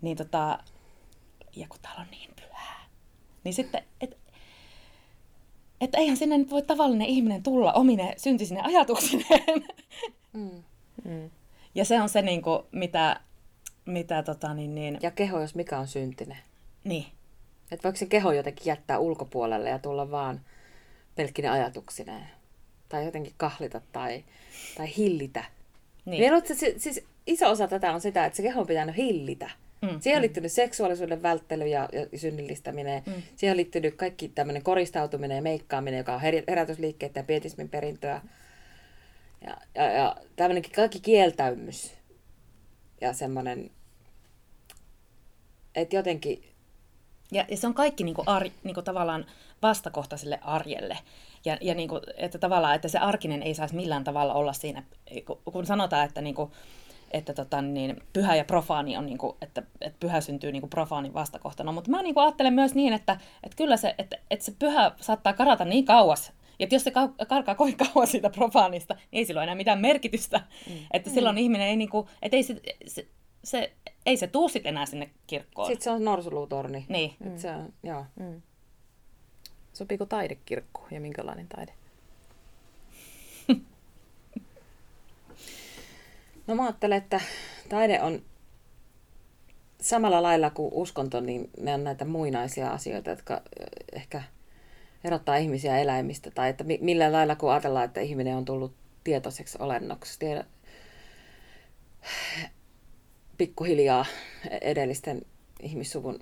niin 0.00 0.16
tota, 0.16 0.58
ja 1.56 1.66
kun 1.68 1.78
täällä 1.82 2.00
on 2.00 2.10
niin 2.10 2.30
pyhää, 2.36 2.86
niin 3.44 3.54
sitten, 3.54 3.82
että 4.00 4.16
et 5.80 5.94
eihän 5.94 6.16
sinne 6.16 6.38
nyt 6.38 6.50
voi 6.50 6.62
tavallinen 6.62 7.06
ihminen 7.06 7.42
tulla 7.42 7.72
omine 7.72 8.14
syntisine 8.16 8.60
ajatuksineen. 8.60 9.64
Mm. 10.32 10.62
Mm. 11.04 11.30
Ja 11.74 11.84
se 11.84 12.00
on 12.00 12.08
se, 12.08 12.22
niin 12.22 12.42
kuin, 12.42 12.62
mitä, 12.72 13.20
mitä 13.84 14.22
tota, 14.22 14.54
niin, 14.54 14.74
niin... 14.74 14.98
Ja 15.02 15.10
keho, 15.10 15.40
jos 15.40 15.54
mikä 15.54 15.78
on 15.78 15.88
syntinen. 15.88 16.38
Niin. 16.84 17.06
Että 17.70 17.82
voiko 17.82 17.96
se 17.96 18.06
keho 18.06 18.32
jotenkin 18.32 18.66
jättää 18.66 18.98
ulkopuolelle 18.98 19.68
ja 19.68 19.78
tulla 19.78 20.10
vaan 20.10 20.40
pelkkinen 21.14 21.50
ajatuksineen? 21.50 22.28
Tai 22.88 23.04
jotenkin 23.04 23.34
kahlita 23.36 23.80
tai, 23.92 24.24
tai 24.76 24.96
hillitä. 24.96 25.44
Niin. 26.04 26.22
Minä 26.22 26.32
luulen, 26.32 26.80
siis 26.80 27.04
iso 27.26 27.50
osa 27.50 27.68
tätä 27.68 27.92
on 27.92 28.00
sitä, 28.00 28.24
että 28.24 28.36
se 28.36 28.42
keho 28.42 28.60
on 28.60 28.66
pitänyt 28.66 28.96
hillitä. 28.96 29.50
Mm, 29.82 30.00
Siihen 30.00 30.16
on 30.16 30.20
mm. 30.20 30.22
liittynyt 30.22 30.52
seksuaalisuuden 30.52 31.22
välttely 31.22 31.66
ja, 31.66 31.88
ja 31.92 32.18
synnillistäminen. 32.18 33.02
Mm. 33.06 33.22
Siihen 33.36 33.52
on 33.52 33.56
liittynyt 33.56 33.94
kaikki 33.94 34.28
tämmöinen 34.28 34.62
koristautuminen 34.62 35.36
ja 35.36 35.42
meikkaaminen, 35.42 35.98
joka 35.98 36.14
on 36.14 36.20
herätysliikkeiden 36.20 37.20
ja 37.20 37.24
pietismin 37.24 37.68
perintöä. 37.68 38.20
Ja, 39.46 39.56
ja, 39.74 39.92
ja 39.92 40.16
tämmöinenkin 40.36 40.72
kaikki 40.72 41.00
kieltäymys. 41.00 41.94
Ja 43.00 43.12
semmoinen, 43.12 43.70
että 45.74 45.96
jotenkin... 45.96 46.55
Ja, 47.32 47.44
ja 47.48 47.56
se 47.56 47.66
on 47.66 47.74
kaikki 47.74 48.04
niinku 48.04 48.22
ar, 48.26 48.44
niinku 48.64 48.82
tavallaan 48.82 49.26
vastakohta 49.62 50.16
sille 50.16 50.38
arjelle. 50.42 50.98
Ja, 51.44 51.58
ja 51.60 51.74
niinku, 51.74 52.00
että 52.16 52.38
tavallaan, 52.38 52.74
että 52.74 52.88
se 52.88 52.98
arkinen 52.98 53.42
ei 53.42 53.54
saisi 53.54 53.74
millään 53.74 54.04
tavalla 54.04 54.34
olla 54.34 54.52
siinä, 54.52 54.82
kun 55.52 55.66
sanotaan, 55.66 56.04
että 56.04 56.20
niinku, 56.20 56.52
että 57.10 57.34
tota, 57.34 57.62
niin, 57.62 58.02
pyhä 58.12 58.36
ja 58.36 58.44
profaani 58.44 58.96
on, 58.96 59.06
niin 59.06 59.18
kuin, 59.18 59.36
että, 59.42 59.62
että 59.80 59.96
pyhä 60.00 60.20
syntyy 60.20 60.52
niin 60.52 60.62
kuin 60.62 60.70
profaanin 60.70 61.14
vastakohtana. 61.14 61.72
Mutta 61.72 61.90
mä 61.90 62.02
niin 62.02 62.14
kuin 62.14 62.24
ajattelen 62.24 62.54
myös 62.54 62.74
niin, 62.74 62.92
että, 62.92 63.16
että 63.42 63.56
kyllä 63.56 63.76
se, 63.76 63.94
että, 63.98 64.16
että 64.30 64.44
se 64.44 64.52
pyhä 64.58 64.92
saattaa 65.00 65.32
karata 65.32 65.64
niin 65.64 65.84
kauas, 65.84 66.32
että 66.60 66.74
jos 66.74 66.84
se 66.84 66.92
karkaa 67.28 67.54
kovin 67.54 67.76
kauas 67.76 68.10
siitä 68.10 68.30
profaanista, 68.30 68.94
niin 68.94 69.18
ei 69.18 69.24
sillä 69.24 69.38
ole 69.38 69.44
enää 69.44 69.54
mitään 69.54 69.80
merkitystä. 69.80 70.40
Mm. 70.70 70.76
Että 70.90 71.10
silloin 71.10 71.36
mm. 71.36 71.40
ihminen 71.40 71.68
ei, 71.68 71.76
niin 71.76 71.90
kuin, 71.90 72.08
että 72.22 72.36
ei 72.36 72.42
se, 72.42 72.60
se, 72.86 73.06
se, 73.46 73.72
ei 74.06 74.16
se 74.16 74.26
tuu 74.26 74.48
sitten 74.48 74.70
enää 74.70 74.86
sinne 74.86 75.10
kirkkoon. 75.26 75.66
Sitten 75.68 75.84
se 75.84 75.90
on 75.90 76.04
norsulutorni. 76.04 76.86
Niin. 76.88 77.16
Mm. 77.18 77.38
Se 77.38 77.50
on, 77.50 77.72
joo. 77.82 78.06
Mm. 78.20 78.42
Sopiiko 79.72 80.06
taidekirkko 80.06 80.86
ja 80.90 81.00
minkälainen 81.00 81.48
taide? 81.48 81.72
No 86.46 86.54
mä 86.54 86.62
ajattelen, 86.62 86.98
että 86.98 87.20
taide 87.68 88.02
on 88.02 88.22
samalla 89.80 90.22
lailla 90.22 90.50
kuin 90.50 90.72
uskonto, 90.72 91.20
niin 91.20 91.50
ne 91.60 91.74
on 91.74 91.84
näitä 91.84 92.04
muinaisia 92.04 92.70
asioita, 92.70 93.10
jotka 93.10 93.42
ehkä 93.92 94.22
erottaa 95.04 95.36
ihmisiä 95.36 95.78
eläimistä. 95.78 96.30
Tai 96.30 96.48
että 96.48 96.64
millä 96.80 97.12
lailla 97.12 97.36
kun 97.36 97.50
ajatellaan, 97.50 97.84
että 97.84 98.00
ihminen 98.00 98.36
on 98.36 98.44
tullut 98.44 98.74
tietoiseksi 99.04 99.58
olennoksi. 99.60 100.18
Tiedä, 100.18 100.44
pikkuhiljaa 103.38 104.06
edellisten 104.60 105.22
ihmissuvun 105.60 106.18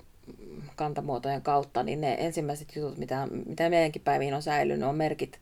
kantamuotojen 0.75 1.41
kautta, 1.41 1.83
niin 1.83 2.01
ne 2.01 2.17
ensimmäiset 2.19 2.75
jutut, 2.75 2.97
mitä, 2.97 3.27
mitä 3.45 3.69
meidänkin 3.69 4.01
päiviin 4.01 4.33
on 4.33 4.41
säilynyt, 4.41 4.87
on 4.87 4.95
merkit 4.95 5.39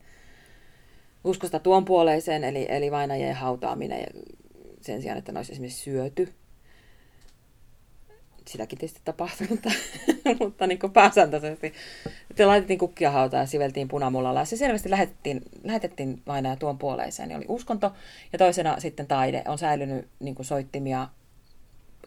uskosta 1.23 1.59
tuon 1.59 1.85
puoleiseen, 1.85 2.43
eli, 2.43 2.65
eli 2.69 2.91
vainajien 2.91 3.35
hautaaminen 3.35 4.05
sen 4.81 5.01
sijaan, 5.01 5.17
että 5.17 5.31
ne 5.31 5.39
olisi 5.39 5.51
esimerkiksi 5.51 5.81
syöty. 5.81 6.33
Sitäkin 8.47 8.79
tietysti 8.79 9.01
tapahtui, 9.05 9.47
mutta, 9.49 9.71
mutta 10.39 10.67
niin 10.67 10.79
pääsääntöisesti. 10.93 11.73
Että 12.29 12.47
laitettiin 12.47 12.79
kukkia 12.79 13.11
hautaan 13.11 13.41
ja 13.41 13.47
siveltiin 13.47 13.87
punamullalla. 13.87 14.39
Ja 14.39 14.45
se 14.45 14.57
selvästi 14.57 14.89
lähetettiin, 14.89 15.41
lähetettiin 15.63 16.21
vainaja 16.27 16.55
tuon 16.55 16.77
puoleiseen. 16.77 17.29
Niin 17.29 17.37
oli 17.37 17.45
uskonto 17.47 17.93
ja 18.33 18.39
toisena 18.39 18.79
sitten 18.79 19.07
taide. 19.07 19.43
On 19.47 19.57
säilynyt 19.57 20.07
niin 20.19 20.35
soittimia, 20.41 21.07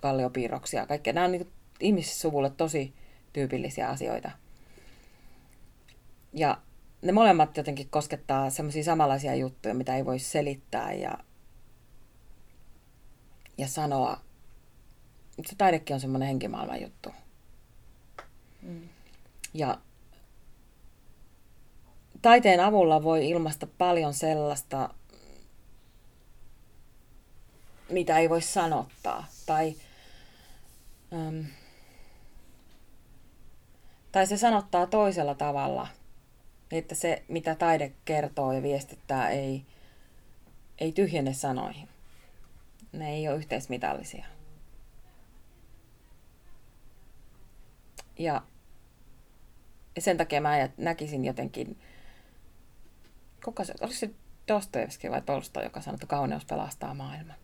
kalliopiirroksia, 0.00 0.86
kaikkea. 0.86 1.12
Nämä 1.12 1.24
on 1.24 1.32
niin 1.32 1.52
ihmissuvulle 1.80 2.50
tosi 2.50 2.94
tyypillisiä 3.32 3.88
asioita. 3.88 4.30
Ja 6.32 6.58
ne 7.02 7.12
molemmat 7.12 7.56
jotenkin 7.56 7.90
koskettaa 7.90 8.50
semmoisia 8.50 8.84
samanlaisia 8.84 9.34
juttuja, 9.34 9.74
mitä 9.74 9.96
ei 9.96 10.04
voi 10.04 10.18
selittää 10.18 10.92
ja 10.92 11.18
ja 13.58 13.68
sanoa. 13.68 14.20
Se 15.46 15.56
taidekin 15.56 15.94
on 15.94 16.00
semmoinen 16.00 16.28
henkimaailman 16.28 16.82
juttu. 16.82 17.10
Mm. 18.62 18.88
Ja 19.54 19.78
taiteen 22.22 22.60
avulla 22.60 23.02
voi 23.02 23.28
ilmaista 23.28 23.66
paljon 23.78 24.14
sellaista, 24.14 24.94
mitä 27.90 28.18
ei 28.18 28.30
voi 28.30 28.42
sanottaa. 28.42 29.26
Tai, 29.46 29.74
äm, 31.12 31.44
tai 34.12 34.26
se 34.26 34.36
sanottaa 34.36 34.86
toisella 34.86 35.34
tavalla, 35.34 35.88
että 36.70 36.94
se, 36.94 37.24
mitä 37.28 37.54
taide 37.54 37.92
kertoo 38.04 38.52
ja 38.52 38.62
viestittää, 38.62 39.30
ei, 39.30 39.66
ei 40.78 40.92
tyhjene 40.92 41.34
sanoihin 41.34 41.88
ne 42.98 43.10
ei 43.10 43.28
ole 43.28 43.36
yhteismitallisia. 43.36 44.26
Ja 48.18 48.42
sen 49.98 50.16
takia 50.16 50.40
mä 50.40 50.68
näkisin 50.76 51.24
jotenkin, 51.24 51.80
kuka 53.44 53.64
se, 53.64 53.74
oliko 53.80 53.94
se 53.94 54.10
Dostoevski 54.48 55.10
vai 55.10 55.22
Tolsto, 55.22 55.62
joka 55.62 55.80
sanoi, 55.80 55.94
että 55.94 56.06
kauneus 56.06 56.44
pelastaa 56.44 56.94
maailman. 56.94 57.36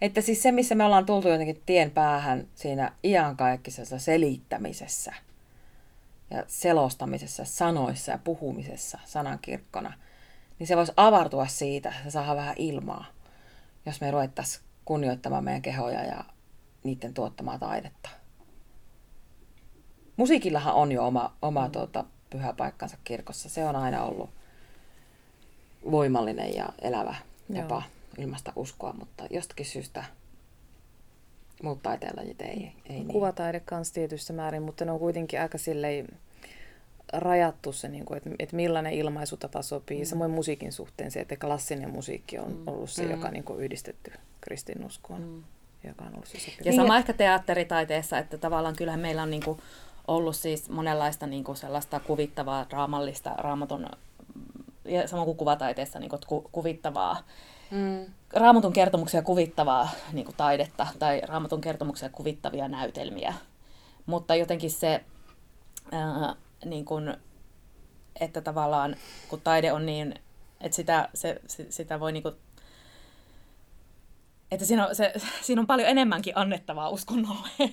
Että 0.00 0.20
siis 0.20 0.42
se, 0.42 0.52
missä 0.52 0.74
me 0.74 0.84
ollaan 0.84 1.06
tultu 1.06 1.28
jotenkin 1.28 1.62
tien 1.66 1.90
päähän 1.90 2.48
siinä 2.54 2.92
iankaikkisessa 3.04 3.98
selittämisessä 3.98 5.14
ja 6.30 6.44
selostamisessa, 6.46 7.44
sanoissa 7.44 8.12
ja 8.12 8.18
puhumisessa 8.18 8.98
sanankirkkona, 9.04 9.92
niin 10.58 10.66
se 10.66 10.76
voisi 10.76 10.92
avartua 10.96 11.46
siitä 11.46 11.92
ja 12.04 12.10
saada 12.10 12.36
vähän 12.36 12.54
ilmaa 12.58 13.18
jos 13.88 14.00
me 14.00 14.10
ruvettaisiin 14.10 14.64
kunnioittamaan 14.84 15.44
meidän 15.44 15.62
kehoja 15.62 16.04
ja 16.04 16.24
niiden 16.84 17.14
tuottamaa 17.14 17.58
taidetta. 17.58 18.08
Musiikillahan 20.16 20.74
on 20.74 20.92
jo 20.92 21.06
oma, 21.06 21.32
oma 21.42 21.66
mm. 21.66 21.72
tuota, 21.72 22.04
pyhä 22.30 22.52
paikkansa 22.52 22.96
kirkossa. 23.04 23.48
Se 23.48 23.64
on 23.64 23.76
aina 23.76 24.04
ollut 24.04 24.30
voimallinen 25.90 26.54
ja 26.54 26.68
elävä 26.82 27.14
tapa 27.56 27.74
Joo. 27.74 27.97
Ilmasta 28.18 28.52
uskoa, 28.56 28.92
mutta 28.92 29.26
jostakin 29.30 29.66
syystä 29.66 30.04
muut 31.62 31.82
taiteenlajit 31.82 32.40
ei, 32.40 32.48
ei 32.50 32.72
niin. 32.88 33.08
Kuvataide 33.08 33.60
kanssa 33.60 33.94
tietyssä 33.94 34.32
määrin, 34.32 34.62
mutta 34.62 34.84
ne 34.84 34.92
on 34.92 34.98
kuitenkin 34.98 35.40
aika 35.40 35.58
silleen 35.58 36.08
rajattu 37.12 37.72
se, 37.72 37.88
niin 37.88 38.04
kuin, 38.04 38.16
että, 38.16 38.30
että 38.38 38.56
millainen 38.56 38.92
ilmaisutapa 38.92 39.62
sopii. 39.62 39.98
Mm. 39.98 40.04
Samoin 40.04 40.30
musiikin 40.30 40.72
suhteen 40.72 41.10
se, 41.10 41.20
että 41.20 41.36
klassinen 41.36 41.90
musiikki 41.90 42.38
on 42.38 42.52
mm. 42.52 42.68
ollut 42.68 42.90
se, 42.90 43.04
mm. 43.04 43.10
joka 43.10 43.26
on 43.26 43.32
niin 43.32 43.44
kuin, 43.44 43.60
yhdistetty 43.60 44.12
kristinuskoon. 44.40 45.22
Mm. 45.22 45.42
Joka 45.84 46.04
on 46.04 46.12
ollut 46.12 46.26
se 46.26 46.38
sopiva. 46.38 46.62
Ja 46.64 46.72
sama 46.72 46.94
niin, 46.94 46.98
ehkä 46.98 47.12
teatteritaiteessa, 47.12 48.18
että 48.18 48.38
tavallaan 48.38 48.76
kyllähän 48.76 49.00
meillä 49.00 49.22
on 49.22 49.30
niin 49.30 49.44
kuin, 49.44 49.58
ollut 50.08 50.36
siis 50.36 50.70
monenlaista 50.70 51.26
niin 51.26 51.44
kuin 51.44 51.56
sellaista 51.56 52.00
kuvittavaa, 52.00 52.66
raamallista, 52.70 53.30
raamatun, 53.30 53.86
ja 54.84 55.08
sama 55.08 55.24
kuin 55.24 55.36
kuvataiteessa 55.36 55.98
niin 55.98 56.10
kuin, 56.10 56.20
ku, 56.26 56.48
kuvittavaa, 56.52 57.22
mm. 57.70 58.06
raamatun 58.32 58.72
kertomuksia 58.72 59.22
kuvittavaa 59.22 59.88
niin 60.12 60.24
kuin 60.24 60.36
taidetta 60.36 60.86
tai 60.98 61.20
raamatun 61.20 61.60
kertomuksia 61.60 62.08
kuvittavia 62.08 62.68
näytelmiä. 62.68 63.34
Mutta 64.06 64.34
jotenkin 64.34 64.70
se, 64.70 65.04
ää, 65.92 66.34
niin 66.64 66.84
kuin, 66.84 67.16
että 68.20 68.40
tavallaan 68.40 68.96
kun 69.28 69.40
taide 69.40 69.72
on 69.72 69.86
niin, 69.86 70.14
että 70.60 70.76
sitä, 70.76 71.08
se, 71.14 71.40
sitä 71.68 72.00
voi 72.00 72.12
niin 72.12 72.22
kuin, 72.22 72.34
että 74.50 74.66
siinä 74.66 74.86
on, 74.86 74.94
se, 74.94 75.12
siinä 75.42 75.60
on 75.60 75.66
paljon 75.66 75.88
enemmänkin 75.88 76.36
annettavaa 76.36 76.88
uskonnolle 76.88 77.48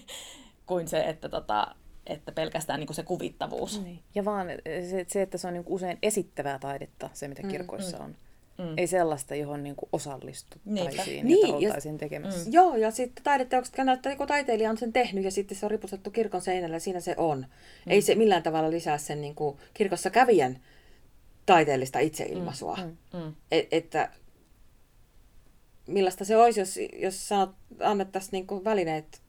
kuin 0.65 0.87
se, 0.87 1.01
että, 1.01 1.29
tota, 1.29 1.75
että 2.05 2.31
pelkästään 2.31 2.79
niin 2.79 2.87
kuin 2.87 2.95
se 2.95 3.03
kuvittavuus. 3.03 3.81
Niin. 3.81 3.99
Ja 4.15 4.25
vaan 4.25 4.47
se, 4.89 5.05
se, 5.07 5.21
että 5.21 5.37
se 5.37 5.47
on 5.47 5.53
niin 5.53 5.63
usein 5.67 5.97
esittävää 6.01 6.59
taidetta, 6.59 7.09
se 7.13 7.27
mitä 7.27 7.47
kirkoissa 7.47 7.97
mm, 7.97 8.03
on. 8.03 8.15
Mm. 8.57 8.73
Ei 8.77 8.87
sellaista, 8.87 9.35
johon 9.35 9.63
niin 9.63 9.75
kuin 9.75 9.89
osallistuttaisiin 9.91 11.27
niin, 11.27 11.47
ja 11.47 11.53
oltaisiin 11.55 11.97
tekemässä. 11.97 12.45
Mm. 12.45 12.53
Joo, 12.53 12.75
ja 12.75 12.91
sitten 12.91 13.23
taideteokset 13.23 13.77
näyttää, 13.77 13.93
että 13.93 14.09
joku 14.09 14.25
taiteilija 14.27 14.69
on 14.69 14.77
sen 14.77 14.93
tehnyt 14.93 15.23
ja 15.23 15.31
sitten 15.31 15.57
se 15.57 15.65
on 15.65 15.71
ripustettu 15.71 16.11
kirkon 16.11 16.41
seinällä 16.41 16.75
ja 16.75 16.79
siinä 16.79 16.99
se 16.99 17.15
on. 17.17 17.37
Mm. 17.39 17.91
Ei 17.91 18.01
se 18.01 18.15
millään 18.15 18.43
tavalla 18.43 18.71
lisää 18.71 18.97
sen 18.97 19.21
niin 19.21 19.35
kuin, 19.35 19.57
kirkossa 19.73 20.09
kävijän 20.09 20.59
taiteellista 21.45 21.99
itseilmaisua. 21.99 22.77
Mm. 22.83 23.19
Mm. 23.19 23.33
Et, 23.51 23.67
että 23.71 24.09
millaista 25.87 26.25
se 26.25 26.37
olisi, 26.37 26.59
jos, 26.59 26.79
jos 26.93 27.27
sanot, 27.27 27.55
annettaisiin 27.79 28.31
niin 28.31 28.47
kuin 28.47 28.63
välineet 28.63 29.21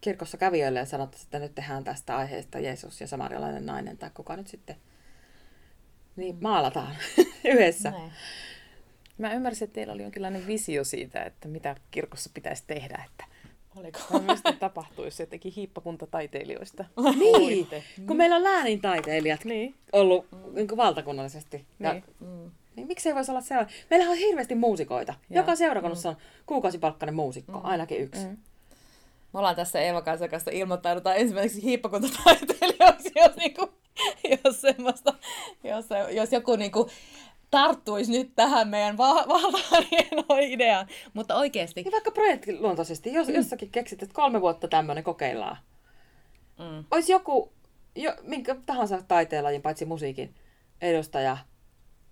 kirkossa 0.00 0.36
kävijöille 0.36 0.78
ja 0.78 0.86
sanottaisiin, 0.86 1.26
että 1.26 1.38
nyt 1.38 1.54
tehdään 1.54 1.84
tästä 1.84 2.16
aiheesta 2.16 2.58
Jeesus 2.58 3.00
ja 3.00 3.06
samarialainen 3.06 3.66
nainen 3.66 3.98
tai 3.98 4.10
kuka 4.14 4.36
nyt 4.36 4.48
sitten 4.48 4.76
niin 6.16 6.34
mm. 6.34 6.42
maalataan 6.42 6.96
yhdessä. 7.54 7.90
Näin. 7.90 8.12
Mä 9.20 9.34
ymmärsin, 9.34 9.64
että 9.66 9.74
teillä 9.74 9.92
oli 9.92 10.02
jonkinlainen 10.02 10.46
visio 10.46 10.84
siitä, 10.84 11.22
että 11.22 11.48
mitä 11.48 11.76
kirkossa 11.90 12.30
pitäisi 12.34 12.64
tehdä. 12.66 13.04
Että 13.10 13.24
Oliko? 13.76 13.98
Mä 14.44 14.52
tapahtuisi 14.58 15.22
jotenkin 15.22 15.52
hiippakunta 15.52 16.06
taiteilijoista. 16.06 16.84
niin, 17.18 17.68
kun 18.06 18.16
meillä 18.16 18.36
on 18.36 18.44
läänin 18.44 18.80
taiteilijat 18.80 19.44
niin. 19.44 19.74
ollut 19.92 20.26
mm. 20.32 20.54
niin 20.54 20.76
valtakunnallisesti. 20.76 21.56
Niin. 21.56 21.66
Ja, 21.78 22.02
mm. 22.20 22.50
Niin 22.76 22.86
miksei 22.86 23.14
voisi 23.14 23.30
olla 23.30 23.40
sellainen? 23.40 23.74
Meillä 23.90 24.10
on 24.10 24.16
hirveästi 24.16 24.54
muusikoita. 24.54 25.14
Ja. 25.30 25.36
Joka 25.40 25.56
seurakunnassa 25.56 26.10
mm. 26.10 26.16
on 26.16 26.22
kuukausipalkkainen 26.46 27.14
muusikko, 27.14 27.52
mm. 27.52 27.64
ainakin 27.64 28.00
yksi. 28.00 28.26
Mm. 28.26 28.36
Me 29.32 29.38
ollaan 29.38 29.56
tässä 29.56 29.80
Eeva 29.80 30.02
kanssa, 30.02 30.28
kanssa 30.28 30.50
ilmoittaudutaan 30.50 31.16
ensimmäiseksi 31.16 31.62
hiippakuntataiteilijoiksi, 31.62 33.12
jos, 33.16 33.36
niinku, 33.36 33.68
jos, 34.44 34.60
semmoista, 34.60 35.14
jos, 35.64 35.86
jos 36.10 36.32
joku 36.32 36.56
niinku 36.56 36.90
tarttuisi 37.50 38.12
nyt 38.12 38.32
tähän 38.36 38.68
meidän 38.68 38.96
valtavan 39.28 39.84
hienoon 39.90 40.42
ideaan. 40.42 40.86
Mutta 41.14 41.36
oikeasti... 41.36 41.82
Ja 41.84 41.92
vaikka 41.92 42.10
projektiluontoisesti, 42.10 43.12
jos 43.12 43.28
mm. 43.28 43.34
jossakin 43.34 43.70
keksit, 43.70 44.02
että 44.02 44.14
kolme 44.14 44.40
vuotta 44.40 44.68
tämmöinen 44.68 45.04
kokeillaan. 45.04 45.56
Mm. 46.58 46.84
Olisi 46.90 47.12
joku, 47.12 47.52
jo, 47.96 48.14
minkä 48.22 48.56
tahansa 48.66 49.02
taiteenlajin, 49.08 49.62
paitsi 49.62 49.84
musiikin 49.84 50.34
edustaja, 50.80 51.36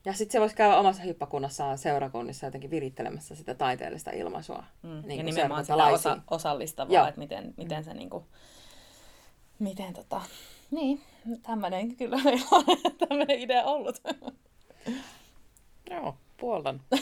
ja 0.05 0.13
sitten 0.13 0.33
se 0.33 0.41
voisi 0.41 0.57
käydä 0.57 0.77
omassa 0.77 1.03
hyppakunnassaan 1.03 1.79
seurakunnissa 1.79 2.47
jotenkin 2.47 2.71
virittelemässä 2.71 3.35
sitä 3.35 3.55
taiteellista 3.55 4.11
ilmaisua. 4.11 4.65
Mm. 4.83 5.03
Niin 5.07 5.19
ja 5.19 5.25
nimenomaan 5.25 5.65
sitä 5.65 5.87
osa, 5.87 6.19
osallistavaa, 6.31 6.95
Joo. 6.95 7.07
että 7.07 7.21
miten, 7.21 7.55
miten 7.57 7.85
se 7.85 7.95
niinku, 7.95 8.27
miten 9.59 9.95
tota, 9.95 10.21
niin, 10.71 11.01
tämmöinen 11.43 11.97
kyllä 11.97 12.19
meillä 12.25 12.47
on 12.51 12.65
tämmöinen 13.09 13.39
idea 13.39 13.65
ollut. 13.65 14.03
Joo, 15.91 16.17
puolan. 16.37 16.81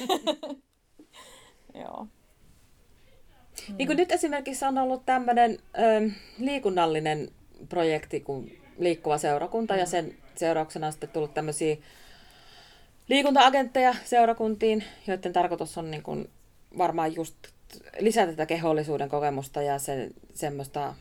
Joo. 1.83 2.07
Niin 3.79 3.87
kuin 3.87 3.97
nyt 3.97 4.13
esimerkiksi 4.13 4.65
on 4.65 4.79
ollut 4.79 5.07
tämmöinen 5.07 5.59
ö, 5.79 6.11
liikunnallinen 6.39 7.29
projekti 7.69 8.21
kuin 8.21 8.63
Liikkuva 8.79 9.19
seurakunta 9.19 9.75
mm. 9.75 9.81
ja 9.81 9.87
sen 9.87 10.15
seurauksena 10.35 10.87
on 10.87 10.93
sitten 10.93 11.09
tullut 11.09 11.35
tämmöisiä 11.35 11.77
liikunta-agentteja 13.09 13.95
seurakuntiin, 14.05 14.85
joiden 15.07 15.33
tarkoitus 15.33 15.79
on 15.79 15.91
niin 15.91 16.03
kuin 16.03 16.31
varmaan 16.79 17.15
just 17.15 17.37
lisätä 18.01 18.33
tätä 18.33 18.47
kehollisuuden 18.47 19.09
kokemusta 19.09 19.63
ja 19.63 19.79
sen, 19.79 20.11
semmoista, 20.35 20.95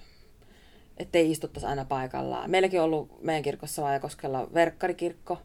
ettei 0.98 1.32
istuttaisi 1.32 1.68
aina 1.68 1.86
paikallaan. 1.86 2.52
Meilläkin 2.52 2.80
on 2.80 2.86
ollut 2.86 3.24
meidän 3.24 3.44
kirkossa 3.44 3.82
Vaajakoskella 3.82 4.48
verkkarikirkko 4.54 5.38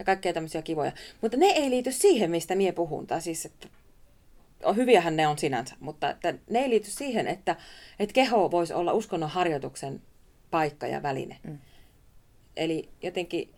ja 0.00 0.04
kaikkea 0.04 0.32
tämmöisiä 0.32 0.62
kivoja. 0.62 0.92
Mutta 1.20 1.36
ne 1.36 1.46
ei 1.46 1.70
liity 1.70 1.92
siihen, 1.92 2.30
mistä 2.30 2.54
mie 2.54 2.72
puhun. 2.72 3.06
Tai 3.06 3.20
siis, 3.22 3.46
että 3.46 3.68
on, 4.64 4.76
hyviähän 4.76 5.16
ne 5.16 5.28
on 5.28 5.38
sinänsä, 5.38 5.74
mutta 5.80 6.10
että 6.10 6.34
ne 6.50 6.58
ei 6.58 6.70
liity 6.70 6.90
siihen, 6.90 7.26
että, 7.26 7.56
että 7.98 8.12
keho 8.12 8.50
voisi 8.50 8.74
olla 8.74 8.92
uskonnon 8.92 9.30
harjoituksen 9.30 10.02
paikka 10.50 10.86
ja 10.86 11.02
väline. 11.02 11.38
Mm. 11.42 11.58
Eli 12.56 12.88
jotenkin 13.02 13.54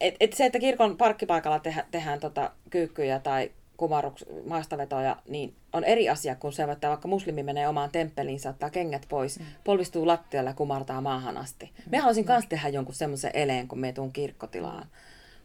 et, 0.00 0.16
et 0.20 0.32
se, 0.32 0.46
että 0.46 0.58
kirkon 0.58 0.96
parkkipaikalla 0.96 1.58
tehdä, 1.58 1.84
tehdään 1.90 2.20
tota 2.20 2.50
kyykkyjä 2.70 3.18
tai 3.18 3.50
kumaruks, 3.82 4.24
maastavetoja, 4.46 5.16
niin 5.28 5.54
on 5.72 5.84
eri 5.84 6.08
asia 6.08 6.36
kuin 6.36 6.52
se, 6.52 6.62
että 6.62 6.88
vaikka 6.88 7.08
muslimi 7.08 7.42
menee 7.42 7.68
omaan 7.68 7.90
temppeliin, 7.90 8.48
ottaa 8.48 8.70
kengät 8.70 9.06
pois, 9.08 9.38
mm. 9.38 9.46
polvistuu 9.64 10.06
lattialle 10.06 10.50
ja 10.50 10.54
kumartaa 10.54 11.00
maahan 11.00 11.36
asti. 11.36 11.66
Mm. 11.78 11.90
Me 11.90 11.98
haluaisin 11.98 12.24
myös 12.28 12.44
tehdä 12.48 12.68
jonkun 12.68 12.94
semmoisen 12.94 13.30
eleen, 13.34 13.68
kun 13.68 13.78
me 13.78 13.92
tuun 13.92 14.12
kirkkotilaan. 14.12 14.86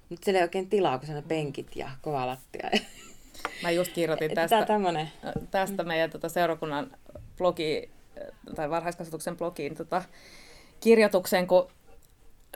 Mutta 0.10 0.26
siellä 0.26 0.40
ei 0.40 0.44
oikein 0.44 0.70
tilaa, 0.70 1.00
kun 1.00 1.16
on 1.16 1.24
penkit 1.24 1.76
ja 1.76 1.90
kova 2.02 2.28
lattia. 2.28 2.70
Mä 3.64 3.72
just 3.72 3.92
kirjoitin 3.94 4.34
tästä, 4.34 4.68
tästä 5.52 5.84
meidän 5.84 6.10
tota, 6.10 6.30
seurakunnan 6.30 6.92
blogi, 7.38 7.90
tai 8.56 8.70
varhaiskasvatuksen 8.70 9.38
blogiin 9.38 9.76
tota, 9.76 10.04
kirjoituksen, 10.80 11.48
kun 11.48 11.68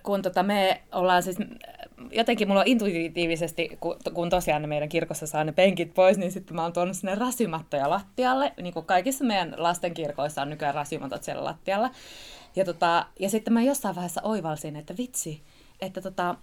kun 0.04 0.22
tota 0.22 0.44
me 0.44 0.82
ollaan 0.92 1.24
siis, 1.24 1.38
jotenkin 2.12 2.48
mulla 2.48 2.60
on 2.60 2.68
intuitiivisesti, 2.68 3.78
kun, 3.80 3.98
kun 4.14 4.30
tosiaan 4.30 4.62
ne 4.62 4.68
meidän 4.68 4.90
kirkossa 4.90 5.28
saa 5.28 5.44
ne 5.44 5.52
penkit 5.52 5.94
pois, 5.94 6.18
niin 6.18 6.32
sitten 6.32 6.56
mä 6.56 6.64
oon 6.64 6.74
tuonut 6.74 6.98
sinne 6.98 7.16
rasimattoja 7.16 7.90
lattialle. 7.90 8.54
Niin 8.62 8.74
kuin 8.74 8.86
kaikissa 8.86 9.24
meidän 9.24 9.54
lasten 9.58 9.94
kirkoissa 9.94 10.42
on 10.42 10.50
nykyään 10.50 10.76
rasimatot 10.76 11.24
siellä 11.24 11.44
lattialla. 11.44 11.92
Ja, 12.56 12.66
tota, 12.66 13.06
ja 13.20 13.30
sitten 13.30 13.54
mä 13.54 13.62
jossain 13.62 13.96
vaiheessa 13.96 14.22
oivalsin, 14.24 14.76
että 14.76 14.98
vitsi, 14.98 15.42
että 15.82 16.02
tota, 16.02 16.36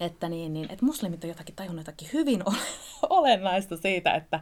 että, 0.00 0.28
niin, 0.28 0.52
niin, 0.52 0.72
että 0.72 0.84
muslimit 0.84 1.24
on 1.24 1.30
jotakin 1.30 1.54
tajunnut 1.54 1.86
jotakin 1.86 2.08
hyvin 2.12 2.42
olennaista 3.10 3.76
siitä, 3.76 4.14
että, 4.14 4.40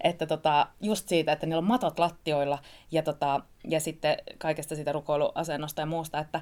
että 0.00 0.26
tota, 0.26 0.66
just 0.80 1.08
siitä, 1.08 1.32
että 1.32 1.46
niillä 1.46 1.58
on 1.58 1.64
matot 1.64 1.98
lattioilla 1.98 2.58
ja, 2.92 3.02
tota, 3.02 3.40
ja 3.68 3.80
sitten 3.80 4.16
kaikesta 4.38 4.74
siitä 4.74 4.92
rukoiluasennosta 4.92 5.82
ja 5.82 5.86
muusta, 5.86 6.18
että, 6.18 6.40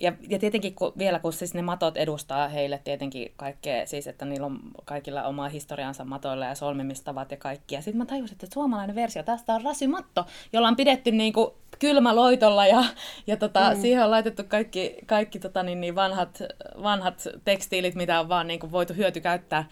ja, 0.00 0.12
ja 0.28 0.38
tietenkin 0.38 0.74
kun, 0.74 0.92
vielä 0.98 1.18
kun 1.18 1.32
siis 1.32 1.54
ne 1.54 1.62
matot 1.62 1.96
edustaa 1.96 2.48
heille 2.48 2.80
tietenkin 2.84 3.32
kaikkea, 3.36 3.86
siis 3.86 4.06
että 4.06 4.24
niillä 4.24 4.46
on 4.46 4.60
kaikilla 4.84 5.22
oma 5.24 5.48
historiansa 5.48 6.04
matoilla 6.04 6.44
ja 6.44 6.54
solmimistavat 6.54 7.30
ja 7.30 7.36
kaikki. 7.36 7.74
Ja 7.74 7.82
sitten 7.82 7.98
mä 7.98 8.06
tajusin, 8.06 8.34
että 8.34 8.54
suomalainen 8.54 8.96
versio 8.96 9.22
tästä 9.22 9.54
on 9.54 9.62
rasimatto, 9.62 10.26
jolla 10.52 10.68
on 10.68 10.76
pidetty 10.76 11.10
niin 11.10 11.32
kuin 11.32 11.50
kylmäloitolla 11.78 12.66
ja, 12.66 12.84
ja 13.26 13.36
tota, 13.36 13.74
mm. 13.74 13.80
siihen 13.80 14.04
on 14.04 14.10
laitettu 14.10 14.42
kaikki, 14.48 14.96
kaikki 15.06 15.38
tota, 15.38 15.62
niin, 15.62 15.80
niin 15.80 15.94
vanhat, 15.94 16.42
vanhat 16.82 17.28
tekstiilit, 17.44 17.94
mitä 17.94 18.20
on 18.20 18.28
vaan 18.28 18.46
niin 18.46 18.60
kuin 18.60 18.72
voitu 18.72 18.94
hyötykäyttää. 18.94 19.68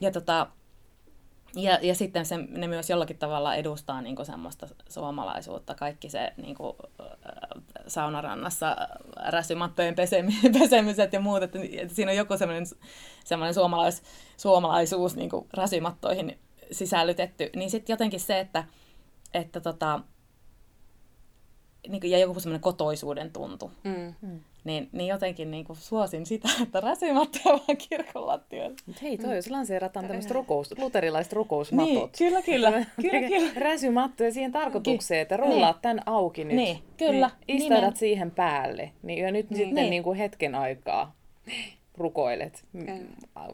Ja 0.00 0.10
tota, 0.10 0.46
ja, 1.56 1.78
ja 1.82 1.94
sitten 1.94 2.26
se, 2.26 2.36
ne 2.36 2.66
myös 2.66 2.90
jollakin 2.90 3.18
tavalla 3.18 3.54
edustaa 3.54 4.02
niin 4.02 4.26
semmoista 4.26 4.66
suomalaisuutta, 4.88 5.74
kaikki 5.74 6.10
se 6.10 6.32
niin 6.36 6.54
kuin, 6.54 6.76
saunarannassa 7.86 8.76
räsymattojen 9.16 9.94
pesemiset 10.60 11.12
ja 11.12 11.20
muut, 11.20 11.42
että, 11.42 11.58
että 11.72 11.94
siinä 11.94 12.10
on 12.10 12.16
joku 12.16 12.36
semmoinen, 12.36 12.66
semmoinen 13.24 13.54
suomalais, 13.54 14.02
suomalaisuus 14.36 15.16
niin 15.16 15.30
kuin 15.30 15.46
räsymattoihin 15.52 16.38
sisällytetty, 16.70 17.50
niin 17.56 17.70
sitten 17.70 17.92
jotenkin 17.92 18.20
se, 18.20 18.40
että, 18.40 18.64
että 19.34 19.60
tota, 19.60 20.00
niin 21.88 22.00
kuin, 22.00 22.10
ja 22.10 22.18
joku 22.18 22.40
semmoinen 22.40 22.60
kotoisuuden 22.60 23.32
tuntu. 23.32 23.72
Mm. 23.84 24.14
mm 24.20 24.40
niin, 24.64 24.88
niin 24.92 25.08
jotenkin 25.08 25.50
niin 25.50 25.64
kuin 25.64 25.76
suosin 25.76 26.26
sitä, 26.26 26.48
että 26.62 26.80
räsymattoja 26.80 27.44
vaan 27.44 27.76
kirkon 27.88 28.26
lattioille. 28.26 28.76
hei, 29.02 29.18
toi 29.18 29.36
jos 29.36 29.50
lanseerataan 29.50 30.06
tämmöistä 30.06 30.34
rukous, 30.34 30.78
luterilaiset 30.78 31.32
rukousmatot. 31.32 31.88
Niin, 31.94 32.10
kyllä, 32.18 32.42
kyllä. 32.42 32.70
kyllä, 33.10 33.28
kyllä. 33.28 33.52
Räsymattoja 33.56 34.32
siihen 34.32 34.52
tarkoitukseen, 34.52 35.20
että 35.20 35.36
rullaat 35.36 35.76
niin. 35.76 35.82
tämän 35.82 36.02
auki 36.06 36.44
nyt. 36.44 36.56
Niin, 36.56 36.78
kyllä. 36.96 37.30
Niin, 37.46 37.62
istaudat 37.62 37.96
siihen 37.96 38.30
päälle. 38.30 38.92
Niin, 39.02 39.24
ja 39.24 39.32
nyt 39.32 39.50
niin. 39.50 39.56
sitten 39.56 39.74
niin. 39.74 39.90
Niin 39.90 40.02
kuin 40.02 40.18
hetken 40.18 40.54
aikaa 40.54 41.14
rukoilet. 41.96 42.64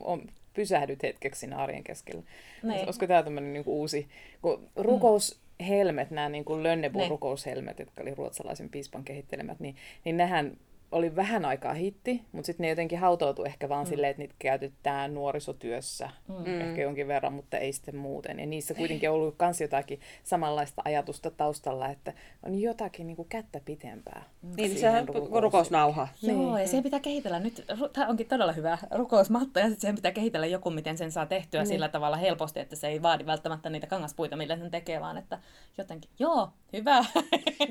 On, 0.05 0.23
pysähdyt 0.55 1.03
hetkeksi 1.03 1.41
siinä 1.41 1.57
arjen 1.57 1.85
keskellä. 1.85 2.23
Niin. 2.63 2.85
Olisiko 2.85 3.07
tämä 3.07 3.23
tämmöinen 3.23 3.53
niin 3.53 3.65
uusi, 3.67 4.09
kun 4.43 4.69
rukous, 4.77 5.41
mm. 5.59 5.65
helmet, 5.65 6.11
nämä 6.11 6.29
niin 6.29 6.45
kuin 6.45 6.63
Lönnebun 6.63 7.01
niin. 7.01 7.11
rukoushelmet, 7.11 7.79
jotka 7.79 8.03
oli 8.03 8.15
ruotsalaisen 8.15 8.69
piispan 8.69 9.05
kehittelemät, 9.05 9.61
niin, 9.61 9.77
niin 10.05 10.17
nehän 10.17 10.57
oli 10.95 11.17
vähän 11.17 11.45
aikaa 11.45 11.75
hitti, 11.75 12.23
mutta 12.33 12.47
sitten 12.47 12.65
ne 12.65 12.69
jotenkin 12.69 12.99
hautoutui 12.99 13.47
ehkä 13.47 13.69
vaan 13.69 13.87
mm. 13.87 13.89
silleen, 13.89 14.11
että 14.11 14.23
niitä 14.23 14.35
käytetään 14.39 15.15
nuorisotyössä 15.15 16.11
mm. 16.29 16.61
ehkä 16.61 16.83
jonkin 16.83 17.09
verran, 17.09 17.33
mutta 17.33 17.59
ei 17.59 17.73
sitten 17.73 17.97
muuten. 17.97 18.41
Ja 18.41 18.47
niissä 18.47 18.75
kuitenkin 18.75 19.11
on 19.11 19.17
ollut 19.17 19.35
myös 19.41 19.61
jotakin 19.61 20.01
samanlaista 20.25 20.83
ajatusta 20.85 21.31
taustalla, 21.31 21.89
että 21.89 22.13
on 22.47 22.61
jotakin 22.61 23.07
niin 23.07 23.17
kuin 23.17 23.29
kättä 23.29 23.61
pitempää. 23.65 24.23
Niin, 24.57 24.79
se 24.79 24.91
on 24.91 25.43
rukousnauha. 25.43 26.09
Niin. 26.23 26.43
Joo, 26.43 26.59
ja 26.59 26.69
siihen 26.69 26.85
pitää 26.85 27.01
kehitellä 27.01 27.41
nyt, 27.41 27.65
tämä 27.93 28.09
onkin 28.09 28.29
todella 28.29 28.53
hyvä 28.53 28.79
rukousmatto, 28.91 29.59
ja 29.59 29.67
sitten 29.67 29.81
siihen 29.81 29.95
pitää 29.95 30.13
kehitellä 30.13 30.47
joku, 30.47 30.71
miten 30.71 30.99
sen 30.99 31.13
saa 31.13 31.27
tehtyä 31.27 31.61
niin. 31.61 31.69
sillä 31.69 31.89
tavalla 31.89 32.17
helposti, 32.17 32.61
että 32.61 32.77
se 32.77 32.89
ei 32.89 33.03
vaadi 33.03 33.27
välttämättä 33.27 33.71
niitä 33.71 33.87
kangaspuita, 33.87 34.37
millä 34.37 34.57
sen 34.57 34.71
tekee, 34.71 35.01
vaan 35.01 35.17
että 35.17 35.39
jotenkin, 35.79 36.11
joo, 36.19 36.49
hyvä. 36.73 37.05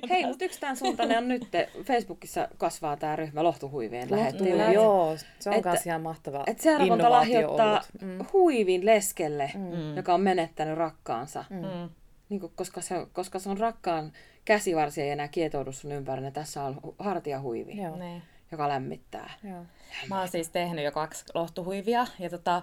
Hei, 0.10 0.26
mutta 0.26 0.46
yksi 0.46 0.60
tämän 0.60 0.78
suuntainen 0.78 1.18
on 1.18 1.28
nyt, 1.28 1.48
Facebookissa 1.84 2.48
kasvaa 2.58 2.98
tämä 2.98 3.13
ryhmä 3.16 3.44
Lohtuhuivien 3.44 4.12
lähettilä. 4.12 4.72
Joo, 4.72 5.18
se 5.40 5.50
on 5.50 5.62
myös 5.66 5.86
ihan 5.86 6.02
mahtava 6.02 6.44
Että 6.48 6.64
seurakunta 6.64 7.10
lahjoittaa 7.10 7.82
mm. 8.02 8.26
huivin 8.34 8.86
leskelle, 8.86 9.52
mm. 9.56 9.96
joka 9.96 10.14
on 10.14 10.22
menettänyt 10.22 10.78
rakkaansa. 10.78 11.46
Mm. 11.50 11.58
mm. 11.58 11.90
Niin 12.30 12.40
kuin, 12.40 12.52
koska, 12.56 12.82
se, 12.82 13.08
koska 13.14 13.40
se 13.40 13.50
on 13.50 13.58
rakkaan 13.58 14.12
käsivarsi 14.46 15.02
ei 15.02 15.10
enää 15.10 15.28
kietoudu 15.28 15.72
sun 15.72 15.92
ympärillä. 15.92 16.32
Tässä 16.32 16.64
on 16.64 16.80
hartiahuivi, 17.00 17.82
Joo. 17.82 17.96
Niin. 17.96 18.22
joka 18.52 18.70
lämmittää. 18.70 19.34
Joo. 19.44 19.66
Mä 20.10 20.20
oon 20.20 20.28
siis 20.28 20.50
tehnyt 20.50 20.86
jo 20.86 20.92
kaksi 20.92 21.26
lohtuhuivia. 21.34 22.08
Ja 22.20 22.30
tota, 22.30 22.62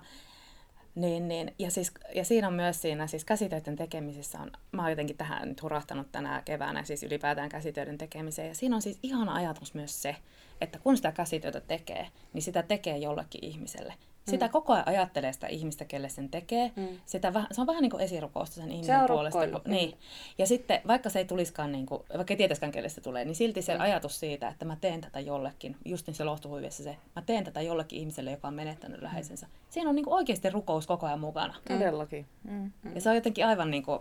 niin, 0.94 1.28
niin. 1.28 1.54
Ja, 1.58 1.70
siis, 1.70 1.92
ja 2.14 2.24
siinä 2.24 2.48
on 2.48 2.54
myös 2.54 2.82
siinä 2.82 3.06
siis 3.06 3.24
käsitöiden 3.24 3.76
tekemisessä 3.76 4.40
on, 4.40 4.52
mä 4.72 4.82
oon 4.82 4.90
jotenkin 4.90 5.16
tähän 5.16 5.48
nyt 5.48 5.62
hurahtanut 5.62 6.12
tänä 6.12 6.42
keväänä 6.44 6.84
siis 6.84 7.02
ylipäätään 7.02 7.48
käsitöiden 7.48 7.98
tekemiseen. 7.98 8.48
Ja 8.48 8.54
siinä 8.54 8.76
on 8.76 8.82
siis 8.82 8.98
ihana 9.02 9.34
ajatus 9.34 9.74
myös 9.74 10.02
se, 10.02 10.16
että 10.60 10.78
kun 10.78 10.96
sitä 10.96 11.12
käsityötä 11.12 11.60
tekee, 11.60 12.08
niin 12.32 12.42
sitä 12.42 12.62
tekee 12.62 12.98
jollekin 12.98 13.44
ihmiselle. 13.44 13.94
Sitä 14.30 14.46
mm. 14.46 14.52
koko 14.52 14.72
ajan 14.72 14.88
ajattelee 14.88 15.32
sitä 15.32 15.46
ihmistä, 15.46 15.84
kelle 15.84 16.08
sen 16.08 16.28
tekee. 16.28 16.72
Mm. 16.76 16.88
Sitä 17.06 17.34
väh, 17.34 17.46
se 17.52 17.60
on 17.60 17.66
vähän 17.66 17.82
niin 17.82 17.90
kuin 17.90 18.00
esirukousta 18.00 18.54
sen 18.54 18.72
ihmisen 18.72 19.06
puolesta. 19.06 19.48
Kun, 19.48 19.60
mm. 19.64 19.70
niin. 19.70 19.98
Ja 20.38 20.46
sitten 20.46 20.80
vaikka 20.86 21.10
se 21.10 21.18
ei 21.18 21.24
tulisikaan, 21.24 21.72
niin 21.72 21.86
kuin, 21.86 22.02
vaikka 22.16 22.32
ei 22.32 22.36
tietäisikään, 22.36 22.72
kelle 22.72 22.88
se 22.88 23.00
tulee, 23.00 23.24
niin 23.24 23.34
silti 23.34 23.62
se 23.62 23.74
mm. 23.74 23.80
ajatus 23.80 24.20
siitä, 24.20 24.48
että 24.48 24.64
mä 24.64 24.76
teen 24.80 25.00
tätä 25.00 25.20
jollekin, 25.20 25.76
just 25.84 26.06
niin 26.06 26.14
se 26.14 26.24
lohtuhuivissa 26.24 26.82
se, 26.82 26.96
mä 27.16 27.22
teen 27.22 27.44
tätä 27.44 27.62
jollekin 27.62 27.98
ihmiselle, 27.98 28.30
joka 28.30 28.48
on 28.48 28.54
menettänyt 28.54 29.02
läheisensä. 29.02 29.46
Mm. 29.46 29.52
Siinä 29.70 29.90
on 29.90 29.96
niin 29.96 30.04
kuin 30.04 30.14
oikeasti 30.14 30.50
rukous 30.50 30.86
koko 30.86 31.06
ajan 31.06 31.20
mukana. 31.20 31.54
Mm. 31.68 31.78
Todellakin. 31.78 32.26
Mm. 32.44 32.72
Ja 32.94 33.00
se 33.00 33.08
on 33.08 33.14
jotenkin 33.14 33.46
aivan 33.46 33.70
niin 33.70 33.82
kuin, 33.82 33.98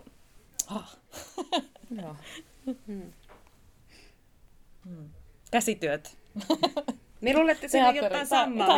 oh. 0.74 0.96
Joo. 2.02 2.16
Mm. 4.84 5.10
Käsityöt. 5.50 6.18
Niin 7.20 7.38
luulette 7.38 7.68
siinä 7.68 7.90
jotain 7.90 8.26
samaa, 8.26 8.76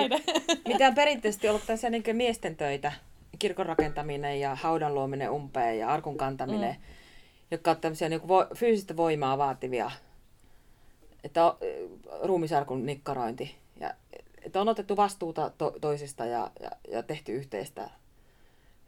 mitä 0.68 0.88
on 0.88 0.94
perinteisesti 0.94 1.48
ollut 1.48 1.66
tässä 1.66 1.90
niin 1.90 2.02
miesten 2.12 2.56
töitä, 2.56 2.92
kirkon 3.38 3.66
rakentaminen 3.66 4.40
ja 4.40 4.54
haudan 4.54 4.94
luominen 4.94 5.30
umpeen 5.30 5.78
ja 5.78 5.88
arkun 5.88 6.16
kantaminen, 6.16 6.74
mm. 6.74 6.82
jotka 7.50 7.70
ovat 7.70 7.80
tämmöisiä 7.80 8.08
niin 8.08 8.20
vo- 8.20 8.56
fyysistä 8.56 8.96
voimaa 8.96 9.38
vaativia. 9.38 9.90
Että 11.24 11.44
on, 11.44 11.56
ruumisarkun 12.22 12.86
nikkarointi. 12.86 13.56
Ja, 13.80 13.94
että 14.44 14.60
on 14.60 14.68
otettu 14.68 14.96
vastuuta 14.96 15.50
to- 15.58 15.76
toisista 15.80 16.26
ja, 16.26 16.50
ja, 16.60 16.70
ja 16.90 17.02
tehty 17.02 17.32
yhteistä 17.32 17.90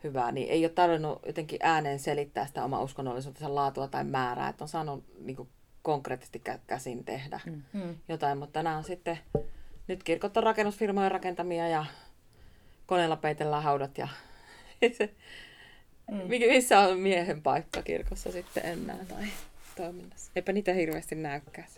hyvää, 0.05 0.32
niin 0.32 0.50
ei 0.50 0.64
ole 0.64 0.72
tarvinnut 0.72 1.22
jotenkin 1.26 1.59
ääneen 1.62 1.98
selittää 1.98 2.46
sitä 2.46 2.64
omaa 2.64 2.82
uskonnollisuutensa 2.82 3.55
laatua 3.55 3.88
tai 3.88 4.05
määrää, 4.05 4.48
että 4.48 4.64
on 4.64 4.68
saanut 4.68 5.05
niin 5.20 5.36
kuin, 5.36 5.48
konkreettisesti 5.85 6.43
käsin 6.66 7.05
tehdä 7.05 7.41
mm. 7.47 7.62
mm. 7.72 7.97
jotain, 8.09 8.39
mutta 8.39 8.62
nämä 8.62 8.76
on 8.76 8.85
sitten, 8.85 9.18
nyt 9.89 10.03
kirkot 10.03 10.37
on 10.37 10.43
rakennusfirmojen 10.43 11.11
rakentamia 11.11 11.68
ja 11.68 11.87
koneella 12.87 13.16
peitellään 13.16 13.62
haudat 13.62 13.99
ja 13.99 14.09
se, 14.99 15.14
mm. 16.11 16.16
missä 16.28 16.80
on 16.80 16.99
miehen 16.99 17.43
paikka 17.43 17.82
kirkossa 17.82 18.32
sitten 18.32 18.64
enää 18.66 19.05
tai 19.09 19.24
toiminnassa. 19.76 20.32
Eipä 20.37 20.53
niitä 20.53 20.72
hirveästi 20.72 21.14
näykään 21.14 21.68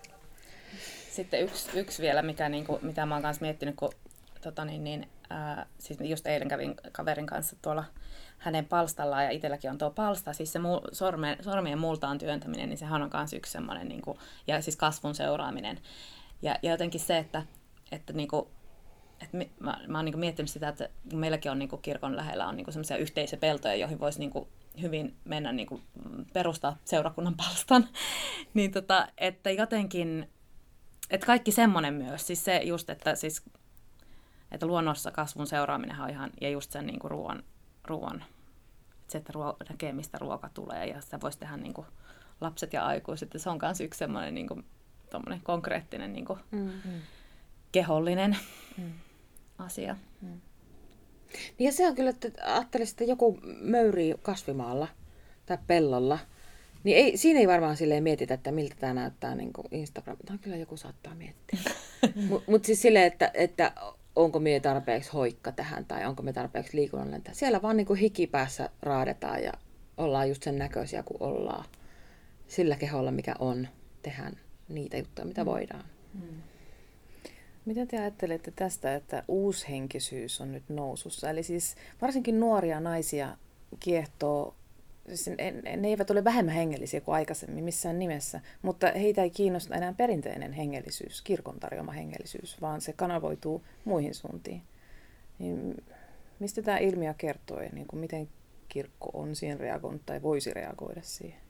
Sitten 1.11 1.43
yksi, 1.43 1.79
yksi 1.79 2.03
vielä, 2.03 2.23
mikä, 2.23 2.49
niin 2.49 2.65
kuin, 2.65 2.87
mitä 2.87 3.07
mä 3.07 3.15
oon 3.15 3.23
kanssa 3.23 3.43
miettinyt, 3.43 3.77
kun 3.77 3.93
tota 4.41 4.65
niin, 4.65 4.85
niin, 4.85 5.09
ää, 5.31 5.67
siis 5.79 5.99
just 6.01 6.27
eilen 6.27 6.49
kävin 6.49 6.75
kaverin 6.93 7.27
kanssa 7.27 7.57
tuolla 7.63 7.85
hänen 8.39 8.67
palstallaan 8.67 9.25
ja 9.25 9.31
itselläkin 9.31 9.71
on 9.71 9.79
tuo 9.79 9.91
palsta, 9.91 10.33
siis 10.33 10.53
se 10.53 10.59
mu- 10.59 10.89
sorme, 10.93 11.39
sormien 11.41 11.79
multaan 11.79 12.19
työntäminen, 12.19 12.69
niin 12.69 12.79
sehän 12.79 13.03
on 13.03 13.11
myös 13.15 13.33
yksi 13.33 13.53
semmoinen, 13.53 13.89
niin 13.89 14.03
ja 14.47 14.63
siis 14.63 14.77
kasvun 14.77 15.15
seuraaminen. 15.15 15.81
Ja, 16.43 16.57
ja 16.63 16.71
jotenkin 16.71 17.01
se, 17.01 17.19
että, 17.19 17.43
että 17.93 18.13
niin 18.13 18.29
kuin, 18.29 18.47
että 19.23 19.37
mi, 19.37 19.51
mä, 19.61 19.81
mä 19.89 19.99
oon 19.99 20.05
niin 20.05 20.19
miettinyt 20.19 20.51
sitä, 20.51 20.69
että 20.69 20.89
meilläkin 21.13 21.51
on 21.51 21.59
niin 21.59 21.69
kuin 21.69 21.83
kirkon 21.83 22.17
lähellä 22.17 22.47
on 22.47 22.57
niin 22.57 22.73
semmoisia 22.73 22.97
yhteisöpeltoja, 22.97 23.75
joihin 23.75 24.01
voisi 24.01 24.19
niin 24.19 24.31
kuin 24.31 24.49
hyvin 24.81 25.17
mennä 25.25 25.53
niin 25.53 25.69
kuin 25.69 25.83
perustaa 26.33 26.77
seurakunnan 26.85 27.35
palstan. 27.45 27.89
niin 28.55 28.73
tota, 28.73 29.09
että 29.19 29.51
jotenkin, 29.51 30.31
että 31.11 31.27
kaikki 31.27 31.53
semmoinen 31.53 31.95
myös, 31.95 32.27
siis 32.27 32.45
se 32.45 32.57
just, 32.57 32.91
että 32.91 33.15
siis 33.15 33.43
että 34.53 34.67
luonnossa 34.67 35.11
kasvun 35.11 35.47
seuraaminen 35.47 36.01
on 36.01 36.11
ihan, 36.11 36.31
ja 36.41 36.51
just 36.51 36.73
sen 36.73 36.87
niin 36.87 36.99
kuin 36.99 37.11
ruoan, 37.11 37.43
ruoan 37.87 38.25
se, 39.09 39.19
että 39.19 39.33
ruo- 39.33 39.57
näkee, 39.69 39.93
mistä 39.93 40.19
ruoka 40.19 40.51
tulee, 40.55 40.87
ja 40.87 41.01
sitä 41.01 41.21
voisi 41.21 41.39
tehdä 41.39 41.57
niin 41.57 41.75
kuin 41.75 41.87
lapset 42.41 42.73
ja 42.73 42.87
aikuiset, 42.87 43.35
ja 43.35 43.41
se 43.41 43.51
on 43.51 43.59
myös 43.63 43.81
yksi 43.81 43.99
semmoinen 43.99 44.35
niin 44.35 44.49
kuin, 44.49 44.65
konkreettinen 45.43 46.13
niin 46.13 46.25
kuin, 46.25 46.39
mm. 46.51 46.71
kehollinen 47.73 48.37
mm. 48.79 48.93
asia. 49.59 49.97
Mm. 50.21 50.41
Niin 51.59 51.67
ja 51.67 51.73
se 51.73 51.87
on 51.87 51.95
kyllä, 51.95 52.11
että 52.11 52.29
ajattelisin, 52.45 52.93
että 52.93 53.05
joku 53.05 53.39
möyrii 53.61 54.15
kasvimaalla 54.23 54.89
tai 55.47 55.59
pellolla, 55.67 56.19
niin 56.85 56.97
ei, 56.97 57.17
siinä 57.17 57.41
ei 57.41 57.49
varmaan 57.49 57.77
silleen 57.77 58.03
mietitä, 58.03 58.35
että 58.35 58.53
miltä 58.53 58.77
tämä 58.79 58.95
näyttää 58.95 59.35
niin 59.35 59.53
Instagram. 59.71 60.17
Tämä 60.27 60.39
kyllä 60.39 60.57
joku 60.57 60.77
saattaa 60.77 61.15
miettiä. 61.15 61.61
Mutta 62.29 62.51
mut 62.51 62.65
siis 62.65 62.83
silleen, 62.83 63.05
että, 63.05 63.31
että 63.35 63.73
onko 64.17 64.39
me 64.39 64.61
tarpeeksi 64.61 65.11
hoikka 65.13 65.53
tähän 65.53 65.85
tai 65.85 66.07
onko 66.07 66.23
me 66.23 66.33
tarpeeksi 66.33 66.77
liikunnallinen. 66.77 67.23
Siellä 67.33 67.63
vaan 67.63 67.77
niin 67.77 67.87
kuin 67.87 68.01
hikipäässä 68.01 68.71
raadetaan 68.83 69.43
ja 69.43 69.53
ollaan 69.97 70.29
just 70.29 70.43
sen 70.43 70.59
näköisiä 70.59 71.03
kuin 71.03 71.23
ollaan. 71.23 71.65
Sillä 72.49 72.77
keholla, 72.77 73.11
mikä 73.11 73.35
on, 73.39 73.69
tehdään 74.03 74.39
niitä 74.69 74.97
juttuja, 74.97 75.27
mitä 75.27 75.45
mm. 75.45 75.47
voidaan. 75.47 75.85
Mm. 76.15 76.43
Mitä 77.65 77.87
te 77.87 77.99
ajattelette 77.99 78.51
tästä, 78.57 78.95
että 78.95 79.23
uushenkisyys 79.29 80.41
on 80.41 80.53
nyt 80.53 80.69
nousussa? 80.69 81.31
Eli 81.31 81.43
siis 81.43 81.75
varsinkin 82.03 82.41
nuoria 82.41 82.81
naisia 82.81 83.37
kiehtoo 83.81 84.55
siis 85.09 85.27
ne, 85.39 85.77
ne 85.77 85.89
eivät 85.89 86.11
ole 86.11 86.25
vähemmän 86.25 86.55
hengellisiä 86.55 87.01
kuin 87.01 87.15
aikaisemmin 87.15 87.65
missään 87.65 87.99
nimessä, 87.99 88.41
mutta 88.63 88.93
heitä 88.93 89.23
ei 89.23 89.31
kiinnosta 89.31 89.75
enää 89.75 89.93
perinteinen 89.93 90.53
hengellisyys, 90.53 91.23
kirkon 91.23 91.61
tarjoama 91.61 91.93
hengellisyys, 91.93 92.61
vaan 92.61 92.81
se 92.81 92.93
kanavoituu 92.93 93.65
muihin 93.85 94.15
suuntiin. 94.15 94.63
Niin 95.39 95.85
mistä 96.39 96.63
tämä 96.63 96.79
ilmiö 96.79 97.15
kertoo 97.19 97.61
ja 97.61 97.71
niin 97.73 97.87
kuin 97.87 98.01
miten 98.01 98.29
kirkko 98.69 99.11
on 99.15 99.37
siihen 99.37 99.61
reagoinut 99.61 100.07
tai 100.07 100.23
voisi 100.23 100.55
reagoida 100.55 101.01
siihen? 101.03 101.41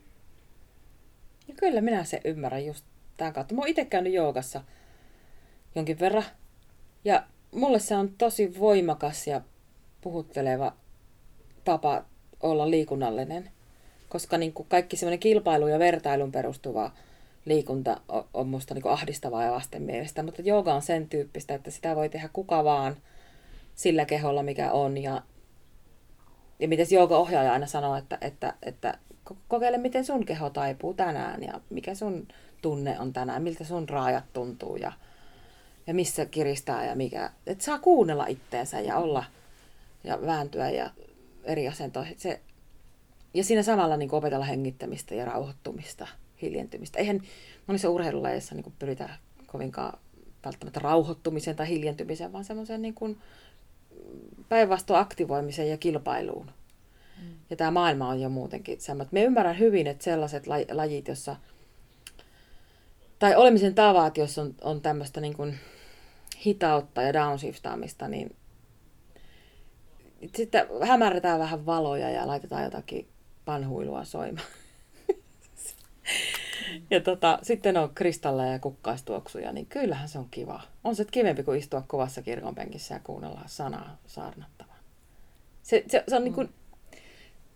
Ja 1.48 1.54
kyllä 1.54 1.80
minä 1.80 2.04
se 2.04 2.20
ymmärrän 2.24 2.66
just 2.66 2.84
tämän 3.16 3.32
kautta. 3.32 3.54
Mä 3.54 3.60
oon 3.60 3.68
itse 3.68 3.84
käynyt 3.84 4.12
joogassa 4.12 4.64
jonkin 5.74 5.98
verran. 5.98 6.24
Ja 7.04 7.26
mulle 7.54 7.78
se 7.78 7.96
on 7.96 8.14
tosi 8.18 8.58
voimakas 8.58 9.26
ja 9.26 9.40
puhutteleva 10.00 10.76
tapa 11.64 12.04
olla 12.50 12.70
liikunnallinen, 12.70 13.50
koska 14.08 14.38
niin 14.38 14.52
kuin 14.52 14.66
kaikki 14.68 14.96
semmoinen 14.96 15.18
kilpailu 15.18 15.68
ja 15.68 15.78
vertailun 15.78 16.32
perustuva 16.32 16.90
liikunta 17.44 18.00
on, 18.34 18.48
musta 18.48 18.74
niin 18.74 18.82
kuin 18.82 18.92
ahdistavaa 18.92 19.44
ja 19.44 19.52
vastenmielistä, 19.52 20.22
mutta 20.22 20.42
jooga 20.42 20.74
on 20.74 20.82
sen 20.82 21.08
tyyppistä, 21.08 21.54
että 21.54 21.70
sitä 21.70 21.96
voi 21.96 22.08
tehdä 22.08 22.28
kuka 22.32 22.64
vaan 22.64 22.96
sillä 23.74 24.04
keholla, 24.04 24.42
mikä 24.42 24.72
on. 24.72 24.98
Ja, 24.98 25.22
ja 26.58 26.68
miten 26.68 26.86
jooga-ohjaaja 26.90 27.52
aina 27.52 27.66
sanoo, 27.66 27.96
että, 27.96 28.18
että, 28.20 28.54
että 28.62 28.98
kokeile, 29.48 29.78
miten 29.78 30.04
sun 30.04 30.24
keho 30.24 30.50
taipuu 30.50 30.94
tänään 30.94 31.42
ja 31.42 31.60
mikä 31.70 31.94
sun 31.94 32.28
tunne 32.62 33.00
on 33.00 33.12
tänään, 33.12 33.42
miltä 33.42 33.64
sun 33.64 33.88
raajat 33.88 34.24
tuntuu 34.32 34.76
ja, 34.76 34.92
ja 35.86 35.94
missä 35.94 36.26
kiristää 36.26 36.86
ja 36.86 36.94
mikä. 36.94 37.30
Että 37.46 37.64
saa 37.64 37.78
kuunnella 37.78 38.26
itteensä 38.26 38.80
ja 38.80 38.96
olla 38.96 39.24
ja 40.04 40.18
vääntyä 40.26 40.70
ja 40.70 40.90
eri 41.46 41.68
asentoihin. 41.68 42.14
Se, 42.18 42.40
ja 43.34 43.44
siinä 43.44 43.62
samalla 43.62 43.96
niin 43.96 44.14
opetella 44.14 44.44
hengittämistä 44.44 45.14
ja 45.14 45.24
rauhoittumista, 45.24 46.06
hiljentymistä. 46.42 46.98
Eihän 46.98 47.20
monissa 47.66 47.90
urheilulajeissa 47.90 48.54
niin 48.54 48.72
pyritä 48.78 49.08
kovinkaan 49.46 49.98
välttämättä 50.44 50.80
rauhoittumiseen 50.80 51.56
tai 51.56 51.68
hiljentymiseen, 51.68 52.32
vaan 52.32 52.44
semmoiseen 52.44 52.82
niin 52.82 53.18
päinvastoin 54.48 55.00
aktivoimiseen 55.00 55.70
ja 55.70 55.76
kilpailuun. 55.76 56.50
Mm. 57.22 57.34
Ja 57.50 57.56
tämä 57.56 57.70
maailma 57.70 58.08
on 58.08 58.20
jo 58.20 58.28
muutenkin 58.28 58.80
semmoinen. 58.80 59.08
Me 59.12 59.22
ymmärrän 59.22 59.58
hyvin, 59.58 59.86
että 59.86 60.04
sellaiset 60.04 60.46
lajit, 60.72 61.08
jossa 61.08 61.36
tai 63.18 63.34
olemisen 63.34 63.74
tavat, 63.74 64.16
jos 64.16 64.38
on, 64.38 64.54
on 64.60 64.80
tämmöistä 64.80 65.20
niin 65.20 65.34
kuin 65.36 65.54
hitautta 66.46 67.02
ja 67.02 67.12
downshiftaamista, 67.12 68.08
niin 68.08 68.36
sitten 70.34 70.66
hämärretään 70.82 71.38
vähän 71.38 71.66
valoja 71.66 72.10
ja 72.10 72.26
laitetaan 72.26 72.64
jotakin 72.64 73.08
panhuilua 73.44 74.04
soimaan. 74.04 74.46
ja 76.90 77.00
tota, 77.00 77.38
sitten 77.42 77.76
on 77.76 77.94
kristalleja 77.94 78.52
ja 78.52 78.58
kukkaistuoksuja, 78.58 79.52
niin 79.52 79.66
kyllähän 79.66 80.08
se 80.08 80.18
on 80.18 80.28
kiva. 80.30 80.62
On 80.84 80.96
se 80.96 81.04
kivempi 81.04 81.42
kuin 81.42 81.58
istua 81.58 81.84
kovassa 81.86 82.22
kirkonpenkissä 82.22 82.94
ja 82.94 83.00
kuunnella 83.04 83.42
sanaa 83.46 83.96
saarnattavan. 84.06 84.76
Se, 85.62 85.84
se, 85.88 86.04
se 86.08 86.16
on 86.16 86.24
niin 86.24 86.34
kuin, 86.34 86.54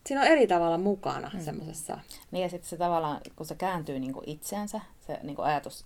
siinä 0.07 0.21
on 0.21 0.27
eri 0.27 0.47
tavalla 0.47 0.79
mukana 0.79 1.31
mm. 1.35 1.41
semmoisessa. 1.41 1.99
Niin 2.31 2.43
ja 2.43 2.49
sitten 2.49 2.69
se 2.69 2.77
tavallaan, 2.77 3.21
kun 3.37 3.47
se 3.47 3.55
kääntyy 3.55 3.99
niin 3.99 4.13
kuin 4.13 4.29
itseensä, 4.29 4.81
se 5.07 5.19
niin 5.23 5.37
kuin 5.37 5.47
ajatus 5.47 5.85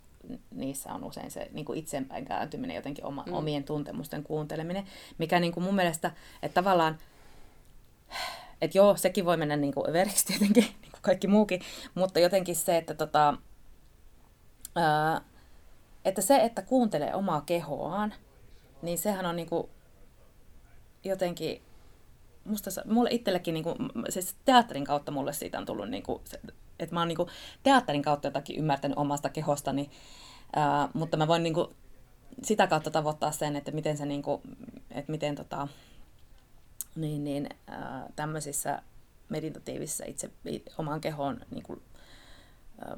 niissä 0.51 0.93
on 0.93 1.05
usein 1.05 1.31
se 1.31 1.49
niin 1.53 1.65
kuin 1.65 1.79
itsepäin 1.79 2.25
kääntyminen, 2.25 2.77
jotenkin 2.77 3.05
oma, 3.05 3.25
mm. 3.27 3.33
omien 3.33 3.65
tuntemusten 3.65 4.23
kuunteleminen, 4.23 4.85
mikä 5.19 5.41
niin 5.41 5.53
kuin 5.53 5.65
mun 5.65 5.75
mielestä, 5.75 6.11
että 6.43 6.55
tavallaan, 6.55 6.99
että 8.61 8.79
joo, 8.79 8.97
sekin 8.97 9.25
voi 9.25 9.37
mennä 9.37 9.57
niin 9.57 9.75
kuin 9.75 9.91
överiksi 9.91 10.27
tietenkin, 10.27 10.65
niin 10.83 10.93
kuin 10.93 11.03
kaikki 11.03 11.27
muukin, 11.27 11.61
mutta 11.95 12.21
jotenkin 12.21 12.57
se, 12.57 12.77
että, 12.77 12.95
tota, 12.95 13.39
ää, 14.77 15.21
että 16.05 16.23
se, 16.23 16.37
että 16.37 16.63
kuuntelee 16.63 17.15
omaa 17.15 17.41
kehoaan, 17.41 18.15
niin 18.83 18.99
sehän 18.99 19.27
on 19.27 19.37
niin 19.37 19.49
kuin 19.49 19.69
jotenkin 21.05 21.63
musta, 22.45 22.71
mulle 22.85 23.11
itsellekin, 23.13 23.55
niin 23.55 23.65
kuin, 23.65 23.77
siis 24.09 24.37
teatterin 24.45 24.85
kautta 24.85 25.13
mulle 25.13 25.33
siitä 25.33 25.59
on 25.59 25.67
tullut, 25.67 25.89
niin 25.89 26.03
kuin, 26.03 26.21
se, 26.25 26.41
että 26.79 26.95
mä 26.95 27.01
oon 27.01 27.09
niin 27.09 27.17
kuin, 27.17 27.29
teatterin 27.63 28.03
kautta 28.03 28.29
jotakin 28.29 28.57
ymmärtänyt 28.57 28.99
omasta 28.99 29.29
kehostani, 29.29 29.91
ää, 30.57 30.89
mutta 30.95 31.17
mä 31.17 31.29
voin 31.29 31.43
niin 31.43 31.55
kuin, 31.55 31.69
sitä 32.43 32.67
kautta 32.67 32.91
tavoittaa 32.91 33.33
sen, 33.33 33.57
että 33.57 33.71
miten 33.73 33.97
se, 33.97 34.07
niin 34.07 34.23
kuin, 34.23 34.43
että 34.91 35.13
miten 35.13 35.35
tota, 35.35 35.69
niin, 36.95 37.25
niin, 37.25 37.49
ää, 37.67 38.07
tämmöisissä 38.17 38.83
meditatiivisissa 39.29 40.05
itse 40.07 40.31
omaan 40.79 41.01
kehoon 41.01 41.41
niin 41.51 41.63
kuin, 41.63 41.83
ää, 42.79 42.97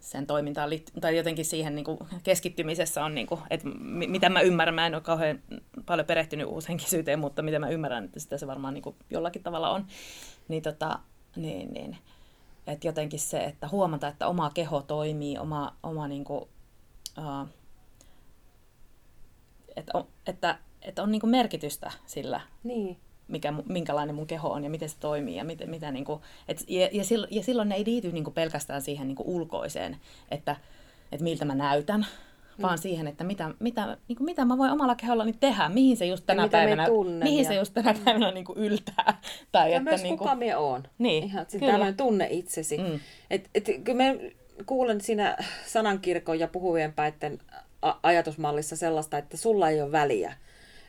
sen 0.00 0.26
toimintaan 0.26 0.70
tai 1.00 1.16
jotenkin 1.16 1.44
siihen 1.44 1.74
niin 1.74 1.84
kuin 1.84 1.98
keskittymisessä 2.22 3.04
on, 3.04 3.14
niin 3.14 3.26
kuin, 3.26 3.40
että 3.50 3.68
mitä 4.08 4.28
mä 4.28 4.40
ymmärrän, 4.40 4.74
mä 4.74 4.86
en 4.86 4.94
ole 4.94 5.02
kauhean 5.02 5.42
paljon 5.86 6.06
perehtynyt 6.06 6.46
uushenkisyyteen, 6.46 7.18
mutta 7.18 7.42
mitä 7.42 7.58
mä 7.58 7.68
ymmärrän, 7.68 8.04
että 8.04 8.20
sitä 8.20 8.38
se 8.38 8.46
varmaan 8.46 8.74
niin 8.74 8.82
kuin 8.82 8.96
jollakin 9.10 9.42
tavalla 9.42 9.70
on, 9.70 9.86
niin, 10.48 10.62
tota, 10.62 10.98
niin, 11.36 11.72
niin 11.72 11.98
että 12.66 12.86
jotenkin 12.86 13.20
se, 13.20 13.44
että 13.44 13.68
huomata, 13.68 14.08
että 14.08 14.28
oma 14.28 14.50
keho 14.50 14.82
toimii, 14.82 15.38
oma, 15.38 15.76
oma 15.82 16.08
niin 16.08 16.24
kuin, 16.24 16.42
uh, 17.18 17.48
että, 19.76 19.92
on, 19.94 20.06
että, 20.26 20.58
että 20.82 21.02
on 21.02 21.10
niin 21.10 21.20
kuin 21.20 21.30
merkitystä 21.30 21.90
sillä, 22.06 22.40
niin 22.64 22.98
mikä, 23.28 23.52
minkälainen 23.68 24.14
mun 24.14 24.26
keho 24.26 24.48
on 24.48 24.64
ja 24.64 24.70
miten 24.70 24.88
se 24.88 24.96
toimii. 25.00 25.36
Ja, 25.36 25.44
miten, 25.44 25.70
mitä, 25.70 25.90
niin 25.90 26.04
kuin, 26.04 26.20
et, 26.48 26.64
ja, 26.68 26.88
ja, 26.92 27.04
silloin, 27.04 27.34
ja 27.34 27.42
silloin 27.42 27.68
ne 27.68 27.74
ei 27.74 27.84
liity 27.86 28.12
niin 28.12 28.24
kuin 28.24 28.34
pelkästään 28.34 28.82
siihen 28.82 29.08
niin 29.08 29.16
kuin 29.16 29.28
ulkoiseen, 29.28 30.00
että, 30.30 30.56
että 31.12 31.24
miltä 31.24 31.44
mä 31.44 31.54
näytän, 31.54 32.06
mm. 32.58 32.62
vaan 32.62 32.78
siihen, 32.78 33.06
että 33.06 33.24
mitä, 33.24 33.54
mitä, 33.58 33.96
niin 34.08 34.16
kuin, 34.16 34.24
mitä 34.24 34.44
mä 34.44 34.58
voin 34.58 34.70
omalla 34.70 34.94
kehollani 34.94 35.32
tehdä, 35.32 35.68
mihin 35.68 35.96
se 35.96 36.06
just 36.06 36.26
tänä 36.26 36.48
päivänä, 36.48 36.88
mihin 37.24 37.44
ja... 37.44 37.48
se 37.48 37.54
just 37.54 37.74
tänä 37.74 37.92
mm. 37.92 37.98
päivänä 38.04 38.30
niin 38.30 38.44
kuin 38.44 38.58
yltää. 38.58 39.20
Tai 39.52 39.70
ja 39.70 39.76
että, 39.76 39.90
myös 39.90 40.02
niin 40.02 40.18
kuin... 40.18 40.28
kuka 40.28 40.36
minä 40.36 40.58
oon. 40.58 40.82
Niin, 40.98 41.24
Ihan, 41.24 41.46
tämmöinen 41.60 41.96
tunne 41.96 42.26
itsesi. 42.30 42.78
Mm. 42.78 43.00
Et, 43.30 43.50
et, 43.54 43.64
kyllä 43.84 44.04
mä 44.04 44.14
kuulen 44.66 45.00
siinä 45.00 45.36
sanankirkon 45.66 46.38
ja 46.38 46.48
puhuvien 46.48 46.92
päitten 46.92 47.38
ajatusmallissa 48.02 48.76
sellaista, 48.76 49.18
että 49.18 49.36
sulla 49.36 49.68
ei 49.68 49.82
ole 49.82 49.92
väliä 49.92 50.34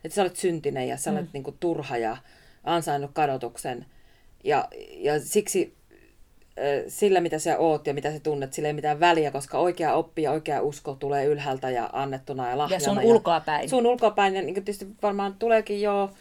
että 0.03 0.15
sä 0.15 0.21
olet 0.21 0.35
syntinen 0.35 0.87
ja 0.87 0.97
sä 0.97 1.11
olet 1.11 1.21
mm. 1.21 1.29
niin 1.33 1.43
kuin, 1.43 1.57
turha 1.59 1.97
ja 1.97 2.17
ansainnut 2.63 3.11
kadotuksen. 3.13 3.85
Ja, 4.43 4.67
ja 4.97 5.19
siksi 5.19 5.75
sillä, 6.87 7.21
mitä 7.21 7.39
sä 7.39 7.57
oot 7.57 7.87
ja 7.87 7.93
mitä 7.93 8.11
sä 8.11 8.19
tunnet, 8.19 8.53
sillä 8.53 8.67
ei 8.67 8.73
mitään 8.73 8.99
väliä, 8.99 9.31
koska 9.31 9.57
oikea 9.57 9.93
oppi 9.93 10.21
ja 10.21 10.31
oikea 10.31 10.61
usko 10.61 10.95
tulee 10.99 11.25
ylhäältä 11.25 11.69
ja 11.69 11.89
annettuna 11.93 12.49
ja 12.49 12.57
lahjana. 12.57 12.83
Ja 12.83 12.85
sun 12.85 12.99
ulkoapäin. 13.03 13.69
Sun 13.69 13.85
ulkoapäin, 13.85 14.35
ja 14.35 14.41
niin 14.41 14.53
tietysti 14.53 14.87
varmaan 15.01 15.35
tuleekin 15.39 15.81
jo, 15.81 16.11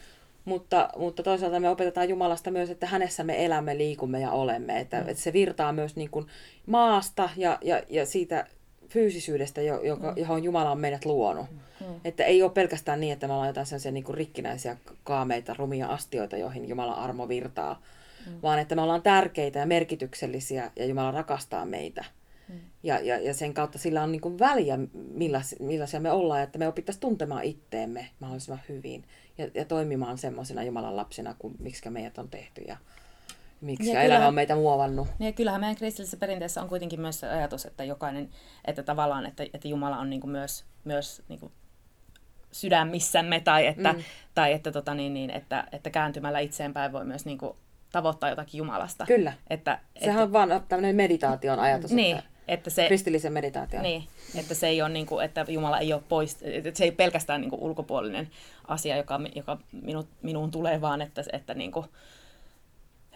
mutta, 0.45 0.89
mutta 0.97 1.23
toisaalta 1.23 1.61
me 1.61 1.69
opetetaan 1.69 2.09
Jumalasta 2.09 2.51
myös, 2.51 2.71
että 2.71 2.87
hänessä 2.87 3.25
me 3.25 3.45
elämme, 3.45 3.79
liikumme 3.79 4.21
ja 4.21 4.31
olemme. 4.31 4.81
Että, 4.81 5.01
mm. 5.01 5.09
että 5.09 5.23
se 5.23 5.33
virtaa 5.33 5.73
myös 5.73 5.97
niin 5.97 6.11
kuin 6.11 6.27
maasta 6.67 7.31
ja, 7.37 7.59
ja, 7.63 7.83
ja 7.89 8.07
siitä 8.07 8.47
fyysisyydestä, 8.89 9.63
joka, 9.63 10.11
mm. 10.11 10.17
johon 10.17 10.45
Jumala 10.45 10.71
on 10.71 10.81
meidät 10.81 11.05
luonut. 11.05 11.47
Mm. 11.81 12.01
Että 12.05 12.25
ei 12.25 12.43
ole 12.43 12.51
pelkästään 12.51 13.01
niin, 13.01 13.13
että 13.13 13.27
me 13.27 13.33
ollaan 13.33 13.49
jotain 13.49 13.67
sellaisia 13.67 13.93
niin 13.93 14.05
kuin 14.05 14.17
rikkinäisiä 14.17 14.77
kaameita, 15.05 15.55
rumia 15.59 15.87
astioita, 15.87 16.37
joihin 16.37 16.69
Jumalan 16.69 16.99
armo 16.99 17.29
virtaa, 17.29 17.75
mm. 17.75 18.02
Vaan 18.43 18.59
että 18.59 18.75
me 18.75 18.83
ollaan 18.83 19.03
tärkeitä 19.03 19.59
ja 19.59 19.67
merkityksellisiä 19.67 20.71
ja 20.77 20.87
Jumala 20.87 21.11
rakastaa 21.11 21.65
meitä. 21.65 22.05
Mm. 22.49 22.61
Ja, 22.83 22.99
ja, 22.99 23.19
ja 23.19 23.35
sen 23.35 23.55
kautta 23.55 23.79
sillä 23.79 24.03
on 24.03 24.13
niin 24.13 24.21
kuin 24.21 24.39
väliä, 24.39 24.79
millais, 24.93 25.57
millaisia 25.61 26.01
me 26.01 26.11
ollaan, 26.11 26.43
että 26.43 26.59
me 26.59 26.69
opittaisiin 26.69 27.01
tuntemaan 27.01 27.45
itteemme 27.45 28.09
mahdollisimman 28.21 28.63
hyvin 28.69 29.05
ja, 29.39 29.49
ja 29.55 29.65
toimimaan 29.65 30.19
semmoisena 30.19 30.63
Jumalan 30.63 30.97
lapsina 30.97 31.35
kuin 31.39 31.55
miksi 31.59 31.91
meidät 31.91 32.19
on 32.19 32.29
tehty. 32.29 32.63
Ja, 32.69 32.77
miksi 33.61 33.91
ja 33.91 34.03
elämä 34.03 34.29
on 34.29 34.35
meitä 34.35 34.55
muovannut. 34.55 35.09
Niin 35.19 35.27
ja 35.27 35.33
kyllähän 35.33 35.61
meidän 35.61 35.77
kristillisessä 35.77 36.17
perinteessä 36.17 36.63
on 36.63 36.69
kuitenkin 36.69 37.01
myös 37.01 37.21
se 37.21 37.29
ajatus, 37.29 37.67
että 37.67 37.85
jokainen, 37.85 38.31
että 38.65 38.83
tavallaan, 38.83 39.27
että, 39.27 39.43
että 39.55 39.69
Jumala 39.69 39.99
on 39.99 40.11
niin 40.11 40.21
kuin 40.21 40.31
myös, 40.31 40.65
myös 40.85 41.23
niin 41.29 41.41
kuin 41.41 41.53
sydämissämme 42.53 43.41
tai 43.41 43.67
että, 43.67 43.93
mm. 43.93 44.03
tai 44.35 44.53
että, 44.53 44.73
tota 44.73 44.95
niin, 44.95 45.15
niin, 45.15 45.31
että, 45.31 45.69
että 45.73 45.91
kääntymällä 45.91 46.39
itseenpäin 46.39 46.93
voi 46.93 47.05
myös 47.05 47.25
niin 47.25 47.39
kuin 47.39 47.57
tavoittaa 47.93 48.31
jotakin 48.31 48.59
Jumalasta. 48.59 49.07
Kyllä. 49.07 49.33
Että, 49.51 49.79
Sehän 49.99 50.15
että, 50.15 50.23
on 50.23 50.33
vaan 50.33 50.65
tämmöinen 50.69 50.97
meditaation 50.97 51.61
ajatus. 51.61 51.91
Niin, 51.91 52.17
että, 52.17 52.31
että 52.49 52.71
se, 52.71 52.87
kristillisen 52.87 53.33
meditaation. 53.33 53.83
Niin, 53.83 54.09
että 54.35 54.55
se 54.55 54.69
ei 54.69 54.83
ole 54.83 54.91
niin 54.91 55.07
kuin, 55.07 55.25
että 55.25 55.45
Jumala 55.49 55.79
ei 55.79 55.93
ole 55.93 56.03
pois, 56.09 56.39
että 56.43 56.79
se 56.79 56.85
ei 56.85 56.93
pelkästään 56.93 57.41
niin 57.41 57.51
kuin 57.51 57.63
ulkopuolinen 57.63 58.31
asia, 58.69 58.97
joka, 58.97 59.21
joka 59.35 59.59
minu, 59.73 60.09
minuun 60.23 60.51
tulee, 60.51 60.81
vaan 60.81 61.03
että, 61.03 61.25
että 61.33 61.55
niin 61.55 61.73
kuin, 61.73 61.87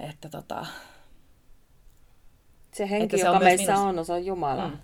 että 0.01 0.29
tota, 0.29 0.67
se 2.73 2.91
henki, 2.91 3.05
että 3.05 3.17
se 3.17 3.23
joka 3.23 3.39
on 3.39 3.45
meissä 3.45 3.73
minus... 3.73 3.99
on, 3.99 4.05
se 4.05 4.13
on 4.13 4.27
Jumala. 4.27 4.69
Mm. 4.69 4.79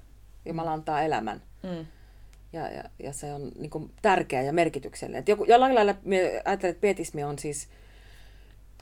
Jumala 0.45 0.73
antaa 0.73 1.03
elämän. 1.03 1.43
Mm. 1.63 1.87
Ja, 2.53 2.69
ja, 2.69 2.85
ja 2.99 3.13
se 3.13 3.35
on 3.35 3.53
niin 3.59 3.71
kuin, 3.71 3.91
tärkeä 4.03 4.43
ja 4.43 4.53
merkityksellinen. 4.53 5.21
Et 5.21 5.29
joku, 5.29 5.45
jollain 5.45 5.75
lailla 5.75 5.95
ajattelen, 6.45 6.71
että 6.71 6.81
pietismi 6.81 7.25
on 7.25 7.39
siis 7.39 7.69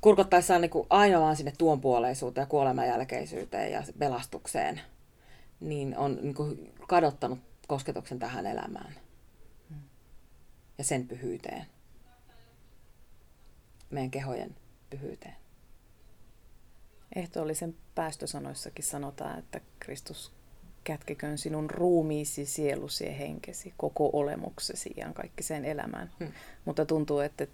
kurkottaessaan 0.01 0.61
niin 0.61 0.71
aina 0.91 1.21
vaan 1.21 1.37
sinne 1.37 1.53
tuonpuoleisuuteen 1.59 2.43
ja 2.43 2.47
kuoleman 2.47 2.87
jälkeisyyteen 2.87 3.73
ja 3.73 3.83
pelastukseen, 3.99 4.81
niin 5.61 5.97
on 5.99 6.19
niin 6.23 6.35
kuin, 6.35 6.75
kadottanut 6.89 7.39
kosketuksen 7.69 8.19
tähän 8.19 8.47
elämään 8.47 8.95
ja 10.79 10.85
sen 10.85 11.09
pyhyyteen. 11.09 11.67
Meidän 13.91 14.11
kehojen 14.11 14.57
pyhyyteen. 14.91 15.37
Ehtoollisen 17.15 17.77
päästösanoissakin 17.95 18.85
sanotaan, 18.85 19.39
että 19.39 19.61
Kristus 19.81 20.33
kätkeköön 20.85 21.39
sinun 21.39 21.71
ruumiisi, 21.71 22.47
sielusi 22.47 23.05
ja 23.07 23.13
henkesi, 23.13 23.75
koko 23.77 24.11
olemuksesi 24.13 24.95
ja 24.97 25.13
kaikki 25.13 25.43
sen 25.43 25.65
elämään. 25.65 26.13
Hmm. 26.19 26.33
Mutta 26.65 26.87
tuntuu, 26.87 27.19
että 27.19 27.47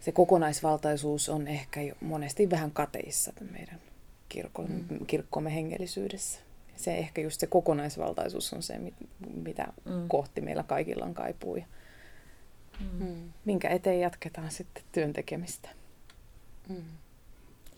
se 0.00 0.12
kokonaisvaltaisuus 0.12 1.28
on 1.28 1.48
ehkä 1.48 1.82
jo 1.82 1.94
monesti 2.00 2.50
vähän 2.50 2.70
kateissa 2.70 3.32
meidän 3.50 3.80
kirkko, 4.28 4.62
hmm. 4.62 5.06
kirkkomme 5.06 5.54
hengellisyydessä. 5.54 6.40
Se 6.76 6.94
ehkä 6.94 7.20
just 7.20 7.40
se 7.40 7.46
kokonaisvaltaisuus 7.46 8.52
on 8.52 8.62
se, 8.62 8.74
mitä 9.34 9.66
hmm. 9.88 10.08
kohti 10.08 10.40
meillä 10.40 10.62
kaikilla 10.62 11.04
on 11.04 11.14
kaipuu. 11.14 11.58
Hmm. 12.98 13.32
Minkä 13.44 13.68
eteen 13.68 14.00
jatketaan 14.00 14.50
sitten 14.50 14.82
työn 14.92 15.12
tekemistä. 15.12 15.68
Hmm 16.68 16.84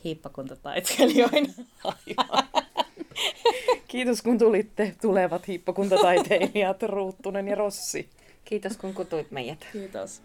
hiippakuntataiteilijoina. 0.05 1.53
Kiitos 3.89 4.23
kun 4.23 4.39
tulitte, 4.39 4.95
tulevat 5.01 5.49
hiippakuntataiteilijat 5.49 6.83
Ruuttunen 6.83 7.49
ja 7.49 7.55
Rossi. 7.55 8.09
Kiitos 8.45 8.77
kun 8.77 8.95
kutuit 8.95 9.31
meidät. 9.31 9.67
Kiitos. 9.73 10.23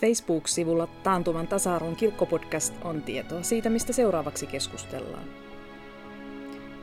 Facebook-sivulla 0.00 0.86
Taantuvan 0.86 1.48
tasa-arvon 1.48 1.96
kirkkopodcast 1.96 2.74
on 2.84 3.02
tietoa 3.02 3.42
siitä, 3.42 3.70
mistä 3.70 3.92
seuraavaksi 3.92 4.46
keskustellaan. 4.46 5.24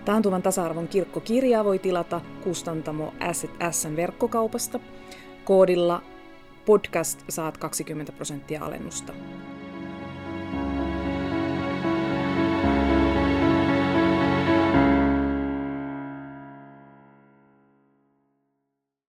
Taantuvan 0.05 0.41
tasa-arvon 0.41 0.88
kirkkokirjaa 0.88 1.66
voi 1.66 1.80
tilata 1.80 2.22
kustantamo 2.43 3.13
SN 3.72 3.95
verkkokaupasta. 3.95 4.80
Koodilla 5.45 6.01
podcast 6.66 7.24
saat 7.30 7.57
20 7.57 8.11
prosenttia 8.11 8.63
alennusta. 8.63 9.13